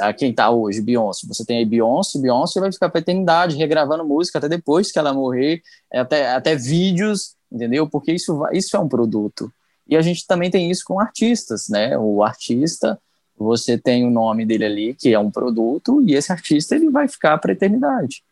a 0.00 0.12
quem 0.12 0.32
tá 0.32 0.50
hoje, 0.50 0.80
Beyoncé. 0.80 1.26
Você 1.26 1.44
tem 1.44 1.58
aí 1.58 1.64
Beyoncé, 1.64 2.18
Beyoncé 2.18 2.60
vai 2.60 2.72
ficar 2.72 2.88
pra 2.88 3.00
eternidade, 3.00 3.56
regravando 3.56 4.04
música 4.04 4.38
até 4.38 4.48
depois 4.48 4.90
que 4.90 4.98
ela 4.98 5.12
morrer, 5.12 5.62
até, 5.92 6.32
até 6.32 6.56
vídeos, 6.56 7.34
entendeu? 7.50 7.88
Porque 7.88 8.12
isso, 8.12 8.42
isso 8.52 8.76
é 8.76 8.80
um 8.80 8.88
produto. 8.88 9.52
E 9.86 9.96
a 9.96 10.02
gente 10.02 10.26
também 10.26 10.50
tem 10.50 10.70
isso 10.70 10.82
com 10.86 10.98
artistas, 10.98 11.68
né? 11.68 11.96
O 11.98 12.22
artista, 12.22 12.98
você 13.36 13.76
tem 13.76 14.06
o 14.06 14.10
nome 14.10 14.46
dele 14.46 14.64
ali, 14.64 14.94
que 14.94 15.12
é 15.12 15.18
um 15.18 15.30
produto, 15.30 16.02
e 16.02 16.14
esse 16.14 16.32
artista 16.32 16.74
ele 16.74 16.90
vai 16.90 17.08
ficar 17.08 17.38
para 17.38 17.52
eternidade. 17.52 18.22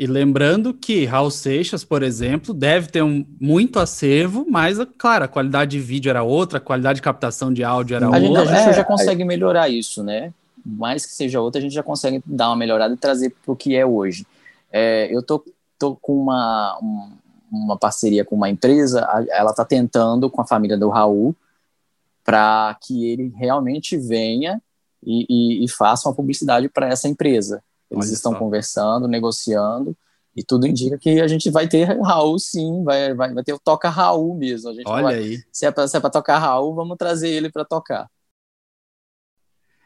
E 0.00 0.06
lembrando 0.06 0.72
que 0.72 1.04
Raul 1.04 1.30
Seixas, 1.30 1.84
por 1.84 2.02
exemplo, 2.02 2.54
deve 2.54 2.88
ter 2.88 3.02
um, 3.02 3.22
muito 3.38 3.78
acervo, 3.78 4.46
mas, 4.48 4.78
claro, 4.96 5.26
a 5.26 5.28
qualidade 5.28 5.72
de 5.72 5.78
vídeo 5.78 6.08
era 6.08 6.22
outra, 6.22 6.56
a 6.56 6.60
qualidade 6.60 6.96
de 6.96 7.02
captação 7.02 7.52
de 7.52 7.62
áudio 7.62 7.96
era 7.96 8.06
a 8.06 8.08
outra. 8.08 8.20
Gente, 8.22 8.38
a 8.38 8.44
gente 8.46 8.70
é, 8.70 8.72
já 8.72 8.82
consegue 8.82 9.24
melhorar 9.24 9.68
isso, 9.68 10.02
né? 10.02 10.32
Mais 10.64 11.04
que 11.04 11.12
seja 11.12 11.42
outra, 11.42 11.58
a 11.58 11.62
gente 11.62 11.74
já 11.74 11.82
consegue 11.82 12.22
dar 12.24 12.48
uma 12.48 12.56
melhorada 12.56 12.94
e 12.94 12.96
trazer 12.96 13.28
para 13.44 13.52
o 13.52 13.54
que 13.54 13.76
é 13.76 13.84
hoje. 13.84 14.26
É, 14.72 15.14
eu 15.14 15.22
tô, 15.22 15.44
tô 15.78 15.94
com 15.96 16.16
uma, 16.16 16.80
uma 17.52 17.76
parceria 17.76 18.24
com 18.24 18.34
uma 18.34 18.48
empresa, 18.48 19.06
ela 19.30 19.50
está 19.50 19.66
tentando 19.66 20.30
com 20.30 20.40
a 20.40 20.46
família 20.46 20.78
do 20.78 20.88
Raul 20.88 21.36
para 22.24 22.74
que 22.80 23.06
ele 23.06 23.34
realmente 23.36 23.98
venha 23.98 24.62
e, 25.04 25.26
e, 25.28 25.64
e 25.66 25.68
faça 25.68 26.08
uma 26.08 26.14
publicidade 26.14 26.70
para 26.70 26.88
essa 26.88 27.06
empresa. 27.06 27.62
Eles 27.90 28.06
Olha 28.06 28.14
estão 28.14 28.32
só. 28.32 28.38
conversando, 28.38 29.08
negociando, 29.08 29.96
e 30.36 30.44
tudo 30.44 30.66
indica 30.66 30.96
que 30.96 31.20
a 31.20 31.26
gente 31.26 31.50
vai 31.50 31.68
ter 31.68 31.84
Raul 32.00 32.38
sim, 32.38 32.84
vai, 32.84 33.12
vai, 33.14 33.34
vai 33.34 33.42
ter 33.42 33.52
o 33.52 33.58
Toca 33.58 33.88
Raul 33.88 34.36
mesmo. 34.36 34.70
A 34.70 34.74
gente 34.74 34.88
Olha 34.88 35.02
vai, 35.02 35.14
aí. 35.14 35.42
Se 35.52 35.66
é 35.66 35.70
para 35.70 35.84
é 35.84 36.10
tocar 36.10 36.38
Raul, 36.38 36.74
vamos 36.74 36.96
trazer 36.96 37.28
ele 37.28 37.50
para 37.50 37.64
tocar. 37.64 38.08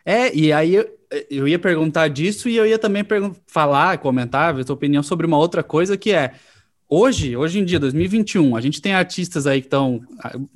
É, 0.05 0.35
e 0.35 0.53
aí 0.53 0.75
eu, 0.75 0.99
eu 1.31 1.49
ia 1.49 1.59
perguntar 1.59 2.09
disso 2.09 2.49
e 2.49 2.57
eu 2.57 2.67
ia 2.67 2.79
também 2.79 3.03
falar, 3.47 3.99
comentar 3.99 4.55
a 4.55 4.65
sua 4.65 4.75
opinião 4.75 5.03
sobre 5.03 5.27
uma 5.27 5.39
outra 5.39 5.63
coisa 5.63 5.97
que 5.97 6.13
é 6.13 6.35
hoje, 6.87 7.37
hoje 7.37 7.59
em 7.59 7.65
dia, 7.65 7.81
2021, 7.81 8.55
a 8.55 8.61
gente 8.61 8.83
tem 8.83 8.95
artistas 8.95 9.47
aí 9.47 9.61
que 9.61 9.67
estão. 9.67 10.03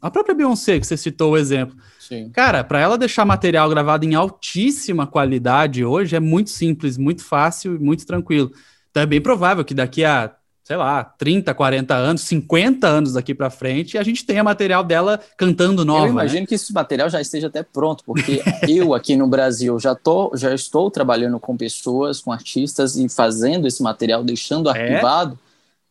A 0.01 0.11
própria 0.11 0.35
Beyoncé, 0.35 0.79
que 0.79 0.87
você 0.87 0.97
citou 0.97 1.33
o 1.33 1.37
exemplo. 1.37 1.77
Sim. 2.09 2.31
Cara, 2.31 2.65
para 2.65 2.81
ela 2.81 2.97
deixar 2.97 3.27
material 3.27 3.69
gravado 3.69 4.07
em 4.07 4.15
altíssima 4.15 5.07
qualidade 5.07 5.85
hoje 5.85 6.17
é 6.17 6.21
muito 6.21 6.49
simples, 6.49 6.97
muito 6.97 7.23
fácil 7.23 7.77
e 7.77 7.79
muito 7.79 8.07
tranquilo. 8.07 8.51
Então 8.91 9.03
é 9.03 9.07
bem 9.07 9.21
provável 9.21 9.63
que 9.63 9.75
daqui 9.75 10.07
a 10.07 10.35
sei 10.65 10.77
lá, 10.77 11.03
30, 11.03 11.55
40 11.55 11.95
anos, 11.95 12.21
50 12.23 12.87
anos 12.87 13.15
daqui 13.15 13.35
para 13.35 13.49
frente, 13.49 13.97
a 13.97 14.03
gente 14.03 14.27
tenha 14.27 14.45
material 14.45 14.85
dela 14.85 15.19
cantando 15.35 15.83
nova. 15.83 16.01
Eu 16.01 16.05
né? 16.09 16.11
imagino 16.11 16.41
né? 16.43 16.47
que 16.47 16.57
esse 16.57 16.75
material 16.75 17.09
já 17.09 17.23
esteja 17.23 17.47
até 17.47 17.63
pronto, 17.63 18.05
porque 18.05 18.43
eu 18.69 18.93
aqui 18.93 19.17
no 19.17 19.27
Brasil 19.27 19.79
já, 19.79 19.95
tô, 19.95 20.31
já 20.37 20.55
estou 20.55 20.91
trabalhando 20.91 21.41
com 21.41 21.57
pessoas, 21.57 22.21
com 22.21 22.31
artistas 22.31 22.97
e 22.99 23.09
fazendo 23.09 23.67
esse 23.67 23.83
material, 23.83 24.23
deixando 24.23 24.69
é? 24.69 24.73
arquivado. 24.73 25.39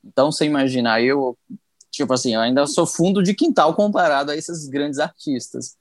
Então, 0.05 0.31
você 0.31 0.45
imaginar, 0.45 1.01
eu, 1.01 1.35
tipo 1.89 2.13
assim, 2.13 2.35
eu 2.35 2.41
ainda 2.41 2.67
sou 2.67 2.85
fundo 2.85 3.23
de 3.23 3.33
quintal 3.33 3.73
comparado 3.73 4.29
a 4.29 4.35
esses 4.35 4.67
grandes 4.67 4.99
artistas. 4.99 5.75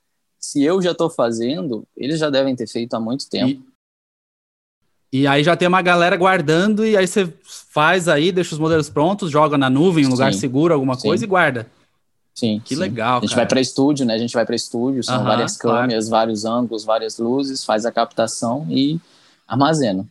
Se 0.47 0.63
eu 0.63 0.81
já 0.81 0.93
estou 0.93 1.11
fazendo, 1.11 1.85
eles 1.97 2.21
já 2.21 2.31
devem 2.31 2.55
ter 2.55 2.69
feito 2.69 2.95
há 2.95 3.01
muito 3.01 3.29
tempo. 3.29 3.51
E 3.51 3.77
e 5.13 5.27
aí 5.27 5.43
já 5.43 5.57
tem 5.57 5.67
uma 5.67 5.83
galera 5.83 6.17
guardando, 6.17 6.85
e 6.85 6.97
aí 6.97 7.07
você 7.07 7.33
faz 7.43 8.07
aí, 8.07 8.31
deixa 8.31 8.55
os 8.55 8.59
modelos 8.59 8.91
prontos, 8.91 9.31
joga 9.31 9.57
na 9.57 9.71
nuvem, 9.71 10.05
em 10.05 10.07
um 10.07 10.11
lugar 10.11 10.35
seguro, 10.35 10.75
alguma 10.75 10.97
coisa, 10.97 11.25
e 11.25 11.27
guarda. 11.27 11.67
Sim. 12.35 12.61
Que 12.65 12.75
sim. 12.75 12.81
legal. 12.81 13.19
A 13.19 13.21
gente 13.21 13.31
cara. 13.31 13.41
vai 13.41 13.47
para 13.47 13.61
estúdio, 13.61 14.05
né? 14.05 14.15
A 14.15 14.19
gente 14.19 14.35
vai 14.35 14.45
para 14.45 14.55
estúdio, 14.55 15.03
são 15.03 15.25
várias 15.25 15.57
câmeras, 15.57 16.09
claro. 16.09 16.27
vários 16.27 16.45
ângulos, 16.45 16.85
várias 16.85 17.19
luzes, 17.19 17.65
faz 17.65 17.87
a 17.87 17.93
captação 17.93 18.67
e 18.69 19.01
armazena. 19.49 20.07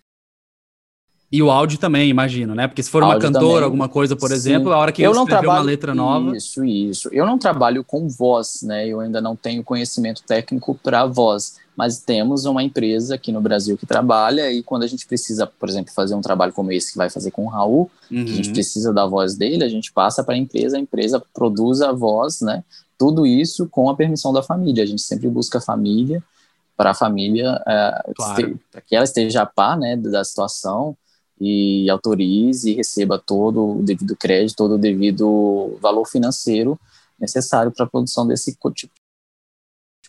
E 1.32 1.42
o 1.42 1.50
áudio 1.50 1.78
também, 1.78 2.10
imagino, 2.10 2.56
né? 2.56 2.68
Porque 2.68 2.84
se 2.84 2.90
for 2.90 3.04
uma 3.04 3.20
cantora, 3.20 3.42
também, 3.42 3.64
alguma 3.64 3.90
coisa, 3.90 4.16
por 4.16 4.30
sim. 4.30 4.36
exemplo, 4.36 4.72
a 4.72 4.78
hora 4.78 4.92
que 4.92 5.02
eu 5.02 5.14
não 5.14 5.26
trabalho 5.26 5.60
uma 5.60 5.62
letra 5.62 5.94
nova. 5.94 6.36
Isso, 6.36 6.64
isso. 6.64 7.10
Eu 7.12 7.26
não 7.26 7.38
trabalho 7.38 7.84
com 7.84 8.08
voz, 8.08 8.62
né? 8.62 8.88
Eu 8.88 9.00
ainda 9.00 9.20
não 9.20 9.36
tenho 9.36 9.64
conhecimento 9.64 10.24
técnico 10.24 10.80
para 10.82 11.06
voz 11.06 11.56
mas 11.76 12.00
temos 12.00 12.46
uma 12.46 12.64
empresa 12.64 13.16
aqui 13.16 13.32
no 13.32 13.42
Brasil 13.42 13.78
que 13.78 13.86
trabalha 13.86 14.52
e 14.52 14.64
quando 14.64 14.84
a 14.84 14.88
gente 14.88 15.06
precisa, 15.06 15.46
por 15.46 15.68
exemplo, 15.68 15.94
fazer 15.94 16.16
um 16.16 16.22
trabalho 16.22 16.54
como 16.54 16.72
esse 16.72 16.94
que 16.94 16.98
vai 16.98 17.10
fazer 17.10 17.32
com 17.32 17.46
o 17.46 17.50
Raul, 17.50 17.92
uhum. 18.10 18.24
que 18.26 18.32
a 18.32 18.36
gente 18.36 18.48
uhum. 18.48 18.54
precisa 18.54 18.94
da 18.94 19.06
voz 19.06 19.36
dele, 19.36 19.64
a 19.64 19.70
gente 19.70 19.92
passa 19.92 20.24
para 20.24 20.36
a 20.36 20.38
empresa, 20.38 20.78
a 20.78 20.80
empresa 20.80 21.22
produz 21.34 21.82
a 21.82 21.92
voz, 21.92 22.40
né? 22.40 22.64
Tudo 22.98 23.26
isso 23.26 23.68
com 23.68 23.90
a 23.90 23.96
permissão 23.96 24.32
da 24.32 24.42
família. 24.42 24.84
A 24.84 24.88
gente 24.88 25.02
sempre 25.02 25.28
busca 25.28 25.58
a 25.58 25.62
família 25.62 26.24
para 26.78 26.92
a 26.92 26.94
família, 26.94 27.62
é, 27.68 28.12
claro. 28.16 28.60
para 28.72 28.82
que 28.82 28.96
ela 28.96 29.04
esteja 29.04 29.42
a 29.42 29.46
par, 29.46 29.78
né, 29.78 29.98
da 29.98 30.24
situação 30.24 30.96
e 31.40 31.90
autorize 31.90 32.72
e 32.72 32.76
receba 32.76 33.20
todo 33.20 33.80
o 33.80 33.84
devido 33.84 34.16
crédito, 34.16 34.58
todo 34.58 34.76
o 34.76 34.80
devido 34.80 35.78
valor 35.82 36.06
financeiro 36.06 36.80
necessário 37.20 37.72
para 37.72 37.86
a 37.86 37.90
produção 37.90 38.28
desse 38.28 38.56
tipo 38.74 38.94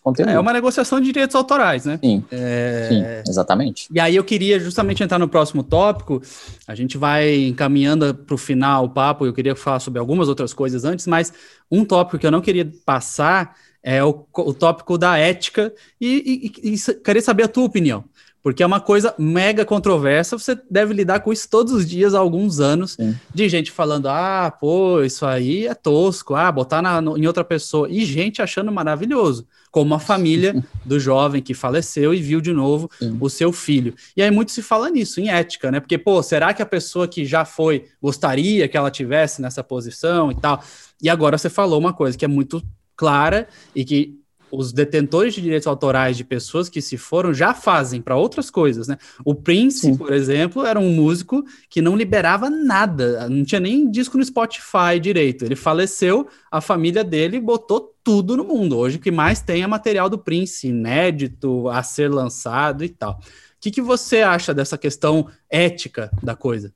conteúdo. 0.06 0.30
É 0.30 0.38
uma 0.38 0.52
negociação 0.52 1.00
de 1.00 1.06
direitos 1.06 1.34
autorais, 1.34 1.84
né? 1.84 1.98
Sim, 2.02 2.24
é... 2.30 2.88
Sim 2.88 3.02
exatamente. 3.28 3.88
E 3.92 3.98
aí 3.98 4.14
eu 4.14 4.22
queria 4.22 4.60
justamente 4.60 5.02
entrar 5.02 5.18
no 5.18 5.28
próximo 5.28 5.64
tópico. 5.64 6.22
A 6.68 6.76
gente 6.76 6.96
vai 6.96 7.46
encaminhando 7.46 8.14
para 8.14 8.34
o 8.34 8.38
final 8.38 8.84
o 8.84 8.88
papo. 8.88 9.26
Eu 9.26 9.32
queria 9.32 9.56
falar 9.56 9.80
sobre 9.80 9.98
algumas 9.98 10.28
outras 10.28 10.54
coisas 10.54 10.84
antes, 10.84 11.08
mas 11.08 11.32
um 11.68 11.84
tópico 11.84 12.18
que 12.18 12.26
eu 12.26 12.30
não 12.30 12.40
queria 12.40 12.70
passar 12.84 13.56
é 13.82 14.02
o, 14.02 14.26
o 14.32 14.54
tópico 14.54 14.96
da 14.96 15.16
ética 15.18 15.72
e, 16.00 16.52
e, 16.62 16.74
e 16.74 16.94
queria 17.02 17.22
saber 17.22 17.44
a 17.44 17.48
tua 17.48 17.64
opinião 17.64 18.04
porque 18.46 18.62
é 18.62 18.66
uma 18.66 18.78
coisa 18.78 19.12
mega 19.18 19.64
controversa. 19.64 20.38
Você 20.38 20.56
deve 20.70 20.94
lidar 20.94 21.18
com 21.18 21.32
isso 21.32 21.48
todos 21.50 21.72
os 21.72 21.84
dias 21.84 22.14
há 22.14 22.20
alguns 22.20 22.60
anos, 22.60 22.92
Sim. 22.92 23.16
de 23.34 23.48
gente 23.48 23.72
falando: 23.72 24.06
ah, 24.06 24.56
pô, 24.60 25.02
isso 25.02 25.26
aí 25.26 25.66
é 25.66 25.74
tosco, 25.74 26.36
ah, 26.36 26.52
botar 26.52 26.80
na, 26.80 27.00
no, 27.00 27.18
em 27.18 27.26
outra 27.26 27.42
pessoa, 27.42 27.88
e 27.90 28.04
gente 28.04 28.40
achando 28.40 28.70
maravilhoso, 28.70 29.48
como 29.72 29.96
a 29.96 29.98
família 29.98 30.64
do 30.86 31.00
jovem 31.00 31.42
que 31.42 31.54
faleceu 31.54 32.14
e 32.14 32.22
viu 32.22 32.40
de 32.40 32.52
novo 32.52 32.88
Sim. 33.00 33.16
o 33.20 33.28
seu 33.28 33.50
filho. 33.50 33.96
E 34.16 34.22
aí 34.22 34.30
muito 34.30 34.52
se 34.52 34.62
fala 34.62 34.88
nisso, 34.90 35.20
em 35.20 35.28
ética, 35.28 35.72
né? 35.72 35.80
Porque, 35.80 35.98
pô, 35.98 36.22
será 36.22 36.54
que 36.54 36.62
a 36.62 36.66
pessoa 36.66 37.08
que 37.08 37.24
já 37.24 37.44
foi 37.44 37.86
gostaria 38.00 38.68
que 38.68 38.76
ela 38.76 38.92
tivesse 38.92 39.42
nessa 39.42 39.64
posição 39.64 40.30
e 40.30 40.36
tal? 40.36 40.62
E 41.02 41.10
agora 41.10 41.36
você 41.36 41.50
falou 41.50 41.80
uma 41.80 41.92
coisa 41.92 42.16
que 42.16 42.24
é 42.24 42.28
muito 42.28 42.62
clara 42.94 43.48
e 43.74 43.84
que 43.84 44.20
os 44.50 44.72
detentores 44.72 45.34
de 45.34 45.40
direitos 45.40 45.66
autorais 45.66 46.16
de 46.16 46.24
pessoas 46.24 46.68
que 46.68 46.80
se 46.80 46.96
foram 46.96 47.34
já 47.34 47.52
fazem 47.52 48.00
para 48.00 48.16
outras 48.16 48.50
coisas, 48.50 48.86
né? 48.86 48.96
O 49.24 49.34
Prince, 49.34 49.80
Sim. 49.80 49.96
por 49.96 50.12
exemplo, 50.12 50.64
era 50.64 50.78
um 50.78 50.92
músico 50.92 51.44
que 51.68 51.82
não 51.82 51.96
liberava 51.96 52.48
nada, 52.48 53.28
não 53.28 53.44
tinha 53.44 53.60
nem 53.60 53.90
disco 53.90 54.16
no 54.16 54.24
Spotify 54.24 55.00
direito. 55.00 55.44
Ele 55.44 55.56
faleceu, 55.56 56.26
a 56.50 56.60
família 56.60 57.02
dele 57.02 57.40
botou 57.40 57.94
tudo 58.02 58.36
no 58.36 58.44
mundo. 58.44 58.78
Hoje 58.78 58.98
o 58.98 59.00
que 59.00 59.10
mais 59.10 59.40
tem 59.40 59.62
é 59.62 59.66
material 59.66 60.08
do 60.08 60.18
Prince, 60.18 60.68
inédito, 60.68 61.68
a 61.68 61.82
ser 61.82 62.08
lançado 62.08 62.84
e 62.84 62.88
tal. 62.88 63.14
O 63.14 63.60
que, 63.60 63.70
que 63.70 63.82
você 63.82 64.22
acha 64.22 64.54
dessa 64.54 64.78
questão 64.78 65.26
ética 65.50 66.10
da 66.22 66.36
coisa? 66.36 66.72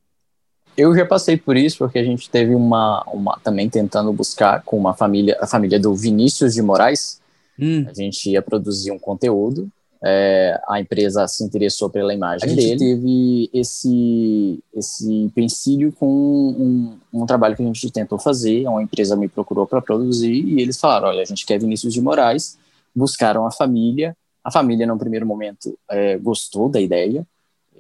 Eu 0.77 0.95
já 0.95 1.05
passei 1.05 1.37
por 1.37 1.57
isso, 1.57 1.79
porque 1.79 1.99
a 1.99 2.05
gente 2.05 2.31
teve 2.31 2.55
uma, 2.55 3.05
uma 3.05 3.39
também 3.43 3.69
tentando 3.69 4.13
buscar 4.13 4.63
com 4.63 4.79
uma 4.79 4.95
família, 4.95 5.37
a 5.41 5.47
família 5.47 5.79
do 5.79 5.95
Vinícius 5.95 6.55
de 6.55 6.63
Moraes, 6.63 7.20
Hum. 7.61 7.85
A 7.89 7.93
gente 7.93 8.31
ia 8.31 8.41
produzir 8.41 8.91
um 8.91 8.99
conteúdo, 8.99 9.71
é, 10.03 10.59
a 10.67 10.81
empresa 10.81 11.29
se 11.29 11.45
interessou 11.45 11.91
pela 11.91 12.15
imagem 12.15 12.51
a 12.51 12.55
dele. 12.55 12.79
teve 12.79 13.51
esse, 13.53 14.59
esse 14.75 15.13
empecilho 15.13 15.93
com 15.93 16.07
um, 16.07 16.99
um, 17.13 17.27
trabalho 17.27 17.55
que 17.55 17.63
a 17.63 17.67
gente 17.67 17.91
tentou 17.91 18.19
fazer, 18.19 18.67
uma 18.67 18.83
empresa 18.83 19.15
me 19.15 19.29
procurou 19.29 19.67
para 19.67 19.83
produzir 19.83 20.33
e 20.33 20.63
eles 20.63 20.81
falaram, 20.81 21.09
olha, 21.09 21.21
a 21.21 21.27
gente 21.27 21.45
quer 21.45 21.61
Vinícius 21.61 21.93
de 21.93 22.01
Moraes, 22.01 22.57
buscaram 22.97 23.47
a 23.47 23.51
família, 23.51 24.17
a 24.43 24.51
família, 24.51 24.87
no 24.87 24.99
primeiro 24.99 25.27
momento, 25.27 25.79
é, 25.91 26.17
gostou 26.17 26.71
da 26.71 26.81
ideia, 26.81 27.27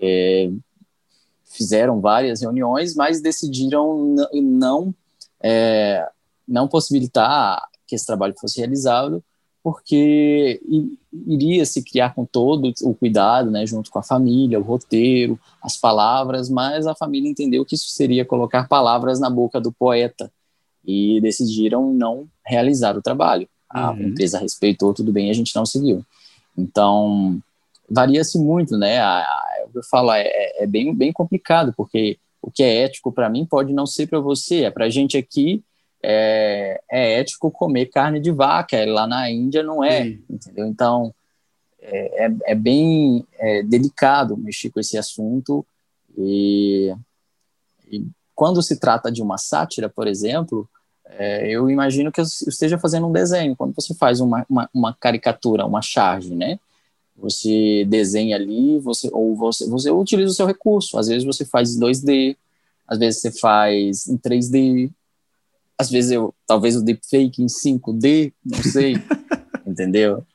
é, 0.00 0.50
fizeram 1.46 2.02
várias 2.02 2.42
reuniões, 2.42 2.94
mas 2.94 3.22
decidiram 3.22 4.14
não, 4.34 4.94
é, 5.42 6.06
não 6.46 6.68
possibilitar 6.68 7.66
que 7.86 7.94
esse 7.94 8.04
trabalho 8.04 8.34
fosse 8.38 8.58
realizado 8.58 9.24
porque 9.62 10.60
iria 11.26 11.66
se 11.66 11.82
criar 11.82 12.14
com 12.14 12.24
todo 12.24 12.72
o 12.82 12.94
cuidado, 12.94 13.50
né, 13.50 13.66
junto 13.66 13.90
com 13.90 13.98
a 13.98 14.02
família, 14.02 14.58
o 14.58 14.62
roteiro, 14.62 15.38
as 15.62 15.76
palavras, 15.76 16.48
mas 16.48 16.86
a 16.86 16.94
família 16.94 17.30
entendeu 17.30 17.64
que 17.64 17.74
isso 17.74 17.88
seria 17.90 18.24
colocar 18.24 18.68
palavras 18.68 19.20
na 19.20 19.28
boca 19.28 19.60
do 19.60 19.70
poeta 19.70 20.32
e 20.84 21.20
decidiram 21.20 21.92
não 21.92 22.26
realizar 22.44 22.96
o 22.96 23.02
trabalho. 23.02 23.48
A 23.68 23.90
uhum. 23.90 24.08
empresa 24.08 24.38
respeitou, 24.38 24.94
tudo 24.94 25.12
bem, 25.12 25.30
a 25.30 25.34
gente 25.34 25.54
não 25.54 25.66
seguiu. 25.66 26.04
Então, 26.56 27.38
varia-se 27.88 28.38
muito, 28.38 28.76
né? 28.78 28.98
A, 28.98 29.18
a, 29.18 29.66
eu 29.74 29.82
falo, 29.84 30.12
é, 30.12 30.28
é 30.62 30.66
bem, 30.66 30.94
bem 30.94 31.12
complicado, 31.12 31.72
porque 31.76 32.18
o 32.40 32.50
que 32.50 32.62
é 32.62 32.84
ético 32.84 33.12
para 33.12 33.28
mim 33.28 33.44
pode 33.44 33.72
não 33.72 33.86
ser 33.86 34.06
para 34.06 34.18
você, 34.18 34.64
é 34.64 34.70
para 34.70 34.86
a 34.86 34.90
gente 34.90 35.16
aqui 35.16 35.62
é, 36.02 36.80
é, 36.90 37.20
ético 37.20 37.50
comer 37.50 37.86
carne 37.86 38.20
de 38.20 38.30
vaca, 38.30 38.84
lá 38.86 39.06
na 39.06 39.30
Índia 39.30 39.62
não 39.62 39.84
é, 39.84 40.04
Sim. 40.04 40.24
entendeu? 40.28 40.66
Então, 40.66 41.14
é, 41.80 42.26
é, 42.26 42.32
é 42.46 42.54
bem 42.54 43.26
é, 43.38 43.62
delicado 43.62 44.36
mexer 44.36 44.70
com 44.70 44.80
esse 44.80 44.98
assunto 44.98 45.64
e, 46.16 46.94
e, 47.90 48.06
quando 48.34 48.62
se 48.62 48.78
trata 48.78 49.10
de 49.10 49.22
uma 49.22 49.38
sátira, 49.38 49.88
por 49.88 50.06
exemplo, 50.06 50.68
é, 51.04 51.48
eu 51.48 51.68
imagino 51.68 52.10
que 52.12 52.20
eu 52.20 52.24
esteja 52.24 52.78
fazendo 52.78 53.06
um 53.06 53.12
desenho. 53.12 53.56
Quando 53.56 53.74
você 53.74 53.94
faz 53.94 54.20
uma, 54.20 54.46
uma, 54.48 54.70
uma 54.72 54.94
caricatura, 54.94 55.66
uma 55.66 55.82
charge, 55.82 56.34
né? 56.34 56.58
Você 57.16 57.84
desenha 57.86 58.36
ali, 58.36 58.78
você 58.78 59.10
ou 59.12 59.36
você, 59.36 59.68
você 59.68 59.90
utiliza 59.90 60.32
o 60.32 60.34
seu 60.34 60.46
recurso. 60.46 60.98
Às 60.98 61.08
vezes 61.08 61.24
você 61.24 61.44
faz 61.44 61.76
em 61.76 61.80
2D, 61.80 62.36
às 62.86 62.98
vezes 62.98 63.20
você 63.20 63.30
faz 63.30 64.06
em 64.08 64.16
3D, 64.16 64.90
às 65.80 65.88
vezes 65.88 66.10
eu, 66.10 66.34
talvez 66.46 66.76
o 66.76 66.84
deepfake 66.84 67.42
em 67.42 67.46
5D, 67.46 68.34
não 68.44 68.62
sei, 68.62 68.96
entendeu? 69.66 70.26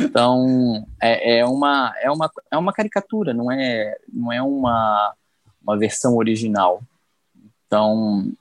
Então, 0.00 0.86
é, 1.00 1.40
é, 1.40 1.44
uma, 1.44 1.94
é, 2.00 2.10
uma, 2.10 2.30
é 2.50 2.56
uma 2.56 2.72
caricatura, 2.72 3.34
não 3.34 3.52
é, 3.52 3.94
não 4.10 4.32
é 4.32 4.42
uma, 4.42 5.14
uma 5.62 5.76
versão 5.76 6.16
original. 6.16 6.82
Então, 7.66 8.32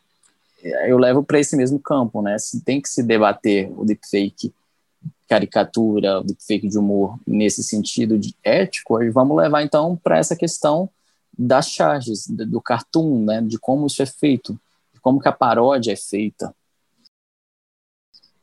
eu 0.88 0.98
levo 0.98 1.22
para 1.24 1.42
esse 1.42 1.58
mesmo 1.58 1.78
campo, 1.78 2.22
né? 2.22 2.38
Se 2.40 2.62
tem 2.62 2.82
que 2.82 2.88
se 2.88 3.04
debater 3.04 3.70
o 3.78 3.84
deepfake 3.84 4.54
caricatura, 5.28 6.22
o 6.22 6.24
deepfake 6.24 6.70
de 6.70 6.78
humor 6.78 7.20
nesse 7.28 7.64
sentido 7.64 8.18
de 8.18 8.34
ético, 8.42 8.98
vamos 9.12 9.36
levar 9.36 9.62
então 9.62 10.00
para 10.02 10.20
essa 10.20 10.38
questão 10.38 10.90
das 11.38 11.70
charges, 11.70 12.28
do 12.28 12.62
cartoon, 12.62 13.26
né? 13.26 13.42
De 13.42 13.60
como 13.60 13.88
isso 13.88 14.02
é 14.02 14.06
feito, 14.06 14.58
como 15.06 15.20
que 15.20 15.28
a 15.28 15.32
paródia 15.32 15.92
é 15.92 15.96
feita. 15.96 16.52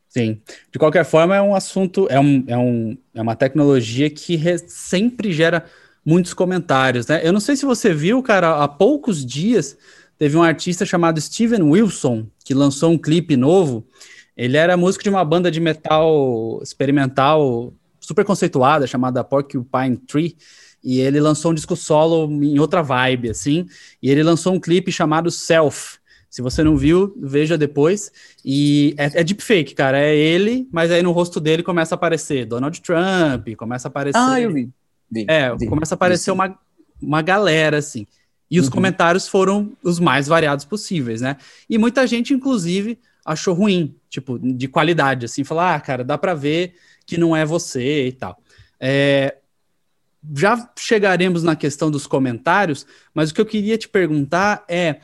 Sim. 0.07 0.41
De 0.71 0.79
qualquer 0.79 1.03
forma, 1.03 1.35
é 1.35 1.41
um 1.41 1.53
assunto, 1.53 2.07
é, 2.09 2.17
um, 2.17 2.41
é, 2.47 2.57
um, 2.57 2.97
é 3.13 3.21
uma 3.21 3.35
tecnologia 3.35 4.09
que 4.09 4.39
sempre 4.59 5.33
gera 5.33 5.65
muitos 6.05 6.33
comentários, 6.33 7.05
né? 7.05 7.19
Eu 7.21 7.33
não 7.33 7.41
sei 7.41 7.57
se 7.57 7.65
você 7.65 7.93
viu, 7.93 8.23
cara, 8.23 8.63
há 8.63 8.67
poucos 8.69 9.25
dias 9.25 9.77
teve 10.17 10.37
um 10.37 10.43
artista 10.43 10.85
chamado 10.85 11.19
Steven 11.19 11.63
Wilson 11.63 12.27
que 12.45 12.53
lançou 12.53 12.91
um 12.91 12.97
clipe 12.97 13.35
novo. 13.35 13.85
Ele 14.37 14.55
era 14.55 14.77
músico 14.77 15.03
de 15.03 15.09
uma 15.09 15.25
banda 15.25 15.51
de 15.51 15.59
metal 15.59 16.61
experimental 16.63 17.73
super 17.99 18.23
conceituada 18.23 18.87
chamada 18.87 19.21
Porcupine 19.21 19.97
Tree 19.97 20.37
e 20.81 21.01
ele 21.01 21.19
lançou 21.19 21.51
um 21.51 21.55
disco 21.55 21.75
solo 21.75 22.31
em 22.41 22.57
outra 22.59 22.81
vibe, 22.81 23.29
assim, 23.29 23.65
e 24.01 24.09
ele 24.09 24.21
lançou 24.21 24.53
um 24.53 24.59
clipe 24.59 24.91
chamado 24.91 25.31
Self, 25.31 25.97
se 26.33 26.41
você 26.41 26.63
não 26.63 26.75
viu, 26.75 27.15
veja 27.15 27.55
depois. 27.55 28.11
E 28.43 28.95
é, 28.97 29.19
é 29.19 29.23
deepfake, 29.23 29.75
cara. 29.75 29.99
É 29.99 30.15
ele, 30.15 30.67
mas 30.71 30.89
aí 30.89 31.03
no 31.03 31.11
rosto 31.11 31.39
dele 31.39 31.61
começa 31.61 31.93
a 31.93 31.95
aparecer 31.95 32.47
Donald 32.47 32.81
Trump, 32.81 33.47
começa 33.55 33.87
a 33.87 33.89
aparecer. 33.89 34.17
Ah, 34.17 34.41
eu 34.41 34.51
vi. 34.51 34.67
vi 35.11 35.27
é, 35.29 35.55
vi, 35.55 35.67
começa 35.67 35.93
a 35.93 35.95
aparecer 35.95 36.31
uma, 36.31 36.57
uma 36.99 37.21
galera, 37.21 37.77
assim. 37.77 38.07
E 38.49 38.59
os 38.59 38.65
uhum. 38.65 38.71
comentários 38.71 39.27
foram 39.27 39.73
os 39.83 39.99
mais 39.99 40.25
variados 40.25 40.65
possíveis, 40.65 41.21
né? 41.21 41.37
E 41.69 41.77
muita 41.77 42.07
gente, 42.07 42.33
inclusive, 42.33 42.97
achou 43.23 43.53
ruim, 43.53 43.95
tipo, 44.09 44.39
de 44.39 44.67
qualidade, 44.67 45.25
assim, 45.25 45.43
falar, 45.43 45.75
ah, 45.75 45.79
cara, 45.79 46.03
dá 46.03 46.17
para 46.17 46.33
ver 46.33 46.73
que 47.05 47.15
não 47.15 47.35
é 47.35 47.45
você 47.45 48.07
e 48.07 48.11
tal. 48.11 48.41
É, 48.79 49.37
já 50.35 50.67
chegaremos 50.79 51.43
na 51.43 51.55
questão 51.55 51.91
dos 51.91 52.07
comentários, 52.07 52.87
mas 53.13 53.29
o 53.29 53.35
que 53.35 53.41
eu 53.41 53.45
queria 53.45 53.77
te 53.77 53.87
perguntar 53.87 54.65
é 54.67 55.01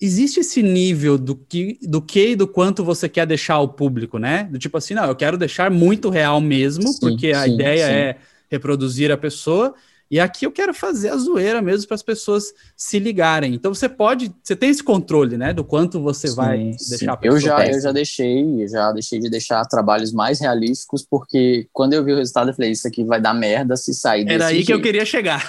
existe 0.00 0.40
esse 0.40 0.62
nível 0.62 1.18
do 1.18 1.34
que, 1.34 1.78
do 1.82 2.00
que 2.00 2.30
e 2.30 2.36
do 2.36 2.46
quanto 2.46 2.84
você 2.84 3.08
quer 3.08 3.26
deixar 3.26 3.54
ao 3.54 3.68
público, 3.68 4.18
né? 4.18 4.44
Do 4.44 4.58
tipo 4.58 4.76
assim, 4.76 4.94
não, 4.94 5.04
eu 5.04 5.16
quero 5.16 5.36
deixar 5.36 5.70
muito 5.70 6.08
real 6.08 6.40
mesmo, 6.40 6.88
sim, 6.88 7.00
porque 7.00 7.32
a 7.32 7.44
sim, 7.44 7.54
ideia 7.54 7.86
sim. 7.86 7.92
é 7.92 8.16
reproduzir 8.50 9.10
a 9.10 9.16
pessoa, 9.16 9.74
e 10.10 10.18
aqui 10.18 10.46
eu 10.46 10.50
quero 10.50 10.72
fazer 10.72 11.10
a 11.10 11.16
zoeira 11.16 11.60
mesmo 11.60 11.86
para 11.86 11.94
as 11.94 12.02
pessoas 12.02 12.54
se 12.74 12.98
ligarem. 12.98 13.54
Então 13.54 13.74
você 13.74 13.88
pode, 13.88 14.32
você 14.42 14.56
tem 14.56 14.70
esse 14.70 14.82
controle, 14.82 15.36
né, 15.36 15.52
do 15.52 15.62
quanto 15.62 16.00
você 16.00 16.30
vai 16.30 16.72
deixar 16.88 17.12
a 17.12 17.16
pessoa. 17.16 17.36
Eu 17.36 17.40
já, 17.40 17.66
eu 17.66 17.80
já 17.80 17.92
deixei, 17.92 18.66
já 18.68 18.90
deixei 18.92 19.18
de 19.18 19.28
deixar 19.28 19.62
trabalhos 19.66 20.10
mais 20.12 20.40
realísticos, 20.40 21.04
porque 21.08 21.68
quando 21.72 21.92
eu 21.92 22.02
vi 22.02 22.12
o 22.12 22.16
resultado, 22.16 22.48
eu 22.48 22.54
falei, 22.54 22.70
isso 22.70 22.88
aqui 22.88 23.04
vai 23.04 23.20
dar 23.20 23.34
merda 23.34 23.76
se 23.76 23.92
sair 23.92 24.24
desse 24.24 24.34
Era 24.34 24.46
aí 24.46 24.54
jeito. 24.56 24.66
que 24.66 24.72
eu 24.72 24.80
queria 24.80 25.04
chegar. 25.04 25.42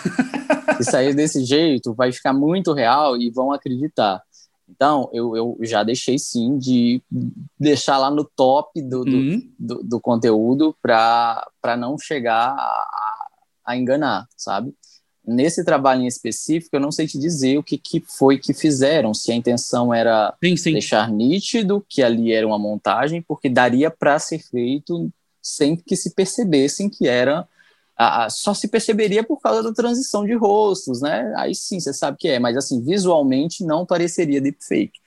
se 0.76 0.84
sair 0.84 1.14
desse 1.14 1.46
jeito, 1.46 1.94
vai 1.94 2.12
ficar 2.12 2.34
muito 2.34 2.74
real 2.74 3.16
e 3.16 3.30
vão 3.30 3.54
acreditar. 3.54 4.22
Então, 4.70 5.10
eu, 5.12 5.36
eu 5.36 5.58
já 5.62 5.84
deixei 5.84 6.20
sim 6.20 6.58
de 6.58 7.02
deixar 7.60 7.98
lá 7.98 8.12
no 8.12 8.24
top 8.24 8.82
do, 8.82 9.00
uhum. 9.00 9.52
do, 9.58 9.76
do, 9.76 9.84
do, 9.84 10.00
conteúdo 10.00 10.76
para 10.82 11.76
não 11.78 11.98
chegar 11.98 12.56
a, 12.56 13.28
a, 13.66 13.78
enganar, 13.78 14.28
sabe? 14.38 14.74
Nesse 15.26 15.64
trabalho 15.64 16.02
em 16.02 16.08
específico, 16.08 16.76
eu 16.76 16.80
não 16.80 16.92
sei 16.92 17.08
te 17.08 17.20
dizer 17.20 17.58
o 17.58 17.64
que, 17.64 17.78
que 17.78 18.00
foi 18.00 18.38
que 18.38 18.54
fizeram, 18.54 19.14
se 19.14 19.32
a 19.32 19.36
intenção 19.36 19.94
era 19.94 20.34
sim, 20.44 20.56
sim. 20.56 20.72
deixar 20.74 21.12
nítido 21.12 21.86
que 21.88 22.02
ali 22.02 22.32
era 22.32 22.48
uma 22.48 22.58
montagem, 22.58 23.22
porque 23.22 23.50
daria 23.50 23.92
para 23.92 24.18
ser 24.18 24.40
feito 24.40 25.12
sem 25.42 25.76
que 25.76 25.96
se 25.96 26.14
percebessem 26.14 26.90
que 26.90 27.08
era 27.08 27.48
só 28.30 28.54
se 28.54 28.68
perceberia 28.68 29.24
por 29.24 29.42
causa 29.42 29.62
da 29.62 29.74
transição 29.74 30.26
de 30.26 30.34
rostos, 30.34 31.02
né? 31.02 31.34
Aí 31.36 31.54
sim, 31.54 31.80
você 31.80 31.94
sabe 31.94 32.18
que 32.18 32.30
é, 32.30 32.40
mas 32.40 32.56
assim, 32.56 32.82
visualmente 32.82 33.64
não 33.64 33.86
pareceria 33.86 34.40
deepfake. 34.40 35.00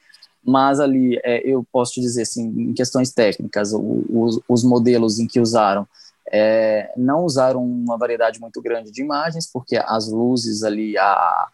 Mas 0.45 0.81
ali, 0.81 1.19
é, 1.23 1.41
eu 1.49 1.65
posso 1.73 1.93
te 1.93 2.01
dizer 2.01 2.23
assim, 2.23 2.49
em 2.49 2.75
questões 2.75 3.13
técnicas, 3.13 3.73
o, 3.73 4.05
os, 4.11 4.41
os, 4.49 4.65
modelos 4.65 5.19
em 5.19 5.27
que 5.27 5.41
usaram 5.41 5.87
é, 6.31 6.93
não 6.97 7.25
usaram 7.25 7.65
uma 7.65 7.97
variedade 7.97 8.41
muito 8.41 8.61
grande 8.61 8.91
de 8.91 9.01
imagens, 9.01 9.49
porque 9.51 9.77
as 9.77 10.09
luzes 10.09 10.63
ali 10.63 10.99
a, 10.99 11.49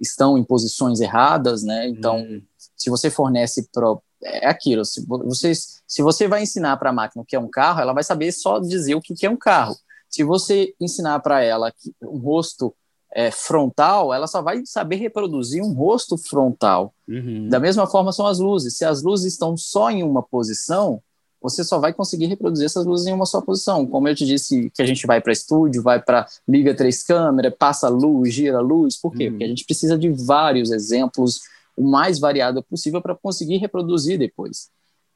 estão 0.00 0.38
em 0.38 0.44
posições 0.44 1.00
erradas, 1.00 1.62
né? 1.62 1.86
Então, 1.88 2.18
hum. 2.18 2.42
se 2.76 2.88
você 2.90 3.10
fornece 3.10 3.68
pro, 3.72 4.02
é 4.22 4.48
aquilo, 4.48 4.84
se 4.84 5.04
você, 5.06 5.52
se 5.54 6.02
você 6.02 6.26
vai 6.26 6.42
ensinar 6.42 6.76
para 6.78 6.90
a 6.90 6.92
máquina 6.92 7.22
o 7.22 7.26
que 7.26 7.36
é 7.36 7.40
um 7.40 7.48
carro, 7.48 7.80
ela 7.80 7.92
vai 7.92 8.02
saber 8.02 8.32
só 8.32 8.58
dizer 8.58 8.94
o 8.94 9.00
que 9.00 9.26
é 9.26 9.30
um 9.30 9.36
carro. 9.36 9.76
Se 10.12 10.22
você 10.22 10.74
ensinar 10.78 11.18
para 11.20 11.42
ela 11.42 11.72
um 12.02 12.18
rosto 12.18 12.74
é, 13.14 13.30
frontal, 13.30 14.12
ela 14.12 14.26
só 14.26 14.42
vai 14.42 14.62
saber 14.64 14.96
reproduzir 14.96 15.62
um 15.62 15.72
rosto 15.72 16.16
frontal. 16.18 16.94
Uhum. 17.08 17.48
Da 17.48 17.58
mesma 17.58 17.86
forma 17.86 18.12
são 18.12 18.26
as 18.26 18.38
luzes. 18.38 18.76
Se 18.76 18.84
as 18.84 19.02
luzes 19.02 19.32
estão 19.32 19.56
só 19.56 19.90
em 19.90 20.02
uma 20.02 20.22
posição, 20.22 21.02
você 21.40 21.64
só 21.64 21.78
vai 21.78 21.92
conseguir 21.92 22.26
reproduzir 22.26 22.66
essas 22.66 22.86
luzes 22.86 23.06
em 23.06 23.12
uma 23.12 23.26
só 23.26 23.40
posição. 23.40 23.86
Como 23.86 24.06
eu 24.06 24.14
te 24.14 24.24
disse, 24.24 24.70
que 24.70 24.80
a 24.80 24.86
gente 24.86 25.06
vai 25.06 25.20
para 25.20 25.32
estúdio, 25.32 25.82
vai 25.82 26.00
para 26.00 26.26
liga 26.46 26.74
três 26.74 27.02
câmeras, 27.02 27.54
passa 27.58 27.88
luz, 27.88 28.32
gira 28.32 28.60
luz. 28.60 28.96
Por 28.96 29.12
quê? 29.12 29.24
Uhum. 29.24 29.32
Porque 29.32 29.44
a 29.44 29.48
gente 29.48 29.64
precisa 29.64 29.98
de 29.98 30.10
vários 30.10 30.70
exemplos, 30.70 31.40
o 31.76 31.82
mais 31.82 32.18
variado 32.18 32.62
possível 32.62 33.02
para 33.02 33.14
conseguir 33.14 33.56
reproduzir 33.56 34.18
depois. 34.18 34.70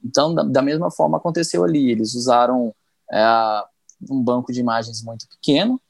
Então, 0.05 0.35
da, 0.35 0.43
da, 0.43 0.63
mesma 0.63 0.91
forma 0.91 1.17
aconteceu 1.17 1.65
ali. 1.65 1.91
Eles 1.91 2.15
usaram 2.15 2.75
é, 3.11 3.25
um 4.09 4.23
banco 4.23 4.53
de 4.53 4.61
imagens 4.61 5.03
muito 5.03 5.29
pequeno, 5.29 5.81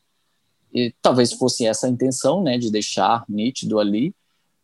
e 0.73 0.95
talvez 1.01 1.33
fosse 1.33 1.67
essa 1.67 1.87
a 1.87 1.91
intenção, 1.91 2.43
né, 2.43 2.59
de 2.59 2.71
deixar 2.71 3.25
nítido 3.29 3.79
ali, 3.79 4.15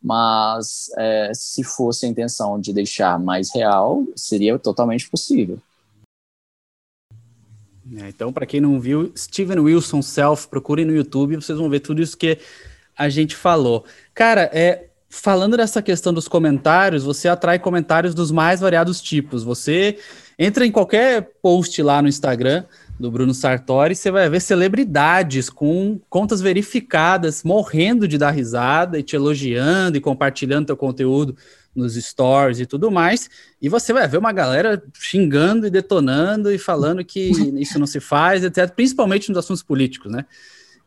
mas 0.01 0.91
é, 0.97 1.31
se 1.33 1.63
fosse 1.63 2.05
a 2.05 2.09
intenção 2.09 2.59
de 2.59 2.73
deixar 2.73 3.17
mais 3.17 3.53
real, 3.53 4.05
seria 4.15 4.59
totalmente 4.59 5.09
possível. 5.09 5.59
É, 7.95 8.09
então, 8.09 8.33
para 8.33 8.45
quem 8.45 8.59
não 8.59 8.79
viu, 8.79 9.11
Steven 9.15 9.59
Wilson 9.59 10.01
Self, 10.01 10.47
procurem 10.47 10.85
no 10.85 10.95
YouTube, 10.95 11.35
vocês 11.35 11.57
vão 11.57 11.69
ver 11.69 11.79
tudo 11.79 12.01
isso 12.01 12.17
que 12.17 12.37
a 12.97 13.09
gente 13.09 13.35
falou. 13.35 13.85
Cara, 14.13 14.49
é, 14.53 14.89
falando 15.09 15.55
dessa 15.55 15.81
questão 15.81 16.13
dos 16.13 16.27
comentários, 16.27 17.03
você 17.03 17.27
atrai 17.27 17.59
comentários 17.59 18.13
dos 18.13 18.31
mais 18.31 18.59
variados 18.61 19.01
tipos. 19.01 19.43
Você 19.43 19.97
entra 20.37 20.65
em 20.65 20.71
qualquer 20.71 21.33
post 21.41 21.81
lá 21.81 22.01
no 22.01 22.07
Instagram, 22.07 22.65
do 22.99 23.11
Bruno 23.11 23.33
Sartori, 23.33 23.95
você 23.95 24.11
vai 24.11 24.29
ver 24.29 24.39
celebridades 24.39 25.49
com 25.49 25.99
contas 26.09 26.41
verificadas 26.41 27.43
morrendo 27.43 28.07
de 28.07 28.17
dar 28.17 28.31
risada 28.31 28.99
e 28.99 29.03
te 29.03 29.15
elogiando 29.15 29.97
e 29.97 30.01
compartilhando 30.01 30.67
teu 30.67 30.77
conteúdo 30.77 31.35
nos 31.75 31.95
stories 31.95 32.59
e 32.59 32.65
tudo 32.65 32.91
mais. 32.91 33.29
E 33.61 33.67
você 33.67 33.91
vai 33.91 34.07
ver 34.07 34.17
uma 34.17 34.31
galera 34.31 34.81
xingando 34.93 35.65
e 35.65 35.69
detonando 35.69 36.51
e 36.51 36.57
falando 36.57 37.03
que 37.03 37.31
isso 37.59 37.79
não 37.79 37.87
se 37.87 37.99
faz, 37.99 38.43
etc. 38.43 38.69
Principalmente 38.69 39.29
nos 39.29 39.39
assuntos 39.39 39.63
políticos, 39.63 40.11
né? 40.11 40.25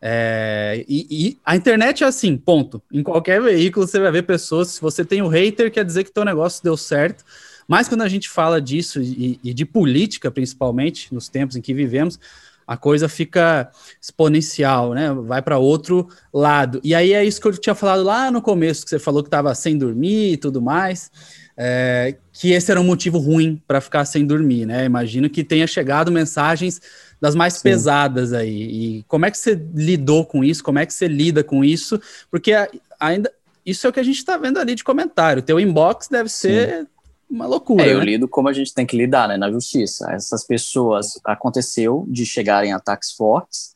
É, 0.00 0.84
e, 0.86 1.06
e, 1.10 1.38
a 1.44 1.56
internet 1.56 2.04
é 2.04 2.06
assim, 2.06 2.36
ponto. 2.36 2.82
Em 2.92 3.02
qualquer 3.02 3.40
veículo 3.40 3.86
você 3.86 3.98
vai 3.98 4.12
ver 4.12 4.22
pessoas. 4.22 4.68
Se 4.68 4.80
você 4.80 5.04
tem 5.04 5.22
o 5.22 5.26
um 5.26 5.28
hater, 5.28 5.70
quer 5.70 5.84
dizer 5.84 6.04
que 6.04 6.12
teu 6.12 6.24
negócio 6.24 6.62
deu 6.62 6.76
certo. 6.76 7.24
Mas 7.66 7.88
quando 7.88 8.02
a 8.02 8.08
gente 8.08 8.28
fala 8.28 8.60
disso 8.60 9.00
e, 9.00 9.40
e 9.42 9.52
de 9.52 9.64
política, 9.64 10.30
principalmente, 10.30 11.12
nos 11.12 11.28
tempos 11.28 11.56
em 11.56 11.60
que 11.60 11.74
vivemos, 11.74 12.18
a 12.66 12.76
coisa 12.76 13.08
fica 13.08 13.70
exponencial, 14.00 14.92
né? 14.92 15.12
Vai 15.12 15.40
para 15.40 15.56
outro 15.56 16.08
lado. 16.32 16.80
E 16.82 16.94
aí 16.94 17.12
é 17.12 17.24
isso 17.24 17.40
que 17.40 17.46
eu 17.46 17.56
tinha 17.56 17.74
falado 17.74 18.02
lá 18.02 18.30
no 18.30 18.42
começo, 18.42 18.84
que 18.84 18.90
você 18.90 18.98
falou 18.98 19.22
que 19.22 19.28
estava 19.28 19.54
sem 19.54 19.78
dormir 19.78 20.32
e 20.32 20.36
tudo 20.36 20.60
mais, 20.60 21.10
é, 21.56 22.16
que 22.32 22.50
esse 22.50 22.70
era 22.70 22.80
um 22.80 22.84
motivo 22.84 23.18
ruim 23.18 23.62
para 23.68 23.80
ficar 23.80 24.04
sem 24.04 24.26
dormir, 24.26 24.66
né? 24.66 24.84
Imagino 24.84 25.30
que 25.30 25.44
tenha 25.44 25.66
chegado 25.66 26.10
mensagens 26.10 26.80
das 27.20 27.36
mais 27.36 27.54
Sim. 27.54 27.62
pesadas 27.62 28.32
aí. 28.32 28.62
E 28.98 29.04
como 29.04 29.26
é 29.26 29.30
que 29.30 29.38
você 29.38 29.54
lidou 29.74 30.26
com 30.26 30.42
isso? 30.42 30.62
Como 30.64 30.80
é 30.80 30.86
que 30.86 30.92
você 30.92 31.06
lida 31.06 31.44
com 31.44 31.64
isso? 31.64 32.00
Porque 32.30 32.52
ainda 32.98 33.32
isso 33.64 33.86
é 33.86 33.90
o 33.90 33.92
que 33.92 34.00
a 34.00 34.04
gente 34.04 34.18
está 34.18 34.36
vendo 34.36 34.58
ali 34.58 34.74
de 34.74 34.84
comentário. 34.84 35.40
O 35.40 35.44
teu 35.44 35.58
inbox 35.58 36.08
deve 36.08 36.28
ser 36.28 36.80
Sim 36.80 36.86
uma 37.28 37.46
loucura. 37.46 37.84
É, 37.84 37.92
eu 37.92 37.98
né? 37.98 38.04
lido 38.04 38.28
como 38.28 38.48
a 38.48 38.52
gente 38.52 38.72
tem 38.72 38.86
que 38.86 38.96
lidar, 38.96 39.28
né, 39.28 39.36
na 39.36 39.50
justiça. 39.50 40.10
Essas 40.12 40.44
pessoas 40.44 41.18
aconteceu 41.24 42.06
de 42.08 42.24
chegarem 42.24 42.72
ataques 42.72 43.12
fortes, 43.12 43.74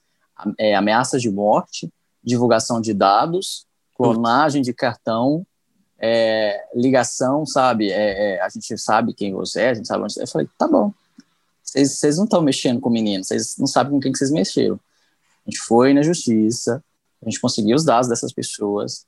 é, 0.59 0.74
ameaças 0.74 1.20
de 1.20 1.30
morte, 1.30 1.92
divulgação 2.22 2.80
de 2.80 2.94
dados, 2.94 3.66
clonagem 3.96 4.62
de 4.62 4.72
cartão, 4.72 5.46
é, 5.98 6.64
ligação, 6.74 7.44
sabe? 7.44 7.90
É, 7.90 8.36
é, 8.36 8.40
a 8.40 8.48
gente 8.48 8.76
sabe 8.78 9.12
quem 9.12 9.34
você 9.34 9.62
é, 9.62 9.70
a 9.70 9.74
gente 9.74 9.86
sabe 9.86 10.05
onde 10.05 10.14
você 10.14 10.20
é. 10.20 10.22
Eu 10.22 10.28
falei, 10.28 10.48
tá 10.59 10.66
bom. 10.66 10.92
Vocês 11.62 12.16
não 12.16 12.24
estão 12.24 12.42
mexendo 12.42 12.80
com 12.80 12.88
o 12.88 12.92
menino, 12.92 13.22
vocês 13.22 13.57
não 13.59 13.66
sabem 13.66 13.92
com 13.92 14.01
quem 14.01 14.11
que 14.11 14.18
vocês 14.18 14.30
mexeram. 14.30 14.80
A 15.46 15.51
gente 15.51 15.61
foi 15.61 15.92
na 15.94 16.03
justiça, 16.03 16.82
a 17.22 17.28
gente 17.28 17.40
conseguiu 17.40 17.76
os 17.76 17.84
dados 17.84 18.09
dessas 18.09 18.32
pessoas, 18.32 19.07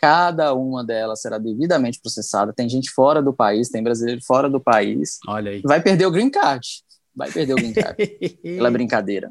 Cada 0.00 0.54
uma 0.54 0.82
delas 0.82 1.20
será 1.20 1.36
devidamente 1.36 2.00
processada. 2.00 2.54
Tem 2.54 2.68
gente 2.68 2.90
fora 2.90 3.20
do 3.22 3.34
país, 3.34 3.68
tem 3.68 3.82
brasileiro 3.82 4.22
fora 4.24 4.48
do 4.48 4.58
país. 4.58 5.18
Olha 5.28 5.50
aí. 5.50 5.60
Vai 5.62 5.82
perder 5.82 6.06
o 6.06 6.10
green 6.10 6.30
card. 6.30 6.66
Vai 7.14 7.30
perder 7.30 7.52
o 7.52 7.56
green 7.56 7.74
card. 7.74 7.96
pela 8.42 8.70
brincadeira. 8.70 9.30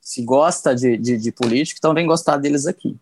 Se 0.00 0.22
gosta 0.22 0.74
de, 0.74 0.96
de, 0.96 1.18
de 1.18 1.32
político, 1.32 1.78
então 1.78 1.92
vem 1.92 2.06
gostar 2.06 2.36
deles 2.36 2.66
aqui. 2.66 2.96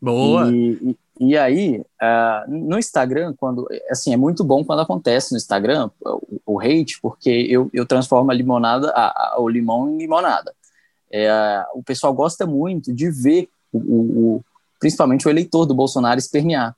Boa. 0.00 0.50
E, 0.50 0.96
e, 1.20 1.28
e 1.28 1.36
aí, 1.36 1.80
uh, 1.80 2.50
no 2.50 2.78
Instagram, 2.78 3.34
quando 3.36 3.68
assim, 3.90 4.14
é 4.14 4.16
muito 4.16 4.42
bom 4.42 4.64
quando 4.64 4.80
acontece 4.80 5.32
no 5.32 5.36
Instagram 5.36 5.90
o, 6.00 6.40
o 6.46 6.60
hate, 6.60 6.98
porque 7.02 7.28
eu, 7.28 7.68
eu 7.74 7.84
transformo 7.84 8.30
a 8.30 8.34
limonada, 8.34 8.90
a, 8.90 9.34
a, 9.34 9.40
o 9.40 9.48
limão 9.48 9.90
em 9.90 9.98
limonada. 9.98 10.54
É, 11.12 11.62
o 11.74 11.82
pessoal 11.82 12.14
gosta 12.14 12.46
muito 12.46 12.94
de 12.94 13.10
ver 13.10 13.50
o, 13.72 13.78
o, 13.78 14.44
principalmente 14.78 15.26
o 15.26 15.30
eleitor 15.30 15.66
do 15.66 15.74
Bolsonaro 15.74 16.18
espernear, 16.18 16.74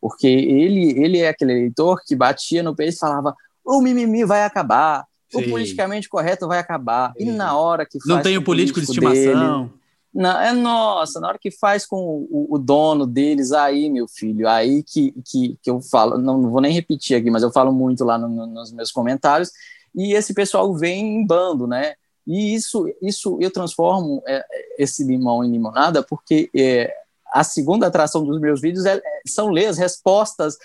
porque 0.00 0.26
ele 0.26 1.02
ele 1.02 1.18
é 1.18 1.28
aquele 1.28 1.52
eleitor 1.52 2.00
que 2.04 2.16
batia 2.16 2.62
no 2.62 2.74
peito 2.74 2.94
e 2.94 2.98
falava 2.98 3.34
o 3.64 3.80
mimimi 3.80 4.24
vai 4.24 4.44
acabar, 4.44 5.04
Sim. 5.30 5.38
o 5.38 5.50
politicamente 5.50 6.08
correto 6.08 6.48
vai 6.48 6.58
acabar, 6.58 7.12
Sim. 7.16 7.28
e 7.28 7.30
na 7.30 7.56
hora 7.56 7.86
que 7.86 7.98
não 8.06 8.20
tem 8.20 8.36
o 8.36 8.42
político 8.42 8.80
de 8.80 8.86
estimação 8.86 9.14
dele, 9.14 9.70
não, 10.14 10.38
é 10.38 10.52
nossa, 10.52 11.18
na 11.20 11.28
hora 11.28 11.38
que 11.38 11.50
faz 11.50 11.86
com 11.86 12.26
o, 12.30 12.48
o, 12.50 12.58
dono 12.58 13.06
deles, 13.06 13.50
aí, 13.50 13.88
meu 13.88 14.06
filho, 14.06 14.46
aí 14.46 14.82
que, 14.82 15.14
que, 15.24 15.56
que 15.62 15.70
eu 15.70 15.80
falo, 15.80 16.18
não, 16.18 16.36
não 16.36 16.50
vou 16.50 16.60
nem 16.60 16.72
repetir 16.72 17.16
aqui, 17.16 17.30
mas 17.30 17.42
eu 17.42 17.50
falo 17.50 17.72
muito 17.72 18.04
lá 18.04 18.18
no, 18.18 18.28
no, 18.28 18.46
nos 18.46 18.72
meus 18.72 18.92
comentários, 18.92 19.50
e 19.94 20.12
esse 20.12 20.34
pessoal 20.34 20.74
vem 20.74 21.16
em 21.16 21.26
bando, 21.26 21.66
né? 21.66 21.94
E 22.26 22.54
isso, 22.54 22.86
isso 23.00 23.38
eu 23.40 23.50
transformo 23.50 24.22
é, 24.26 24.44
esse 24.78 25.02
limão 25.02 25.42
em 25.42 25.50
limonada, 25.50 26.02
porque 26.02 26.50
é, 26.54 26.94
a 27.32 27.44
segunda 27.44 27.86
atração 27.86 28.24
dos 28.24 28.40
meus 28.40 28.60
vídeos 28.60 28.84
é, 28.84 28.96
é 28.96 29.22
são 29.26 29.48
ler 29.48 29.66
as 29.66 29.78
respostas 29.78 30.56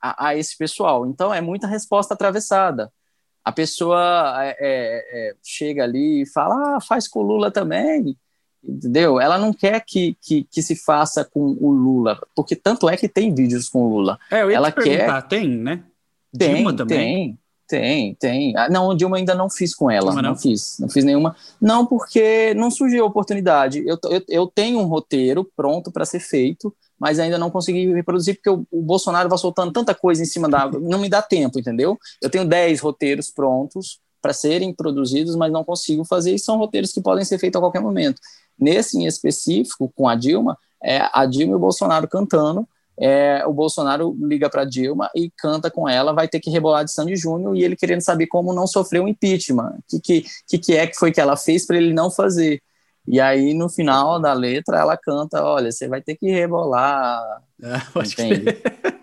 a, 0.00 0.28
a, 0.28 0.36
esse 0.36 0.56
pessoal. 0.56 1.06
Então 1.06 1.32
é 1.32 1.40
muita 1.40 1.66
resposta 1.66 2.14
atravessada. 2.14 2.92
A 3.44 3.52
pessoa 3.52 4.36
é, 4.42 4.56
é, 4.58 5.30
é 5.30 5.36
chega 5.42 5.84
ali 5.84 6.22
e 6.22 6.26
fala, 6.26 6.76
ah, 6.76 6.80
faz 6.80 7.06
com 7.06 7.20
o 7.20 7.22
Lula 7.22 7.50
também 7.50 8.16
entendeu? 8.66 9.20
Ela 9.20 9.38
não 9.38 9.52
quer 9.52 9.80
que, 9.84 10.16
que, 10.20 10.44
que, 10.44 10.62
se 10.62 10.74
faça 10.74 11.24
com 11.24 11.56
o 11.60 11.70
Lula, 11.70 12.18
porque 12.34 12.56
tanto 12.56 12.88
é 12.88 12.96
que 12.96 13.08
tem 13.08 13.34
vídeos 13.34 13.68
com 13.68 13.82
o 13.82 13.88
Lula. 13.88 14.18
É, 14.30 14.42
eu 14.42 14.50
ia 14.50 14.56
ela 14.56 14.72
quer 14.72 15.22
tem, 15.28 15.48
né? 15.48 15.84
Tem, 16.36 16.54
Dilma 16.54 16.72
também. 16.72 16.98
Tem, 16.98 17.38
tem, 17.66 18.14
tem. 18.14 18.56
Ah, 18.56 18.68
não, 18.68 18.94
Dilma 18.94 19.16
ainda 19.16 19.34
não 19.34 19.48
fiz 19.48 19.74
com 19.74 19.90
ela, 19.90 20.14
não. 20.14 20.22
não. 20.22 20.36
fiz, 20.36 20.76
não 20.78 20.88
fiz 20.88 21.04
nenhuma. 21.04 21.34
Não, 21.60 21.86
porque 21.86 22.54
não 22.54 22.70
surgiu 22.70 23.04
a 23.04 23.06
oportunidade. 23.06 23.82
Eu, 23.86 23.98
eu, 24.04 24.22
eu 24.28 24.46
tenho 24.46 24.78
um 24.78 24.84
roteiro 24.84 25.50
pronto 25.56 25.90
para 25.90 26.04
ser 26.04 26.20
feito, 26.20 26.74
mas 26.98 27.18
ainda 27.18 27.38
não 27.38 27.50
consegui 27.50 27.92
reproduzir 27.92 28.36
porque 28.36 28.50
o, 28.50 28.66
o 28.70 28.82
Bolsonaro 28.82 29.28
vai 29.28 29.38
soltando 29.38 29.72
tanta 29.72 29.94
coisa 29.94 30.22
em 30.22 30.26
cima 30.26 30.48
da, 30.48 30.70
não 30.70 30.98
me 30.98 31.08
dá 31.08 31.22
tempo, 31.22 31.58
entendeu? 31.58 31.98
Eu 32.20 32.30
tenho 32.30 32.46
10 32.46 32.80
roteiros 32.80 33.30
prontos 33.30 33.98
para 34.20 34.32
serem 34.32 34.72
produzidos, 34.72 35.36
mas 35.36 35.52
não 35.52 35.62
consigo 35.62 36.02
fazer, 36.04 36.34
e 36.34 36.38
são 36.38 36.56
roteiros 36.56 36.92
que 36.92 37.00
podem 37.02 37.24
ser 37.24 37.38
feitos 37.38 37.58
a 37.58 37.62
qualquer 37.62 37.80
momento. 37.80 38.20
Nesse 38.58 38.96
em 38.96 39.06
específico, 39.06 39.92
com 39.94 40.08
a 40.08 40.14
Dilma, 40.14 40.56
é 40.82 41.08
a 41.12 41.26
Dilma 41.26 41.52
e 41.52 41.56
o 41.56 41.58
Bolsonaro 41.58 42.08
cantando, 42.08 42.66
é, 42.98 43.44
o 43.46 43.52
Bolsonaro 43.52 44.16
liga 44.20 44.48
para 44.48 44.64
Dilma 44.64 45.10
e 45.14 45.30
canta 45.36 45.70
com 45.70 45.88
ela, 45.88 46.12
vai 46.12 46.28
ter 46.28 46.40
que 46.40 46.50
rebolar 46.50 46.84
de 46.84 46.92
Sandy 46.92 47.16
Júnior 47.16 47.56
e 47.56 47.64
ele 47.64 47.76
querendo 47.76 48.00
saber 48.00 48.26
como 48.26 48.52
não 48.52 48.66
sofreu 48.66 49.08
impeachment, 49.08 49.78
o 49.92 50.00
que, 50.00 50.24
que, 50.46 50.58
que 50.58 50.76
é 50.76 50.86
que 50.86 50.96
foi 50.96 51.10
que 51.10 51.20
ela 51.20 51.36
fez 51.36 51.66
para 51.66 51.76
ele 51.76 51.92
não 51.92 52.10
fazer. 52.10 52.62
E 53.06 53.20
aí, 53.20 53.52
no 53.52 53.68
final 53.68 54.18
da 54.20 54.32
letra, 54.32 54.78
ela 54.78 54.96
canta: 54.96 55.44
Olha, 55.44 55.70
você 55.70 55.86
vai 55.86 56.00
ter 56.00 56.16
que 56.16 56.30
rebolar. 56.30 57.22
Entende? 57.96 58.44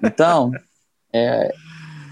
Então, 0.03 0.51
é, 1.13 1.53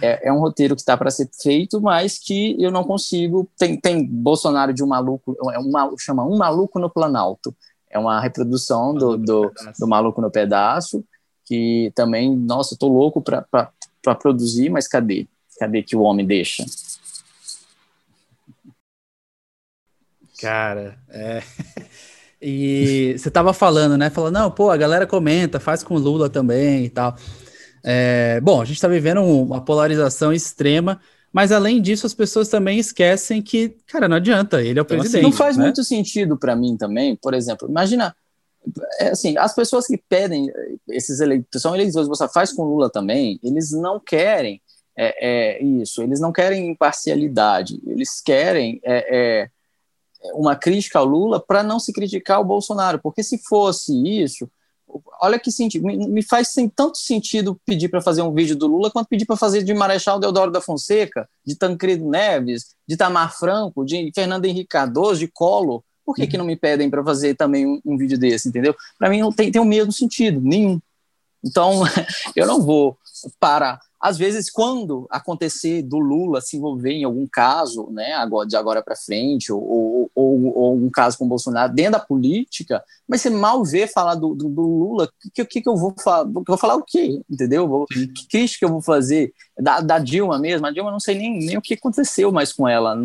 é, 0.01 0.27
é 0.27 0.33
um 0.33 0.39
roteiro 0.39 0.75
que 0.75 0.81
está 0.81 0.95
para 0.95 1.09
ser 1.09 1.29
feito, 1.41 1.81
mas 1.81 2.19
que 2.19 2.55
eu 2.61 2.71
não 2.71 2.83
consigo. 2.83 3.49
Tem, 3.57 3.79
tem 3.79 4.05
Bolsonaro 4.05 4.73
de 4.73 4.83
um 4.83 4.87
maluco, 4.87 5.35
é 5.51 5.57
uma, 5.57 5.91
chama 5.97 6.23
Um 6.23 6.37
Maluco 6.37 6.79
no 6.79 6.89
Planalto. 6.89 7.55
É 7.89 7.97
uma 7.97 8.19
reprodução 8.19 8.93
do, 8.93 9.17
do, 9.17 9.51
do 9.79 9.87
Maluco 9.87 10.21
no 10.21 10.29
Pedaço, 10.29 11.03
que 11.49 11.91
também, 11.95 12.35
nossa, 12.35 12.75
estou 12.75 12.93
louco 12.93 13.19
para 13.19 14.15
produzir, 14.21 14.69
mas 14.69 14.87
cadê? 14.87 15.27
Cadê 15.59 15.81
que 15.81 15.95
o 15.95 16.01
homem 16.01 16.23
deixa? 16.23 16.63
Cara, 20.39 20.99
é. 21.09 21.41
E 22.41 23.17
você 23.17 23.29
tava 23.29 23.51
falando, 23.51 23.97
né? 23.97 24.09
Falando, 24.09 24.35
não, 24.35 24.49
pô, 24.49 24.69
a 24.69 24.77
galera 24.77 25.05
comenta, 25.05 25.59
faz 25.59 25.83
com 25.83 25.97
Lula 25.97 26.29
também 26.29 26.85
e 26.85 26.89
tal. 26.89 27.13
É, 27.83 28.39
bom, 28.39 28.61
a 28.61 28.63
gente 28.63 28.77
está 28.77 28.87
vivendo 28.87 29.21
uma 29.21 29.59
polarização 29.59 30.31
extrema, 30.31 31.01
mas 31.33 31.51
além 31.51 31.81
disso, 31.81 32.07
as 32.07 32.13
pessoas 32.13 32.47
também 32.47 32.79
esquecem 32.79 33.41
que, 33.41 33.75
cara, 33.85 34.07
não 34.07 34.15
adianta, 34.15 34.61
ele 34.61 34.79
é 34.79 34.81
o 34.81 34.83
então, 34.83 34.97
presidente. 34.97 35.21
Não 35.21 35.33
faz 35.33 35.57
né? 35.57 35.65
muito 35.65 35.83
sentido 35.83 36.37
para 36.37 36.55
mim 36.55 36.77
também, 36.77 37.13
por 37.13 37.33
exemplo, 37.33 37.67
imagina, 37.67 38.15
assim, 39.01 39.37
as 39.37 39.53
pessoas 39.53 39.85
que 39.85 39.97
pedem 39.97 40.51
esses 40.87 41.19
eleitores, 41.19 41.61
são 41.61 41.75
eleitores, 41.75 42.07
você 42.07 42.27
faz 42.27 42.51
com 42.51 42.63
Lula 42.63 42.89
também, 42.89 43.39
eles 43.43 43.71
não 43.71 43.99
querem 43.99 44.61
é, 44.97 45.59
é, 45.59 45.63
isso, 45.63 46.01
eles 46.01 46.19
não 46.19 46.31
querem 46.31 46.69
imparcialidade, 46.69 47.79
eles 47.85 48.19
querem 48.19 48.81
é, 48.83 49.17
é, 49.17 49.49
uma 50.33 50.55
crítica 50.55 50.99
ao 50.99 51.05
Lula 51.05 51.39
para 51.39 51.63
não 51.63 51.79
se 51.79 51.93
criticar 51.93 52.41
o 52.41 52.45
Bolsonaro, 52.45 52.99
porque 53.01 53.23
se 53.23 53.37
fosse 53.37 53.93
isso, 54.21 54.49
olha 55.21 55.39
que 55.39 55.51
sentido, 55.51 55.85
me, 55.85 55.97
me 56.07 56.21
faz 56.21 56.49
sem 56.49 56.67
tanto 56.67 56.97
sentido 56.97 57.59
pedir 57.65 57.89
para 57.89 58.01
fazer 58.01 58.21
um 58.21 58.33
vídeo 58.33 58.55
do 58.55 58.67
Lula 58.67 58.91
quanto 58.91 59.07
pedir 59.07 59.25
para 59.25 59.37
fazer 59.37 59.63
de 59.63 59.73
Marechal 59.73 60.19
Deodoro 60.19 60.51
da 60.51 60.61
Fonseca, 60.61 61.29
de 61.45 61.55
Tancredo 61.55 62.09
Neves, 62.09 62.75
de 62.87 62.97
Tamar 62.97 63.37
Franco, 63.37 63.85
de 63.85 64.11
Fernando 64.13 64.45
Henrique 64.45 64.69
Cardoso, 64.69 65.19
de 65.19 65.27
Collor. 65.27 65.83
Por 66.09 66.15
que, 66.15 66.23
uhum. 66.23 66.27
que 66.27 66.37
não 66.39 66.45
me 66.45 66.55
pedem 66.55 66.89
para 66.89 67.03
fazer 67.03 67.35
também 67.35 67.67
um, 67.67 67.79
um, 67.85 67.95
vídeo 67.95 68.17
desse, 68.17 68.49
entendeu? 68.49 68.75
Para 68.97 69.11
mim 69.11 69.19
não 69.19 69.31
tem, 69.31 69.51
tem 69.51 69.61
o 69.61 69.65
mesmo 69.65 69.91
sentido, 69.91 70.41
nenhum. 70.41 70.81
Então, 71.43 71.83
eu 72.35 72.47
não 72.47 72.63
vou 72.63 72.97
para 73.39 73.79
às 73.99 74.17
vezes, 74.17 74.49
quando 74.49 75.05
acontecer 75.09 75.81
do 75.81 75.99
Lula 75.99 76.39
se 76.39 76.55
envolver 76.55 76.93
em 76.93 77.03
algum 77.03 77.27
caso, 77.27 77.89
né, 77.91 78.13
agora, 78.13 78.47
de 78.47 78.55
agora 78.55 78.81
para 78.81 78.95
frente, 78.95 79.51
ou, 79.51 79.61
ou, 79.61 80.11
ou, 80.15 80.57
ou, 80.57 80.75
um 80.77 80.89
caso 80.89 81.17
com 81.17 81.25
o 81.25 81.27
Bolsonaro 81.27 81.73
dentro 81.73 81.93
da 81.93 81.99
política, 81.99 82.81
mas 83.05 83.21
você 83.21 83.29
mal 83.29 83.61
vê 83.65 83.87
falar 83.87 84.15
do, 84.15 84.33
do, 84.33 84.47
do 84.47 84.61
Lula, 84.61 85.03
o 85.03 85.31
que, 85.33 85.43
que, 85.43 85.61
que, 85.61 85.67
eu 85.67 85.75
vou 85.75 85.93
falar? 86.01 86.25
Eu 86.25 86.43
vou 86.47 86.57
falar 86.57 86.75
o 86.75 86.83
quê? 86.83 87.21
Entendeu? 87.29 87.67
Vou, 87.67 87.85
que 87.87 88.27
crítica 88.29 88.65
eu 88.65 88.69
vou 88.69 88.81
fazer? 88.81 89.33
Da, 89.59 89.81
da, 89.81 89.99
Dilma 89.99 90.39
mesmo, 90.39 90.65
a 90.65 90.71
Dilma 90.71 90.91
não 90.91 90.99
sei 90.99 91.15
nem, 91.15 91.37
nem 91.37 91.57
o 91.57 91.61
que 91.61 91.73
aconteceu 91.73 92.31
mais 92.31 92.53
com 92.53 92.65
ela. 92.65 92.97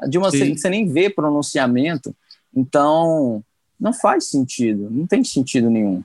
A 0.00 0.06
Dilma 0.06 0.30
você, 0.30 0.56
você 0.56 0.70
nem 0.70 0.88
vê 0.88 1.10
pronunciamento, 1.10 2.16
então 2.54 3.42
não 3.78 3.92
faz 3.92 4.28
sentido, 4.28 4.90
não 4.90 5.06
tem 5.06 5.22
sentido 5.22 5.70
nenhum. 5.70 6.02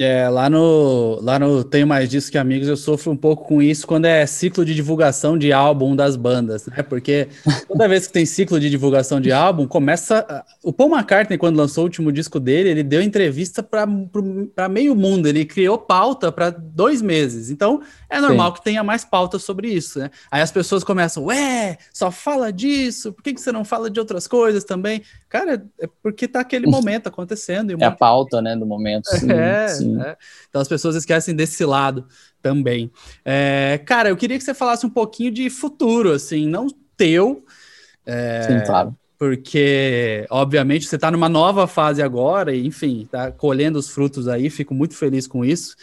É, 0.00 0.28
lá 0.28 0.48
no, 0.48 1.18
lá 1.20 1.40
no 1.40 1.64
Tenho 1.64 1.84
Mais 1.84 2.08
Disso 2.08 2.30
Que 2.30 2.38
Amigos, 2.38 2.68
eu 2.68 2.76
sofro 2.76 3.10
um 3.10 3.16
pouco 3.16 3.44
com 3.44 3.60
isso 3.60 3.84
quando 3.84 4.04
é 4.04 4.24
ciclo 4.26 4.64
de 4.64 4.72
divulgação 4.72 5.36
de 5.36 5.52
álbum 5.52 5.96
das 5.96 6.14
bandas, 6.14 6.66
né? 6.66 6.84
Porque 6.84 7.26
toda 7.66 7.88
vez 7.88 8.06
que 8.06 8.12
tem 8.12 8.24
ciclo 8.24 8.60
de 8.60 8.70
divulgação 8.70 9.20
de 9.20 9.32
álbum, 9.32 9.66
começa. 9.66 10.44
O 10.62 10.72
Paul 10.72 10.94
McCartney, 10.94 11.36
quando 11.36 11.56
lançou 11.56 11.82
o 11.82 11.86
último 11.86 12.12
disco 12.12 12.38
dele, 12.38 12.68
ele 12.68 12.84
deu 12.84 13.02
entrevista 13.02 13.60
para 13.60 14.68
meio 14.68 14.94
mundo, 14.94 15.26
ele 15.26 15.44
criou 15.44 15.76
pauta 15.76 16.30
para 16.30 16.50
dois 16.50 17.02
meses. 17.02 17.50
Então, 17.50 17.82
é 18.08 18.20
normal 18.20 18.50
Sim. 18.50 18.54
que 18.54 18.64
tenha 18.64 18.84
mais 18.84 19.04
pauta 19.04 19.36
sobre 19.40 19.66
isso, 19.68 19.98
né? 19.98 20.10
Aí 20.30 20.40
as 20.40 20.52
pessoas 20.52 20.84
começam, 20.84 21.24
ué, 21.24 21.76
só 21.92 22.12
fala 22.12 22.52
disso, 22.52 23.12
por 23.12 23.22
que, 23.24 23.34
que 23.34 23.40
você 23.40 23.50
não 23.50 23.64
fala 23.64 23.90
de 23.90 23.98
outras 23.98 24.28
coisas 24.28 24.62
também? 24.62 25.02
Cara, 25.28 25.66
é 25.80 25.88
porque 26.02 26.28
tá 26.28 26.38
aquele 26.40 26.68
momento 26.68 27.08
acontecendo. 27.08 27.72
é 27.78 27.84
a 27.84 27.90
pauta, 27.90 28.40
né, 28.40 28.54
do 28.54 28.64
momento. 28.64 29.06
Sim, 29.08 29.30
é, 29.32 29.68
sim. 29.68 29.87
Né? 29.96 30.16
Então 30.48 30.60
as 30.60 30.68
pessoas 30.68 30.96
esquecem 30.96 31.34
desse 31.34 31.64
lado 31.64 32.06
também. 32.42 32.90
É, 33.24 33.80
cara, 33.84 34.08
eu 34.08 34.16
queria 34.16 34.38
que 34.38 34.44
você 34.44 34.54
falasse 34.54 34.86
um 34.86 34.90
pouquinho 34.90 35.30
de 35.30 35.48
futuro, 35.50 36.12
assim, 36.12 36.46
não 36.46 36.68
teu. 36.96 37.44
É, 38.04 38.42
Sim, 38.42 38.66
claro. 38.66 38.96
Porque, 39.18 40.26
obviamente, 40.30 40.86
você 40.86 40.94
está 40.94 41.10
numa 41.10 41.28
nova 41.28 41.66
fase 41.66 42.00
agora, 42.00 42.54
e, 42.54 42.64
enfim, 42.64 43.02
está 43.02 43.32
colhendo 43.32 43.76
os 43.76 43.88
frutos 43.88 44.28
aí, 44.28 44.48
fico 44.48 44.72
muito 44.72 44.94
feliz 44.94 45.26
com 45.26 45.44
isso. 45.44 45.74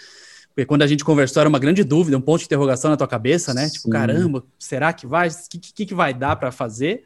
Porque 0.56 0.66
quando 0.66 0.84
a 0.84 0.88
gente 0.88 1.03
conversou 1.03 1.41
era 1.41 1.49
uma 1.49 1.60
grande 1.60 1.84
dúvida, 1.84 2.18
um 2.18 2.22
ponto 2.22 2.39
de 2.39 2.45
interrogação 2.45 2.89
na 2.89 2.95
tua 2.95 3.10
cabeça, 3.10 3.53
né? 3.53 3.66
Tipo, 3.66 3.74
Sim. 3.74 3.82
Tipo, 3.82 3.89
caramba, 3.89 4.43
será 4.58 4.93
que 4.93 5.06
vai? 5.06 5.28
O 5.28 5.32
que, 5.49 5.60
que, 5.60 5.86
que 5.86 5.93
vai 5.93 6.14
dar 6.14 6.38
para 6.38 6.49
fazer? 6.49 7.03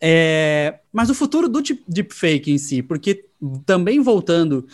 É, 0.00 0.78
mas 0.92 1.10
o 1.10 1.14
futuro 1.14 1.48
do 1.48 1.60
deepfake 1.88 2.52
em 2.52 2.58
si, 2.58 2.82
porque 2.82 3.24
também 3.64 4.00
voltando 4.00 4.68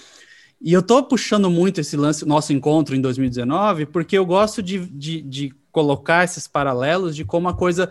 e 0.62 0.72
eu 0.72 0.82
tô 0.82 1.02
puxando 1.02 1.50
muito 1.50 1.80
esse 1.80 1.96
lance, 1.96 2.24
nosso 2.24 2.52
encontro 2.52 2.94
em 2.94 3.00
2019, 3.00 3.86
porque 3.86 4.16
eu 4.16 4.24
gosto 4.24 4.62
de, 4.62 4.78
de, 4.86 5.20
de 5.20 5.54
colocar 5.72 6.24
esses 6.24 6.46
paralelos 6.46 7.16
de 7.16 7.24
como 7.24 7.48
a 7.48 7.54
coisa 7.54 7.90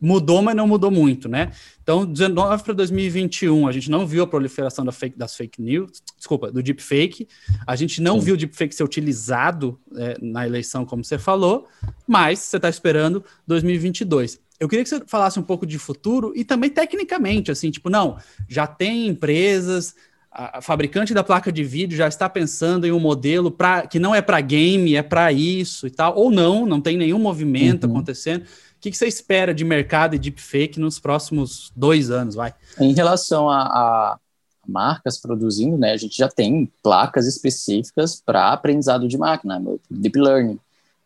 mudou, 0.00 0.42
mas 0.42 0.54
não 0.54 0.68
mudou 0.68 0.90
muito, 0.90 1.28
né? 1.28 1.52
Então, 1.82 2.04
19 2.04 2.62
para 2.62 2.74
2021, 2.74 3.66
a 3.66 3.72
gente 3.72 3.90
não 3.90 4.06
viu 4.06 4.22
a 4.22 4.26
proliferação 4.26 4.84
da 4.84 4.92
fake, 4.92 5.16
das 5.16 5.34
fake 5.34 5.62
news, 5.62 6.02
desculpa, 6.16 6.52
do 6.52 6.62
deepfake, 6.62 7.26
a 7.66 7.74
gente 7.74 8.02
não 8.02 8.18
Sim. 8.18 8.26
viu 8.26 8.34
o 8.34 8.36
deepfake 8.36 8.74
ser 8.74 8.84
utilizado 8.84 9.80
é, 9.96 10.16
na 10.20 10.46
eleição, 10.46 10.84
como 10.84 11.02
você 11.02 11.18
falou, 11.18 11.66
mas 12.06 12.40
você 12.40 12.56
está 12.56 12.68
esperando 12.68 13.24
2022. 13.46 14.38
Eu 14.60 14.68
queria 14.68 14.84
que 14.84 14.90
você 14.90 15.02
falasse 15.06 15.40
um 15.40 15.42
pouco 15.42 15.66
de 15.66 15.78
futuro 15.78 16.32
e 16.36 16.44
também 16.44 16.70
tecnicamente, 16.70 17.50
assim, 17.50 17.70
tipo, 17.70 17.88
não, 17.88 18.18
já 18.48 18.66
tem 18.66 19.08
empresas, 19.08 19.94
a, 20.32 20.60
fabricante 20.62 21.12
da 21.14 21.22
placa 21.22 21.52
de 21.52 21.62
vídeo 21.62 21.96
já 21.96 22.08
está 22.08 22.28
pensando 22.28 22.86
em 22.86 22.92
um 22.92 23.00
modelo 23.00 23.50
para 23.50 23.86
que 23.86 23.98
não 23.98 24.14
é 24.14 24.22
para 24.22 24.40
game, 24.40 24.96
é 24.96 25.02
para 25.02 25.32
isso 25.32 25.86
e 25.86 25.90
tal, 25.90 26.16
ou 26.16 26.30
não, 26.30 26.66
não 26.66 26.80
tem 26.80 26.96
nenhum 26.96 27.18
movimento 27.18 27.84
uhum. 27.84 27.90
acontecendo 27.90 28.44
que, 28.82 28.90
que 28.90 28.98
você 28.98 29.06
espera 29.06 29.54
de 29.54 29.64
mercado 29.64 30.16
e 30.16 30.18
deepfake 30.18 30.80
nos 30.80 30.98
próximos 30.98 31.72
dois 31.74 32.10
anos, 32.10 32.34
vai? 32.34 32.52
Em 32.80 32.92
relação 32.92 33.48
a, 33.48 33.62
a 33.62 34.18
marcas 34.66 35.20
produzindo, 35.20 35.78
né, 35.78 35.92
a 35.92 35.96
gente 35.96 36.16
já 36.16 36.28
tem 36.28 36.68
placas 36.82 37.28
específicas 37.28 38.20
para 38.20 38.52
aprendizado 38.52 39.06
de 39.06 39.16
máquina, 39.16 39.60
no 39.60 39.80
deep 39.88 40.18
learning. 40.18 40.58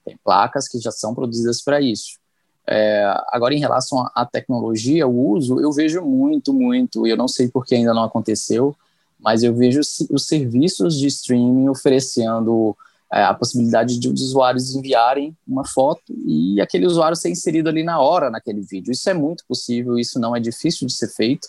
Tem 0.07 0.18
placas 0.24 0.66
que 0.68 0.79
já 0.79 0.91
são 0.91 1.14
produzidas 1.14 1.61
para 1.61 1.79
isso. 1.79 2.18
É, 2.66 3.05
agora, 3.29 3.55
em 3.55 3.61
relação 3.61 4.11
à 4.14 4.24
tecnologia, 4.24 5.07
o 5.07 5.33
uso, 5.33 5.61
eu 5.61 5.70
vejo 5.70 6.01
muito, 6.01 6.55
muito, 6.55 7.07
e 7.07 7.11
eu 7.11 7.16
não 7.16 7.29
sei 7.29 7.49
por 7.49 7.66
que 7.66 7.74
ainda 7.74 7.93
não 7.93 8.05
aconteceu, 8.05 8.74
mas 9.19 9.43
eu 9.43 9.55
vejo 9.55 9.81
os 9.81 10.27
serviços 10.27 10.99
de 10.99 11.07
streaming 11.07 11.69
oferecendo 11.69 12.77
é, 13.12 13.23
a 13.23 13.35
possibilidade 13.35 13.99
de 13.99 14.09
os 14.09 14.21
usuários 14.21 14.75
enviarem 14.75 15.37
uma 15.47 15.64
foto 15.64 16.03
e 16.27 16.61
aquele 16.61 16.87
usuário 16.87 17.17
ser 17.17 17.31
inserido 17.31 17.69
ali 17.69 17.83
na 17.83 18.01
hora 18.01 18.31
naquele 18.31 18.61
vídeo. 18.61 18.93
Isso 18.93 19.09
é 19.09 19.14
muito 19.14 19.45
possível, 19.47 19.99
isso 19.99 20.19
não 20.19 20.35
é 20.35 20.41
difícil 20.41 20.87
de 20.87 20.93
ser 20.93 21.09
feito. 21.09 21.49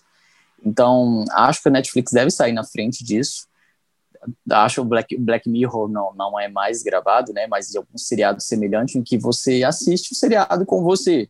Então, 0.63 1.25
acho 1.31 1.61
que 1.61 1.67
a 1.67 1.71
Netflix 1.71 2.11
deve 2.11 2.31
sair 2.31 2.53
na 2.53 2.63
frente 2.63 3.03
disso. 3.03 3.47
Acho 4.49 4.81
o 4.81 4.85
Black, 4.85 5.15
Black 5.17 5.49
Mirror 5.49 5.87
não, 5.87 6.13
não 6.13 6.39
é 6.39 6.47
mais 6.47 6.83
gravado, 6.83 7.33
né? 7.33 7.47
Mas 7.47 7.69
de 7.69 7.77
algum 7.77 7.97
seriado 7.97 8.41
semelhante 8.41 8.97
em 8.97 9.03
que 9.03 9.17
você 9.17 9.63
assiste 9.63 10.11
o 10.11 10.15
seriado 10.15 10.65
com 10.65 10.83
você. 10.83 11.29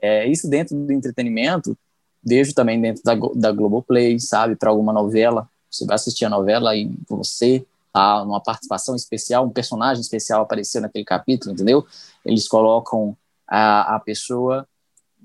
É, 0.00 0.26
isso 0.26 0.48
dentro 0.48 0.76
do 0.76 0.92
entretenimento, 0.92 1.78
vejo 2.24 2.54
também 2.54 2.80
dentro 2.80 3.02
da, 3.02 3.14
da 3.34 3.52
Globoplay, 3.52 4.18
sabe? 4.20 4.56
Para 4.56 4.70
alguma 4.70 4.92
novela. 4.92 5.48
Você 5.70 5.84
vai 5.84 5.94
assistir 5.94 6.24
a 6.24 6.30
novela 6.30 6.76
e 6.76 6.90
você 7.08 7.64
tá, 7.92 8.22
uma 8.22 8.40
participação 8.40 8.94
especial, 8.94 9.44
um 9.44 9.50
personagem 9.50 10.00
especial 10.00 10.42
apareceu 10.42 10.80
naquele 10.80 11.04
capítulo, 11.04 11.52
entendeu? 11.52 11.86
Eles 12.24 12.46
colocam 12.46 13.16
a, 13.48 13.96
a 13.96 14.00
pessoa 14.00 14.66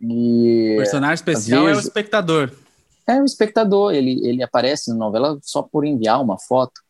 e... 0.02 0.74
O 0.76 0.78
personagem 0.78 1.16
especial 1.16 1.66
vejo, 1.66 1.74
é 1.74 1.78
o 1.78 1.80
espectador. 1.82 2.52
É 3.08 3.22
o 3.22 3.26
espectador, 3.26 3.94
ele, 3.94 4.26
ele 4.28 4.44
aparece 4.44 4.90
na 4.90 4.96
novela 4.96 5.40
só 5.42 5.62
por 5.62 5.86
enviar 5.86 6.22
uma 6.22 6.38
foto. 6.38 6.82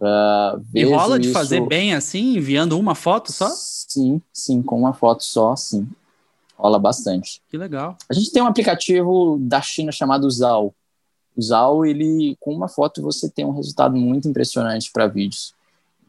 Uh, 0.00 0.62
e 0.74 0.84
rola 0.84 1.18
de 1.18 1.26
isso... 1.28 1.32
fazer 1.32 1.60
bem 1.66 1.94
assim, 1.94 2.36
enviando 2.36 2.78
uma 2.78 2.94
foto 2.94 3.32
só? 3.32 3.48
Sim, 3.48 4.20
sim, 4.32 4.62
com 4.62 4.78
uma 4.78 4.92
foto 4.92 5.24
só, 5.24 5.56
sim. 5.56 5.88
Rola 6.56 6.78
bastante. 6.78 7.42
Que 7.48 7.56
legal. 7.56 7.96
A 8.08 8.14
gente 8.14 8.32
tem 8.32 8.42
um 8.42 8.46
aplicativo 8.46 9.38
da 9.40 9.60
China 9.60 9.92
chamado 9.92 10.30
Zao, 10.30 10.74
o 11.36 11.42
Zal, 11.42 11.84
ele, 11.84 12.36
com 12.40 12.54
uma 12.54 12.66
foto, 12.66 13.02
você 13.02 13.28
tem 13.28 13.44
um 13.44 13.52
resultado 13.52 13.94
muito 13.94 14.26
impressionante 14.26 14.90
para 14.90 15.06
vídeos. 15.06 15.54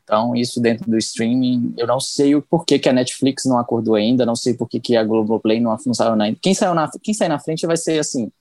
Então, 0.03 0.33
isso 0.33 0.61
dentro 0.61 0.89
do 0.89 0.97
streaming, 0.97 1.73
eu 1.77 1.85
não 1.85 1.99
sei 1.99 2.33
o 2.33 2.41
porquê 2.41 2.79
que 2.79 2.87
a 2.87 2.93
Netflix 2.93 3.43
não 3.43 3.59
acordou 3.59 3.95
ainda, 3.95 4.25
não 4.25 4.37
sei 4.37 4.53
por 4.53 4.69
que 4.69 4.95
a 4.95 5.03
Globoplay 5.03 5.59
não, 5.59 5.75
não 5.85 5.93
saiu 5.93 6.15
na 6.15 6.33
quem 6.35 6.53
saiu 6.53 6.73
na 6.73 6.89
Quem 7.03 7.13
sai 7.13 7.27
na 7.27 7.39
frente 7.39 7.67
vai 7.67 7.75
ser 7.75 7.99
assim. 7.99 8.31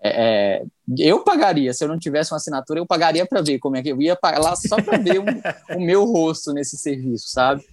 É, 0.00 0.60
é, 0.60 0.64
eu 0.96 1.24
pagaria, 1.24 1.72
se 1.74 1.82
eu 1.82 1.88
não 1.88 1.98
tivesse 1.98 2.32
uma 2.32 2.36
assinatura, 2.36 2.78
eu 2.78 2.86
pagaria 2.86 3.26
para 3.26 3.42
ver 3.42 3.58
como 3.58 3.76
é 3.76 3.82
que 3.82 3.88
eu 3.88 4.00
ia 4.00 4.14
pagar 4.14 4.38
lá 4.38 4.54
só 4.54 4.76
para 4.80 4.98
ver 4.98 5.18
um, 5.18 5.24
o 5.76 5.80
meu 5.80 6.04
rosto 6.04 6.52
nesse 6.52 6.78
serviço, 6.78 7.28
sabe? 7.28 7.64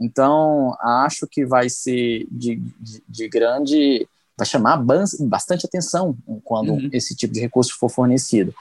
Então, 0.00 0.74
acho 0.80 1.26
que 1.26 1.44
vai 1.44 1.68
ser 1.68 2.26
de, 2.30 2.56
de, 2.80 3.02
de 3.06 3.28
grande 3.28 4.08
vai 4.40 4.46
chamar 4.46 4.82
bastante 5.20 5.66
atenção 5.66 6.16
quando 6.44 6.72
uhum. 6.72 6.88
esse 6.94 7.14
tipo 7.14 7.34
de 7.34 7.40
recurso 7.40 7.76
for 7.78 7.90
fornecido. 7.90 8.54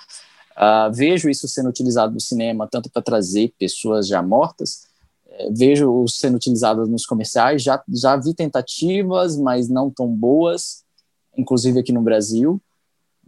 Uh, 0.58 0.92
vejo 0.92 1.30
isso 1.30 1.48
sendo 1.48 1.70
utilizado 1.70 2.14
no 2.14 2.20
cinema 2.20 2.68
tanto 2.68 2.90
para 2.90 3.02
trazer 3.02 3.54
pessoas 3.58 4.06
já 4.06 4.22
mortas, 4.22 4.90
é, 5.30 5.50
vejo 5.50 6.06
sendo 6.10 6.36
utilizado 6.36 6.86
nos 6.86 7.06
comerciais, 7.06 7.64
já, 7.64 7.82
já 7.88 8.18
vi 8.18 8.34
tentativas, 8.34 9.38
mas 9.38 9.70
não 9.70 9.90
tão 9.90 10.08
boas, 10.08 10.84
inclusive 11.38 11.80
aqui 11.80 11.94
no 11.94 12.02
Brasil, 12.02 12.62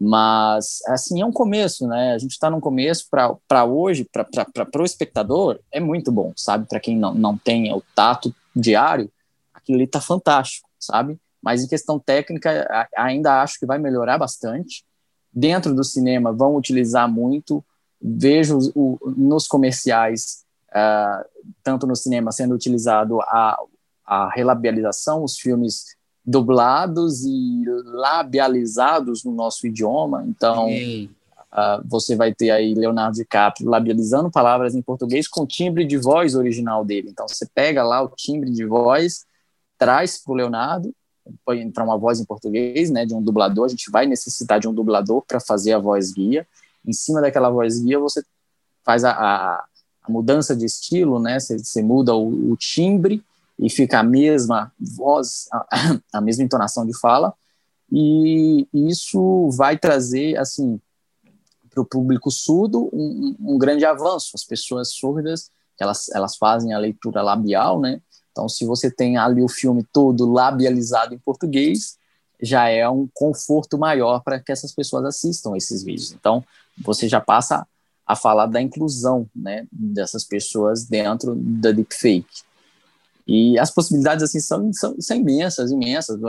mas 0.03 0.79
assim 0.87 1.21
é 1.21 1.25
um 1.25 1.31
começo, 1.31 1.87
né? 1.87 2.13
A 2.13 2.17
gente 2.17 2.31
está 2.31 2.49
num 2.49 2.59
começo 2.59 3.07
para 3.09 3.65
hoje, 3.65 4.03
para 4.11 4.81
o 4.81 4.85
espectador, 4.85 5.59
é 5.71 5.79
muito 5.79 6.11
bom, 6.11 6.33
sabe? 6.35 6.67
Para 6.67 6.79
quem 6.79 6.97
não, 6.97 7.13
não 7.13 7.37
tem 7.37 7.71
o 7.73 7.83
tato 7.93 8.33
diário, 8.55 9.11
aquilo 9.53 9.77
ali 9.77 9.85
está 9.85 10.01
fantástico, 10.01 10.67
sabe? 10.79 11.19
mas 11.41 11.63
em 11.63 11.67
questão 11.67 11.97
técnica 11.97 12.87
ainda 12.95 13.41
acho 13.41 13.59
que 13.59 13.65
vai 13.65 13.79
melhorar 13.79 14.17
bastante. 14.17 14.85
Dentro 15.33 15.73
do 15.73 15.83
cinema 15.83 16.31
vão 16.31 16.55
utilizar 16.55 17.09
muito, 17.09 17.63
vejo 17.99 18.59
o, 18.75 18.99
nos 19.17 19.47
comerciais, 19.47 20.43
uh, 20.69 21.25
tanto 21.63 21.87
no 21.87 21.95
cinema 21.95 22.31
sendo 22.31 22.53
utilizado 22.53 23.19
a, 23.21 23.57
a 24.05 24.29
relabialização, 24.29 25.23
os 25.23 25.39
filmes 25.39 25.95
dublados 26.31 27.23
e 27.23 27.63
labializados 27.85 29.23
no 29.23 29.31
nosso 29.31 29.67
idioma, 29.67 30.25
então 30.27 30.67
uh, 30.69 31.83
você 31.85 32.15
vai 32.15 32.33
ter 32.33 32.49
aí 32.49 32.73
Leonardo 32.73 33.17
DiCaprio 33.17 33.69
labializando 33.69 34.31
palavras 34.31 34.73
em 34.73 34.81
português 34.81 35.27
com 35.27 35.41
o 35.41 35.47
timbre 35.47 35.85
de 35.85 35.97
voz 35.97 36.33
original 36.33 36.83
dele, 36.83 37.09
então 37.11 37.27
você 37.27 37.45
pega 37.53 37.83
lá 37.83 38.01
o 38.01 38.09
timbre 38.09 38.49
de 38.49 38.65
voz, 38.65 39.25
traz 39.77 40.17
para 40.17 40.31
o 40.33 40.35
Leonardo 40.35 40.91
pode 41.45 41.61
entrar 41.61 41.83
uma 41.83 41.97
voz 41.97 42.19
em 42.19 42.25
português, 42.25 42.89
né, 42.89 43.05
de 43.05 43.13
um 43.13 43.21
dublador, 43.21 43.65
a 43.65 43.69
gente 43.69 43.89
vai 43.91 44.05
necessitar 44.05 44.59
de 44.59 44.67
um 44.67 44.73
dublador 44.73 45.23
para 45.27 45.39
fazer 45.39 45.73
a 45.73 45.79
voz 45.79 46.11
guia. 46.11 46.47
Em 46.85 46.93
cima 46.93 47.21
daquela 47.21 47.49
voz 47.49 47.79
guia, 47.79 47.99
você 47.99 48.23
faz 48.83 49.03
a, 49.03 49.11
a, 49.11 49.65
a 50.03 50.11
mudança 50.11 50.55
de 50.55 50.65
estilo, 50.65 51.19
né, 51.19 51.39
você, 51.39 51.57
você 51.57 51.81
muda 51.81 52.15
o, 52.15 52.51
o, 52.51 52.57
timbre 52.57 53.23
e 53.61 53.69
fica 53.69 53.99
a 53.99 54.03
mesma 54.03 54.73
voz, 54.79 55.47
a, 55.51 55.99
a 56.17 56.21
mesma 56.21 56.43
entonação 56.43 56.85
de 56.85 56.97
fala, 56.97 57.33
e 57.91 58.67
isso 58.73 59.49
vai 59.51 59.77
trazer, 59.77 60.37
assim, 60.37 60.79
para 61.69 61.81
o 61.81 61.85
público 61.85 62.31
surdo 62.31 62.89
um, 62.91 63.35
um, 63.39 63.57
grande 63.57 63.85
avanço. 63.85 64.31
As 64.33 64.43
pessoas 64.43 64.93
surdas, 64.93 65.49
elas, 65.79 66.09
elas 66.09 66.35
fazem 66.37 66.73
a 66.73 66.77
leitura 66.77 67.21
labial, 67.21 67.79
né, 67.79 68.01
então, 68.31 68.47
se 68.47 68.65
você 68.65 68.89
tem 68.89 69.17
ali 69.17 69.41
o 69.41 69.49
filme 69.49 69.85
todo 69.91 70.31
labializado 70.31 71.13
em 71.13 71.19
português, 71.19 71.97
já 72.41 72.67
é 72.67 72.87
um 72.89 73.07
conforto 73.13 73.77
maior 73.77 74.21
para 74.23 74.39
que 74.39 74.51
essas 74.51 74.71
pessoas 74.71 75.05
assistam 75.05 75.55
esses 75.55 75.83
vídeos. 75.83 76.11
Então, 76.11 76.43
você 76.77 77.07
já 77.07 77.21
passa 77.21 77.67
a 78.05 78.15
falar 78.15 78.47
da 78.47 78.61
inclusão 78.61 79.29
né, 79.35 79.67
dessas 79.71 80.23
pessoas 80.23 80.85
dentro 80.85 81.35
da 81.35 81.71
deepfake. 81.71 82.43
E 83.27 83.57
as 83.59 83.71
possibilidades 83.71 84.23
assim 84.23 84.39
são, 84.39 84.73
são, 84.73 84.95
são 84.99 85.17
imensas, 85.17 85.71
imensas. 85.71 86.19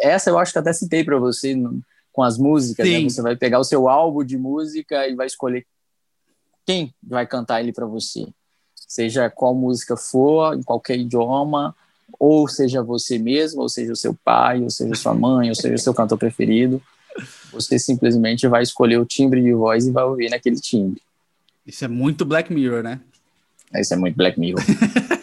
Essa 0.00 0.30
eu 0.30 0.38
acho 0.38 0.52
que 0.52 0.58
até 0.58 0.72
citei 0.72 1.04
para 1.04 1.18
você 1.18 1.54
no, 1.54 1.80
com 2.12 2.22
as 2.22 2.38
músicas. 2.38 2.88
Né? 2.88 3.02
Você 3.02 3.22
vai 3.22 3.36
pegar 3.36 3.58
o 3.58 3.64
seu 3.64 3.88
álbum 3.88 4.24
de 4.24 4.36
música 4.36 5.06
e 5.08 5.14
vai 5.14 5.26
escolher 5.26 5.66
quem 6.64 6.92
vai 7.02 7.26
cantar 7.26 7.60
ele 7.60 7.72
para 7.72 7.86
você 7.86 8.26
seja 8.86 9.28
qual 9.28 9.54
música 9.54 9.96
for, 9.96 10.56
em 10.56 10.62
qualquer 10.62 10.98
idioma, 10.98 11.74
ou 12.18 12.48
seja 12.48 12.82
você 12.82 13.18
mesmo, 13.18 13.62
ou 13.62 13.68
seja 13.68 13.92
o 13.92 13.96
seu 13.96 14.14
pai, 14.14 14.62
ou 14.62 14.70
seja 14.70 14.94
sua 14.94 15.12
mãe, 15.12 15.48
ou 15.48 15.54
seja 15.54 15.74
o 15.74 15.78
seu 15.78 15.92
cantor 15.92 16.16
preferido, 16.16 16.80
você 17.50 17.78
simplesmente 17.78 18.46
vai 18.46 18.62
escolher 18.62 18.98
o 18.98 19.04
timbre 19.04 19.42
de 19.42 19.52
voz 19.52 19.86
e 19.86 19.90
vai 19.90 20.04
ouvir 20.04 20.30
naquele 20.30 20.56
timbre. 20.56 21.02
Isso 21.66 21.84
é 21.84 21.88
muito 21.88 22.24
Black 22.24 22.52
Mirror, 22.52 22.82
né? 22.82 23.00
Isso 23.74 23.92
é 23.92 23.96
muito 23.96 24.16
Black 24.16 24.38
Mirror. 24.38 24.62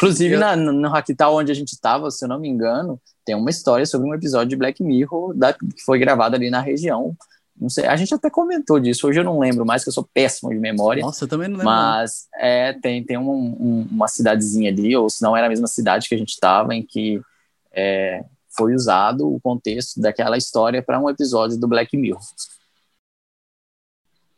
Inclusive, 0.00 0.34
eu... 0.34 0.40
na, 0.40 0.56
no 0.56 0.88
Hacktal, 0.88 1.36
onde 1.36 1.52
a 1.52 1.54
gente 1.54 1.72
estava, 1.72 2.10
se 2.10 2.24
eu 2.24 2.28
não 2.28 2.38
me 2.38 2.48
engano, 2.48 3.00
tem 3.24 3.34
uma 3.34 3.50
história 3.50 3.84
sobre 3.84 4.08
um 4.08 4.14
episódio 4.14 4.48
de 4.48 4.56
Black 4.56 4.82
Mirror 4.82 5.34
da, 5.34 5.52
que 5.52 5.82
foi 5.84 5.98
gravado 5.98 6.36
ali 6.36 6.50
na 6.50 6.60
região 6.60 7.16
não 7.60 7.68
sei, 7.68 7.86
a 7.86 7.94
gente 7.94 8.14
até 8.14 8.30
comentou 8.30 8.80
disso, 8.80 9.06
hoje 9.06 9.20
eu 9.20 9.24
não 9.24 9.38
lembro 9.38 9.66
mais, 9.66 9.82
que 9.82 9.90
eu 9.90 9.92
sou 9.92 10.08
péssimo 10.14 10.48
de 10.48 10.58
memória. 10.58 11.02
Nossa, 11.02 11.24
eu 11.24 11.28
também 11.28 11.46
não 11.46 11.58
lembro. 11.58 11.70
Mas 11.70 12.26
é, 12.34 12.72
tem, 12.72 13.04
tem 13.04 13.18
um, 13.18 13.30
um, 13.30 13.88
uma 13.90 14.08
cidadezinha 14.08 14.70
ali, 14.70 14.96
ou 14.96 15.10
se 15.10 15.20
não 15.20 15.36
era 15.36 15.46
a 15.46 15.50
mesma 15.50 15.66
cidade 15.66 16.08
que 16.08 16.14
a 16.14 16.18
gente 16.18 16.30
estava, 16.30 16.74
em 16.74 16.82
que 16.82 17.20
é, 17.70 18.24
foi 18.56 18.74
usado 18.74 19.30
o 19.30 19.38
contexto 19.40 20.00
daquela 20.00 20.38
história 20.38 20.82
para 20.82 20.98
um 20.98 21.10
episódio 21.10 21.58
do 21.58 21.68
Black 21.68 21.94
Mirror. 21.98 22.22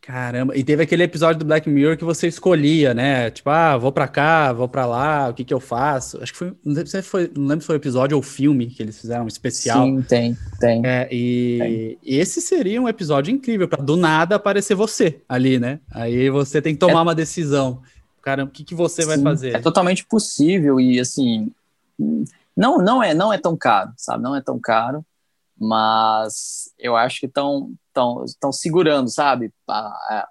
Caramba, 0.05 0.57
e 0.57 0.65
teve 0.65 0.83
aquele 0.83 1.05
episódio 1.05 1.39
do 1.39 1.45
Black 1.45 1.71
Mirror 1.71 1.97
que 1.97 2.03
você 2.03 2.27
escolhia, 2.27 2.93
né? 2.93 3.31
Tipo, 3.31 3.51
ah, 3.51 3.77
vou 3.77 3.93
pra 3.93 4.09
cá, 4.09 4.53
vou 4.53 4.69
pra 4.69 4.85
lá, 4.85 5.29
o 5.29 5.35
que 5.35 5.45
que 5.45 5.55
eu 5.55 5.61
faço? 5.61 6.21
Acho 6.21 6.33
que 6.33 6.39
foi, 6.39 6.49
não 6.65 6.75
lembro 6.75 6.89
se 6.89 7.03
foi, 7.03 7.31
não 7.37 7.47
lembro 7.47 7.61
se 7.61 7.69
foi 7.69 7.77
episódio 7.77 8.17
ou 8.17 8.23
filme 8.23 8.67
que 8.67 8.83
eles 8.83 9.01
fizeram, 9.01 9.25
um 9.25 9.29
especial. 9.29 9.87
Sim, 9.87 10.03
tem, 10.03 10.37
tem. 10.59 10.83
É, 10.85 11.09
e 11.09 11.99
tem. 12.03 12.19
esse 12.19 12.41
seria 12.41 12.83
um 12.83 12.89
episódio 12.89 13.33
incrível, 13.33 13.69
para 13.69 13.81
do 13.81 13.97
nada 13.97 14.35
aparecer 14.35 14.75
você 14.75 15.21
ali, 15.29 15.61
né? 15.61 15.79
Aí 15.89 16.29
você 16.31 16.61
tem 16.61 16.75
que 16.75 16.81
tomar 16.81 16.99
é, 16.99 17.03
uma 17.03 17.15
decisão. 17.15 17.81
Caramba, 18.23 18.51
o 18.51 18.53
que 18.53 18.65
que 18.65 18.75
você 18.75 19.03
sim, 19.03 19.09
vai 19.09 19.19
fazer? 19.21 19.55
É 19.55 19.61
totalmente 19.61 20.05
possível 20.05 20.81
e, 20.81 20.99
assim, 20.99 21.53
não, 22.57 22.79
não, 22.79 23.01
é, 23.01 23.15
não 23.15 23.33
é 23.33 23.39
tão 23.39 23.57
caro, 23.57 23.93
sabe? 23.97 24.21
Não 24.21 24.35
é 24.35 24.41
tão 24.41 24.59
caro 24.59 25.05
mas 25.63 26.73
eu 26.77 26.97
acho 26.97 27.21
que 27.21 27.29
estão 28.25 28.53
segurando, 28.53 29.09
sabe, 29.09 29.53
a, 29.69 30.29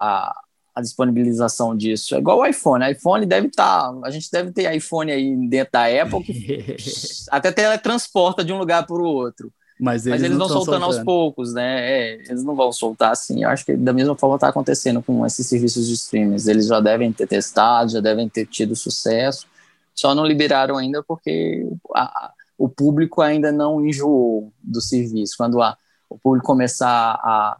a, 0.00 0.40
a, 0.74 0.80
disponibilização 0.80 1.76
disso. 1.76 2.14
É 2.14 2.18
igual 2.18 2.38
o 2.38 2.46
iPhone. 2.46 2.84
O 2.84 2.88
iPhone 2.88 3.26
deve 3.26 3.48
estar. 3.48 3.92
Tá, 3.92 4.00
a 4.04 4.10
gente 4.10 4.30
deve 4.30 4.52
ter 4.52 4.74
iPhone 4.74 5.12
aí 5.12 5.36
dentro 5.48 5.72
da 5.72 5.84
Apple 5.86 6.22
que 6.22 6.76
até 7.30 7.52
teletransporta 7.52 8.44
de 8.44 8.52
um 8.52 8.58
lugar 8.58 8.86
para 8.86 8.96
o 8.96 9.04
outro. 9.04 9.52
Mas 9.78 10.06
eles, 10.06 10.20
Mas 10.20 10.24
eles 10.24 10.38
vão 10.38 10.48
soltando, 10.48 10.64
soltando, 10.64 10.84
aos 10.84 11.04
poucos, 11.04 11.52
né? 11.52 11.90
É, 11.90 12.14
eles 12.28 12.44
não 12.44 12.54
vão 12.54 12.70
soltar 12.72 13.10
assim. 13.10 13.42
Eu 13.42 13.48
acho 13.48 13.64
que 13.64 13.76
da 13.76 13.92
mesma 13.92 14.16
forma 14.16 14.36
está 14.36 14.48
acontecendo 14.48 15.02
com 15.02 15.26
esses 15.26 15.46
serviços 15.46 15.88
de 15.88 15.94
streaming. 15.94 16.36
Eles 16.46 16.68
já 16.68 16.80
devem 16.80 17.12
ter 17.12 17.26
testado, 17.26 17.90
já 17.90 18.00
devem 18.00 18.28
ter 18.28 18.46
tido 18.46 18.76
sucesso. 18.76 19.46
Só 19.92 20.14
não 20.14 20.24
liberaram 20.24 20.76
ainda 20.76 21.02
porque 21.02 21.68
a, 21.94 22.32
o 22.56 22.68
público 22.68 23.20
ainda 23.20 23.50
não 23.50 23.84
enjoou 23.84 24.52
do 24.62 24.80
serviço. 24.80 25.34
Quando 25.36 25.60
a, 25.60 25.76
o 26.14 26.18
público 26.18 26.46
começar 26.46 27.18
a, 27.22 27.58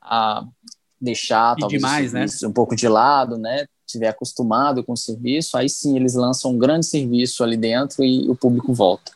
a 0.00 0.44
deixar 1.00 1.54
talvez 1.56 1.82
demais, 1.82 2.12
né? 2.12 2.26
um 2.44 2.52
pouco 2.52 2.74
de 2.74 2.88
lado, 2.88 3.36
né? 3.36 3.66
Tiver 3.86 4.08
acostumado 4.08 4.82
com 4.82 4.92
o 4.92 4.96
serviço, 4.96 5.56
aí 5.56 5.68
sim 5.68 5.96
eles 5.96 6.14
lançam 6.14 6.52
um 6.52 6.58
grande 6.58 6.86
serviço 6.86 7.44
ali 7.44 7.56
dentro 7.56 8.02
e 8.02 8.28
o 8.28 8.34
público 8.34 8.72
volta. 8.72 9.12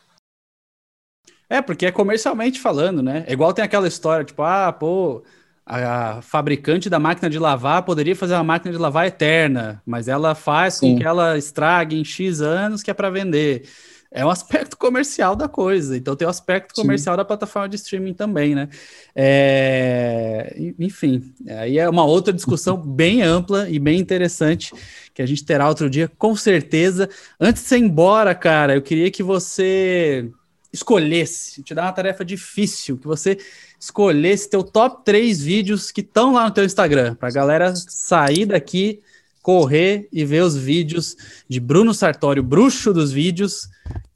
É, 1.48 1.62
porque 1.62 1.86
é 1.86 1.92
comercialmente 1.92 2.60
falando, 2.60 3.02
né? 3.02 3.24
É 3.26 3.32
igual 3.32 3.54
tem 3.54 3.64
aquela 3.64 3.88
história, 3.88 4.22
tipo, 4.22 4.42
ah, 4.42 4.70
pô, 4.70 5.22
a 5.64 6.20
fabricante 6.20 6.90
da 6.90 6.98
máquina 6.98 7.30
de 7.30 7.38
lavar 7.38 7.82
poderia 7.82 8.14
fazer 8.14 8.34
uma 8.34 8.44
máquina 8.44 8.70
de 8.70 8.78
lavar 8.78 9.06
eterna, 9.06 9.82
mas 9.86 10.08
ela 10.08 10.34
faz 10.34 10.74
sim. 10.74 10.92
com 10.92 10.98
que 10.98 11.06
ela 11.06 11.38
estrague 11.38 11.98
em 11.98 12.04
X 12.04 12.42
anos 12.42 12.82
que 12.82 12.90
é 12.90 12.94
para 12.94 13.08
vender 13.08 13.66
é 14.10 14.24
um 14.24 14.30
aspecto 14.30 14.76
comercial 14.76 15.36
da 15.36 15.48
coisa. 15.48 15.96
Então 15.96 16.16
tem 16.16 16.26
o 16.26 16.30
aspecto 16.30 16.74
comercial 16.74 17.14
Sim. 17.14 17.18
da 17.18 17.24
plataforma 17.24 17.68
de 17.68 17.76
streaming 17.76 18.14
também, 18.14 18.54
né? 18.54 18.68
É... 19.14 20.56
Enfim, 20.78 21.34
aí 21.48 21.78
é 21.78 21.88
uma 21.88 22.04
outra 22.04 22.32
discussão 22.32 22.76
bem 22.80 23.22
ampla 23.22 23.68
e 23.68 23.78
bem 23.78 23.98
interessante 23.98 24.72
que 25.12 25.20
a 25.20 25.26
gente 25.26 25.44
terá 25.44 25.68
outro 25.68 25.90
dia, 25.90 26.10
com 26.16 26.34
certeza. 26.34 27.08
Antes 27.38 27.62
de 27.62 27.68
você 27.68 27.76
ir 27.76 27.82
embora, 27.82 28.34
cara, 28.34 28.74
eu 28.74 28.82
queria 28.82 29.10
que 29.10 29.22
você 29.22 30.30
escolhesse, 30.72 31.62
te 31.62 31.74
dar 31.74 31.82
uma 31.82 31.92
tarefa 31.92 32.24
difícil, 32.24 32.98
que 32.98 33.06
você 33.06 33.38
escolhesse 33.80 34.50
teu 34.50 34.62
top 34.62 35.04
3 35.04 35.42
vídeos 35.42 35.90
que 35.90 36.02
estão 36.02 36.34
lá 36.34 36.44
no 36.44 36.50
teu 36.50 36.64
Instagram, 36.64 37.14
para 37.14 37.28
a 37.28 37.32
galera 37.32 37.74
sair 37.74 38.46
daqui 38.46 39.00
correr 39.42 40.08
e 40.12 40.24
ver 40.24 40.42
os 40.42 40.56
vídeos 40.56 41.16
de 41.48 41.60
Bruno 41.60 41.94
Sartório, 41.94 42.42
bruxo 42.42 42.92
dos 42.92 43.12
vídeos, 43.12 43.68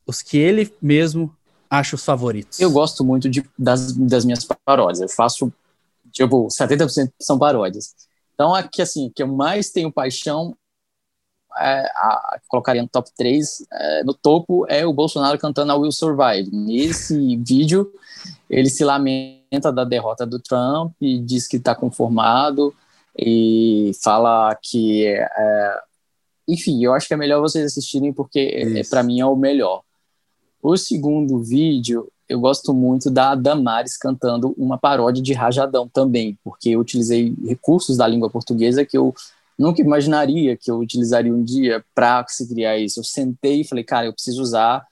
os 0.07 0.23
que 0.23 0.37
ele 0.37 0.73
mesmo 0.81 1.35
acha 1.71 1.97
os 1.97 2.05
favoritos. 2.05 2.61
Eu 2.61 2.71
gosto 2.71 3.03
muito 3.03 3.31
de, 3.31 3.43
das, 3.59 3.93
das 3.93 4.25
minhas 4.25 4.47
paródias. 4.65 5.01
Eu 5.01 5.09
faço, 5.09 5.53
tipo, 6.11 6.49
70% 6.49 7.11
são 7.19 7.39
paródias. 7.39 7.95
Então, 8.35 8.55
aqui, 8.55 8.83
assim, 8.83 9.11
que 9.15 9.23
eu 9.23 9.27
mais 9.27 9.71
tenho 9.71 9.91
paixão, 9.91 10.55
é, 11.59 11.87
a, 11.95 12.41
colocaria 12.49 12.83
no 12.83 12.89
top 12.89 13.11
3, 13.17 13.67
é, 13.73 14.05
no 14.05 14.13
topo 14.15 14.67
é 14.69 14.85
o 14.87 14.93
Bolsonaro 14.93 15.39
cantando 15.39 15.73
a 15.73 15.77
Will 15.77 15.93
Survive. 15.93 16.51
Nesse 16.53 17.37
vídeo, 17.37 17.91
ele 18.51 18.69
se 18.69 18.85
lamenta 18.85 19.73
da 19.73 19.85
derrota 19.85 20.27
do 20.27 20.39
Trump 20.39 20.93
e 21.01 21.19
diz 21.19 21.47
que 21.47 21.57
está 21.57 21.75
conformado, 21.75 22.75
e 23.19 23.93
fala 24.03 24.57
que 24.63 25.07
é, 25.07 25.81
enfim, 26.49 26.85
eu 26.85 26.93
acho 26.93 27.07
que 27.07 27.15
é 27.15 27.17
melhor 27.17 27.41
vocês 27.41 27.65
assistirem 27.65 28.13
porque 28.13 28.41
é, 28.55 28.83
para 28.89 29.03
mim 29.03 29.21
é 29.21 29.27
o 29.27 29.37
melhor. 29.37 29.83
O 30.63 30.77
segundo 30.77 31.43
vídeo, 31.43 32.11
eu 32.29 32.41
gosto 32.41 32.73
muito 32.73 33.11
da 33.11 33.35
Damares 33.35 33.97
cantando 33.97 34.55
uma 34.57 34.79
paródia 34.79 35.23
de 35.23 35.33
Rajadão 35.33 35.89
também, 35.89 36.39
porque 36.45 36.71
eu 36.71 36.81
utilizei 36.81 37.35
recursos 37.47 37.97
da 37.97 38.07
língua 38.07 38.31
portuguesa 38.31 38.85
que 38.85 38.97
eu 38.97 39.15
nunca 39.59 39.83
imaginaria 39.83 40.57
que 40.57 40.71
eu 40.71 40.79
utilizaria 40.79 41.33
um 41.33 41.43
dia 41.43 41.85
para 41.95 42.25
se 42.29 42.49
criar 42.49 42.79
isso. 42.79 43.01
Eu 43.01 43.05
sentei 43.05 43.61
e 43.61 43.65
falei, 43.65 43.85
cara, 43.85 44.07
eu 44.07 44.13
preciso 44.13 44.43
usar 44.43 44.87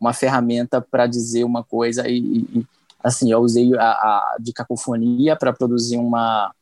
uma 0.00 0.12
ferramenta 0.12 0.80
para 0.80 1.06
dizer 1.06 1.44
uma 1.44 1.64
coisa 1.64 2.08
e, 2.08 2.18
e, 2.18 2.66
assim, 3.02 3.30
eu 3.30 3.40
usei 3.40 3.74
a, 3.76 3.90
a 3.90 4.36
de 4.40 4.52
cacofonia 4.52 5.36
para 5.36 5.52
produzir 5.52 5.96
uma 5.96 6.52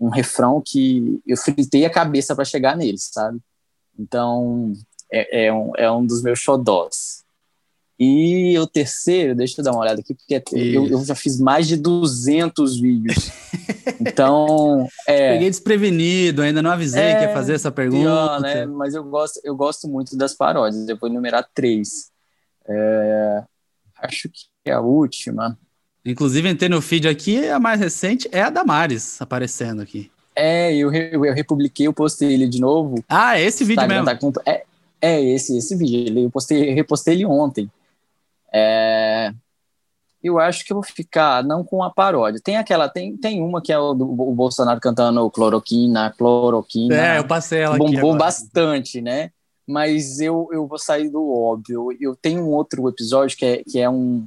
um 0.00 0.08
refrão 0.08 0.62
que 0.64 1.20
eu 1.26 1.36
fritei 1.36 1.84
a 1.84 1.90
cabeça 1.90 2.34
para 2.34 2.44
chegar 2.44 2.76
nele, 2.76 2.98
sabe? 2.98 3.38
Então, 3.98 4.72
é, 5.10 5.46
é, 5.46 5.52
um, 5.52 5.72
é 5.76 5.90
um 5.90 6.04
dos 6.04 6.22
meus 6.22 6.38
xodós. 6.38 7.24
E 7.98 8.58
o 8.58 8.66
terceiro, 8.66 9.36
deixa 9.36 9.60
eu 9.60 9.64
dar 9.64 9.70
uma 9.70 9.80
olhada 9.80 10.00
aqui, 10.00 10.14
porque 10.14 10.42
eu, 10.52 10.88
eu, 10.88 11.04
já 11.04 11.14
fiz 11.14 11.38
mais 11.38 11.68
de 11.68 11.76
200 11.76 12.80
vídeos. 12.80 13.30
Então. 14.00 14.88
É, 15.06 15.34
Peguei 15.34 15.50
desprevenido, 15.50 16.42
ainda 16.42 16.62
não 16.62 16.70
avisei 16.70 17.02
é, 17.02 17.16
que 17.16 17.22
ia 17.24 17.32
fazer 17.34 17.54
essa 17.54 17.70
pergunta. 17.70 18.02
Pior, 18.02 18.40
né? 18.40 18.66
Mas 18.66 18.94
eu 18.94 19.04
gosto, 19.04 19.40
eu 19.44 19.54
gosto 19.54 19.86
muito 19.86 20.16
das 20.16 20.34
paródias. 20.34 20.88
Eu 20.88 20.96
vou 20.98 21.08
enumerar 21.08 21.48
três. 21.54 22.10
É, 22.66 23.44
acho 23.98 24.28
que 24.30 24.46
é 24.64 24.72
a 24.72 24.80
última. 24.80 25.58
Inclusive, 26.04 26.48
entrei 26.48 26.68
no 26.68 26.82
feed 26.82 27.08
aqui, 27.08 27.48
a 27.48 27.58
mais 27.58 27.80
recente 27.80 28.28
é 28.30 28.42
a 28.42 28.50
Damares 28.50 29.20
aparecendo 29.20 29.80
aqui. 29.80 30.10
É, 30.36 30.74
eu, 30.74 30.92
eu, 30.92 31.24
eu 31.24 31.32
republiquei, 31.34 31.86
eu 31.86 31.92
postei 31.92 32.32
ele 32.32 32.46
de 32.48 32.60
novo. 32.60 33.02
Ah, 33.08 33.38
é 33.38 33.44
esse 33.44 33.64
vídeo 33.64 33.86
mesmo? 33.86 34.04
Tá 34.04 34.16
com, 34.16 34.32
é, 34.44 34.64
é 35.00 35.22
esse, 35.22 35.56
esse 35.56 35.74
vídeo. 35.76 36.18
Eu 36.18 36.30
postei, 36.30 36.74
repostei 36.74 37.14
ele 37.14 37.24
ontem. 37.24 37.70
É, 38.52 39.32
eu 40.22 40.38
acho 40.38 40.64
que 40.64 40.72
eu 40.72 40.76
vou 40.76 40.82
ficar 40.82 41.44
não 41.44 41.62
com 41.62 41.82
a 41.82 41.90
paródia. 41.90 42.40
Tem 42.42 42.56
aquela, 42.56 42.88
tem, 42.88 43.16
tem 43.16 43.42
uma 43.42 43.62
que 43.62 43.72
é 43.72 43.78
o, 43.78 43.94
do, 43.94 44.10
o 44.10 44.34
Bolsonaro 44.34 44.80
cantando 44.80 45.30
cloroquina, 45.30 46.12
cloroquina. 46.16 46.96
É, 46.96 47.18
eu 47.18 47.24
passei 47.24 47.60
ela 47.60 47.76
bombou 47.76 47.88
aqui. 47.88 48.00
Bombou 48.00 48.18
bastante, 48.18 49.00
né? 49.00 49.30
Mas 49.66 50.20
eu, 50.20 50.48
eu 50.50 50.66
vou 50.66 50.78
sair 50.78 51.08
do 51.08 51.30
óbvio. 51.30 51.88
Eu 52.00 52.16
tenho 52.16 52.42
um 52.42 52.50
outro 52.50 52.88
episódio 52.88 53.36
que 53.36 53.44
é, 53.44 53.62
que 53.62 53.78
é 53.78 53.88
um, 53.88 54.26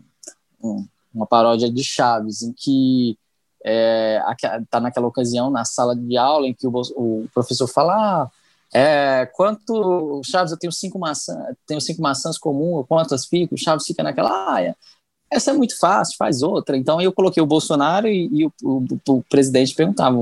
um 0.63 0.85
uma 1.17 1.27
paródia 1.27 1.71
de 1.71 1.83
Chaves, 1.83 2.41
em 2.41 2.53
que 2.53 3.17
é, 3.65 4.21
tá 4.69 4.79
naquela 4.79 5.07
ocasião 5.07 5.49
na 5.49 5.65
sala 5.65 5.95
de 5.95 6.17
aula 6.17 6.47
em 6.47 6.53
que 6.53 6.67
o, 6.67 6.71
o 6.95 7.27
professor 7.33 7.67
fala 7.67 7.93
ah, 7.93 8.31
é, 8.73 9.25
quanto 9.33 10.21
Chaves 10.23 10.51
eu 10.51 10.59
tenho 10.59 10.71
cinco 10.71 10.99
maçãs 10.99 11.55
tenho 11.65 11.81
cinco 11.81 12.01
maçãs 12.01 12.37
comuns 12.37 12.85
quantas 12.87 13.25
ficam 13.25 13.57
Chaves 13.57 13.85
fica 13.85 14.03
naquela 14.03 14.29
ah, 14.53 14.61
é, 14.61 14.75
essa 15.29 15.51
é 15.51 15.53
muito 15.53 15.77
fácil 15.77 16.15
faz 16.17 16.41
outra. 16.41 16.77
Então 16.77 17.01
eu 17.01 17.11
coloquei 17.11 17.41
o 17.43 17.47
Bolsonaro 17.47 18.07
e, 18.07 18.29
e 18.31 18.45
o, 18.45 18.53
o, 18.63 18.85
o, 19.09 19.23
presidente 19.23 19.75
perguntava 19.75 20.17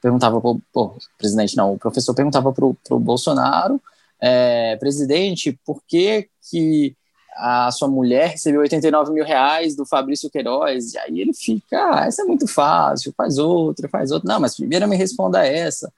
perguntava 0.00 0.40
pro, 0.40 0.60
o 0.74 0.96
presidente 1.18 1.56
não 1.56 1.72
o 1.72 1.78
professor 1.78 2.14
perguntava 2.14 2.52
para 2.52 2.64
o 2.64 2.98
Bolsonaro 3.00 3.80
é, 4.20 4.76
presidente 4.76 5.58
por 5.64 5.82
que 5.88 6.28
que 6.50 6.94
a 7.36 7.70
sua 7.70 7.88
mulher 7.88 8.30
recebeu 8.30 8.60
89 8.60 9.12
mil 9.12 9.24
reais 9.24 9.74
do 9.74 9.84
Fabrício 9.84 10.30
Queiroz, 10.30 10.94
e 10.94 10.98
aí 10.98 11.20
ele 11.20 11.32
fica, 11.32 11.78
ah, 11.78 12.06
essa 12.06 12.22
é 12.22 12.24
muito 12.24 12.46
fácil, 12.46 13.12
faz 13.16 13.38
outra, 13.38 13.88
faz 13.88 14.10
outra. 14.10 14.32
Não, 14.32 14.40
mas 14.40 14.56
primeiro 14.56 14.88
me 14.88 14.96
responda 14.96 15.46
essa. 15.46 15.92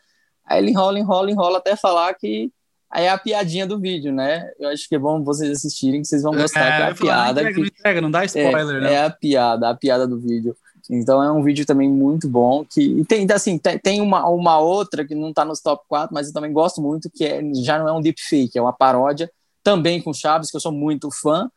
Aí 0.45 0.59
ele 0.59 0.70
enrola, 0.70 0.99
enrola, 0.99 1.30
enrola 1.30 1.59
até 1.59 1.76
falar 1.76 2.14
que 2.14 2.51
aí 2.91 3.05
é 3.05 3.11
a 3.11 3.18
piadinha 3.18 3.66
do 3.66 3.78
vídeo, 3.78 4.12
né? 4.12 4.51
Eu 4.59 4.70
acho 4.70 4.89
que 4.89 4.95
é 4.95 4.99
bom 4.99 5.22
vocês 5.22 5.51
assistirem, 5.51 6.01
que 6.01 6.09
vocês 6.09 6.22
vão 6.22 6.34
gostar, 6.34 6.64
é, 6.64 6.76
que 6.76 6.82
é 6.82 6.91
a 6.91 6.95
piada. 6.95 7.43
Não 7.43 7.51
entrega, 7.51 7.55
que, 7.55 7.61
não, 7.61 7.66
entrega, 7.66 8.01
não 8.01 8.11
dá 8.11 8.24
spoiler, 8.24 8.76
é, 8.76 8.80
né? 8.80 8.93
É 8.95 9.05
a 9.05 9.11
piada, 9.11 9.68
a 9.68 9.74
piada 9.74 10.07
do 10.07 10.18
vídeo. 10.18 10.57
Então 10.89 11.22
é 11.22 11.30
um 11.32 11.43
vídeo 11.43 11.66
também 11.66 11.89
muito 11.89 12.28
bom, 12.28 12.64
que 12.64 13.05
tem, 13.07 13.26
assim, 13.32 13.59
tem, 13.59 14.01
uma, 14.01 14.28
uma 14.28 14.61
outra 14.61 15.05
que 15.05 15.16
não 15.16 15.30
está 15.30 15.45
nos 15.45 15.61
top 15.61 15.84
4, 15.89 16.14
mas 16.14 16.28
eu 16.28 16.32
também 16.32 16.53
gosto 16.53 16.80
muito, 16.80 17.11
que 17.11 17.24
é, 17.24 17.43
já 17.55 17.76
não 17.76 17.89
é 17.89 17.93
um 17.93 18.01
deepfake, 18.01 18.57
é 18.57 18.62
uma 18.62 18.72
paródia 18.72 19.28
também 19.67 20.01
com 20.01 20.14
Chaves, 20.14 20.49
que 20.49 20.57
eu 20.57 20.61
sou 20.61 20.71
muito 20.71 21.11
fã, 21.11 21.51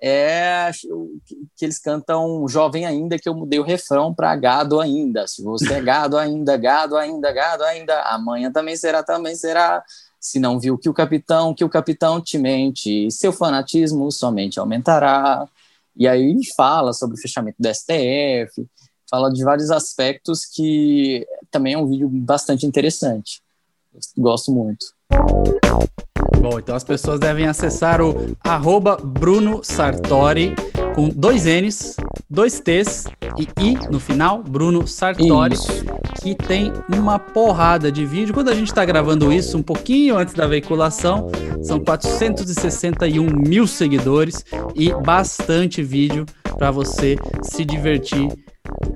é 0.00 0.70
que 1.56 1.64
eles 1.64 1.80
cantam 1.80 2.46
Jovem 2.46 2.86
Ainda, 2.86 3.18
que 3.18 3.28
eu 3.28 3.34
mudei 3.34 3.58
o 3.58 3.64
refrão 3.64 4.14
para 4.14 4.36
Gado 4.36 4.80
Ainda. 4.80 5.26
Se 5.26 5.42
você 5.42 5.74
é 5.74 5.80
gado 5.80 6.16
ainda, 6.16 6.56
gado 6.56 6.96
ainda, 6.96 7.32
gado 7.32 7.64
ainda, 7.64 8.02
amanhã 8.02 8.52
também 8.52 8.76
será, 8.76 9.02
também 9.02 9.34
será. 9.34 9.82
Se 10.20 10.38
não 10.38 10.60
viu 10.60 10.78
que 10.78 10.88
o 10.88 10.94
capitão, 10.94 11.52
que 11.52 11.64
o 11.64 11.68
capitão 11.68 12.20
te 12.20 12.38
mente, 12.38 13.10
seu 13.10 13.32
fanatismo 13.32 14.12
somente 14.12 14.60
aumentará. 14.60 15.48
E 15.96 16.06
aí 16.06 16.38
fala 16.56 16.92
sobre 16.92 17.16
o 17.16 17.20
fechamento 17.20 17.56
do 17.58 17.68
STF, 17.68 18.64
fala 19.10 19.32
de 19.32 19.42
vários 19.42 19.72
aspectos 19.72 20.44
que 20.44 21.26
também 21.50 21.72
é 21.72 21.78
um 21.78 21.88
vídeo 21.88 22.08
bastante 22.08 22.64
interessante. 22.64 23.42
Gosto 24.16 24.52
muito. 24.52 24.86
Bom, 26.48 26.60
então 26.60 26.76
as 26.76 26.84
pessoas 26.84 27.18
devem 27.18 27.48
acessar 27.48 28.00
o 28.00 28.36
arroba 28.44 28.96
Bruno 29.02 29.64
Sartori 29.64 30.54
com 30.94 31.08
dois 31.08 31.44
N's, 31.44 31.96
dois 32.30 32.60
T's 32.60 33.04
e 33.36 33.48
I 33.60 33.76
no 33.90 33.98
final, 33.98 34.44
Bruno 34.44 34.86
Sartori, 34.86 35.54
isso. 35.54 35.84
que 36.22 36.36
tem 36.36 36.72
uma 36.88 37.18
porrada 37.18 37.90
de 37.90 38.06
vídeo. 38.06 38.32
Quando 38.32 38.50
a 38.50 38.54
gente 38.54 38.68
está 38.68 38.84
gravando 38.84 39.32
isso, 39.32 39.58
um 39.58 39.62
pouquinho 39.62 40.16
antes 40.16 40.34
da 40.34 40.46
veiculação, 40.46 41.32
são 41.64 41.80
461 41.80 43.26
mil 43.26 43.66
seguidores 43.66 44.44
e 44.76 44.94
bastante 44.94 45.82
vídeo 45.82 46.24
para 46.56 46.70
você 46.70 47.16
se 47.42 47.64
divertir 47.64 48.28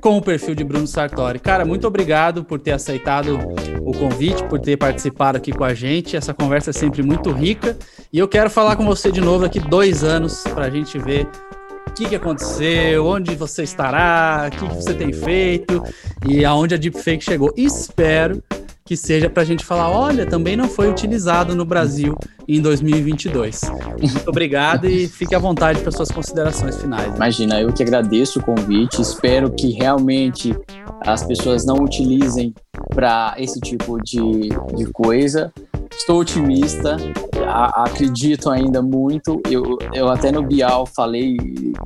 com 0.01 0.17
o 0.17 0.23
perfil 0.23 0.55
de 0.55 0.65
Bruno 0.65 0.87
Sartori. 0.87 1.39
Cara, 1.39 1.65
muito 1.65 1.87
obrigado 1.87 2.45
por 2.45 2.61
ter 2.61 2.73
aceitado 2.73 3.39
o 3.83 3.93
convite, 3.93 4.43
por 4.45 4.59
ter 4.59 4.77
participado 4.77 5.39
aqui 5.39 5.53
com 5.53 5.65
a 5.65 5.75
gente. 5.75 6.17
Essa 6.17 6.35
conversa 6.35 6.71
é 6.71 6.73
sempre 6.73 7.03
muito 7.03 7.31
rica 7.33 7.77
e 8.13 8.19
eu 8.19 8.29
quero 8.29 8.51
falar 8.51 8.77
com 8.77 8.85
você 8.85 9.11
de 9.11 9.21
novo 9.21 9.45
aqui 9.45 9.61
dois 9.61 10.05
anos 10.05 10.43
para 10.43 10.67
a 10.67 10.71
gente 10.71 10.99
ver 10.99 11.29
o 11.89 11.93
que, 11.93 12.09
que 12.09 12.17
aconteceu, 12.17 13.05
onde 13.05 13.35
você 13.35 13.63
estará, 13.63 14.49
o 14.49 14.51
que, 14.51 14.69
que 14.69 14.75
você 14.75 14.95
tem 14.95 15.13
feito 15.13 15.83
e 16.27 16.45
aonde 16.45 16.75
a 16.75 16.79
deepfake 16.79 17.25
chegou. 17.25 17.53
Espero 17.57 18.43
que 18.91 18.97
seja 18.97 19.31
para 19.31 19.45
a 19.45 19.47
gente 19.47 19.65
falar, 19.65 19.89
olha, 19.89 20.27
também 20.27 20.57
não 20.57 20.69
foi 20.69 20.91
utilizado 20.91 21.55
no 21.55 21.65
Brasil 21.65 22.19
em 22.49 22.61
2022. 22.61 23.61
Muito 24.01 24.29
obrigado 24.29 24.89
e 24.89 25.07
fique 25.07 25.33
à 25.33 25.39
vontade 25.39 25.79
para 25.81 25.93
suas 25.93 26.11
considerações 26.11 26.77
finais. 26.77 27.15
Imagina, 27.15 27.61
eu 27.61 27.73
que 27.73 27.85
agradeço 27.85 28.41
o 28.41 28.43
convite, 28.43 29.01
espero 29.01 29.49
que 29.53 29.71
realmente 29.71 30.53
as 31.07 31.23
pessoas 31.23 31.65
não 31.65 31.77
utilizem 31.77 32.53
para 32.93 33.37
esse 33.39 33.61
tipo 33.61 33.97
de, 34.03 34.49
de 34.75 34.87
coisa. 34.93 35.53
Estou 35.93 36.21
otimista, 36.21 36.97
a, 37.47 37.85
acredito 37.85 38.49
ainda 38.51 38.81
muito. 38.81 39.41
Eu, 39.49 39.79
eu 39.93 40.09
até 40.09 40.33
no 40.33 40.43
Bial 40.43 40.87
falei, 40.87 41.37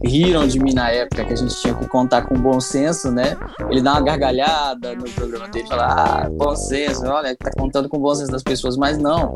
riram 0.05 0.46
de 0.46 0.59
mim 0.59 0.72
na 0.72 0.90
época 0.90 1.24
que 1.24 1.32
a 1.32 1.36
gente 1.36 1.55
tinha 1.61 1.74
que 1.74 1.88
contar 1.88 2.22
com 2.22 2.34
bom 2.34 2.61
senso, 2.61 3.11
né? 3.11 3.36
Ele 3.70 3.82
dá 3.82 3.92
uma 3.92 4.00
gargalhada 4.02 4.94
no 4.94 5.05
programa 5.11 5.48
dele, 5.48 5.66
fala, 5.66 5.86
ah, 5.86 6.30
bom 6.30 6.55
senso, 6.55 7.05
olha, 7.07 7.36
tá 7.36 7.50
contando 7.57 7.88
com 7.88 7.98
bom 7.98 8.14
senso 8.14 8.30
das 8.30 8.42
pessoas, 8.42 8.76
mas 8.76 8.98
não. 8.98 9.32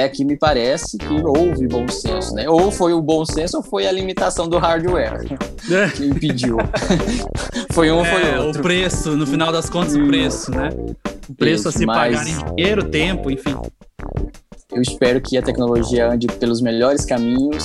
Até 0.00 0.04
aqui 0.06 0.24
me 0.24 0.34
parece 0.34 0.96
que 0.96 1.12
houve 1.22 1.66
bom 1.68 1.86
senso, 1.86 2.34
né? 2.34 2.48
Ou 2.48 2.70
foi 2.70 2.94
o 2.94 3.02
bom 3.02 3.22
senso 3.26 3.58
ou 3.58 3.62
foi 3.62 3.86
a 3.86 3.92
limitação 3.92 4.48
do 4.48 4.56
hardware 4.56 5.26
é. 5.70 5.90
que 5.90 6.06
impediu. 6.06 6.56
foi 7.70 7.90
um 7.90 7.98
ou 7.98 8.06
é, 8.06 8.10
foi 8.10 8.38
outro. 8.38 8.60
O 8.60 8.62
preço, 8.62 9.14
no 9.14 9.26
final 9.26 9.52
das 9.52 9.68
contas, 9.68 9.94
o 9.94 10.06
preço, 10.06 10.50
né? 10.52 10.70
O 11.28 11.34
preço 11.34 11.60
Isso, 11.60 11.68
a 11.68 11.72
se 11.72 11.84
mas... 11.84 12.16
pagar 12.16 12.26
em 12.26 12.54
dinheiro, 12.56 12.84
tempo, 12.88 13.30
enfim. 13.30 13.54
Eu 14.72 14.82
espero 14.82 15.20
que 15.20 15.36
a 15.36 15.42
tecnologia 15.42 16.08
ande 16.10 16.26
pelos 16.26 16.60
melhores 16.60 17.04
caminhos. 17.04 17.64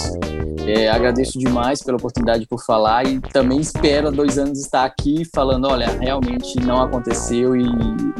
É, 0.68 0.90
agradeço 0.90 1.38
demais 1.38 1.84
pela 1.84 1.98
oportunidade 1.98 2.48
por 2.48 2.64
falar 2.66 3.06
e 3.06 3.20
também 3.20 3.60
espero 3.60 4.12
dois 4.12 4.40
anos 4.40 4.60
estar 4.60 4.84
aqui 4.84 5.24
falando, 5.24 5.68
olha, 5.68 5.88
realmente 6.00 6.60
não 6.60 6.82
aconteceu 6.82 7.56
e 7.56 7.66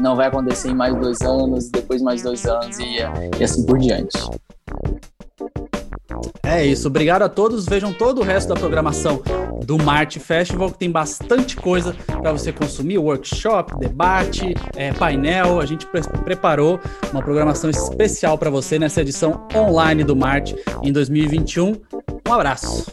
não 0.00 0.14
vai 0.14 0.28
acontecer 0.28 0.70
em 0.70 0.74
mais 0.74 0.94
dois 0.94 1.20
anos, 1.22 1.68
depois 1.68 2.00
mais 2.00 2.22
dois 2.22 2.46
anos 2.46 2.78
e, 2.78 2.98
e 3.40 3.44
assim 3.44 3.66
por 3.66 3.78
diante. 3.78 4.16
É 6.42 6.64
isso, 6.64 6.88
obrigado 6.88 7.22
a 7.22 7.28
todos. 7.28 7.66
Vejam 7.66 7.92
todo 7.92 8.20
o 8.20 8.24
resto 8.24 8.48
da 8.48 8.54
programação 8.54 9.22
do 9.64 9.76
Marte 9.78 10.20
Festival, 10.20 10.70
que 10.70 10.78
tem 10.78 10.90
bastante 10.90 11.56
coisa 11.56 11.94
para 12.06 12.32
você 12.32 12.52
consumir: 12.52 12.98
workshop, 12.98 13.76
debate, 13.78 14.54
é, 14.74 14.92
painel. 14.92 15.60
A 15.60 15.66
gente 15.66 15.86
pre 15.86 16.02
preparou 16.24 16.80
uma 17.12 17.22
programação 17.22 17.68
especial 17.70 18.38
para 18.38 18.50
você 18.50 18.78
nessa 18.78 19.00
edição 19.00 19.46
online 19.54 20.04
do 20.04 20.14
Marte 20.14 20.56
em 20.82 20.92
2021. 20.92 21.74
Um 22.28 22.32
abraço. 22.32 22.86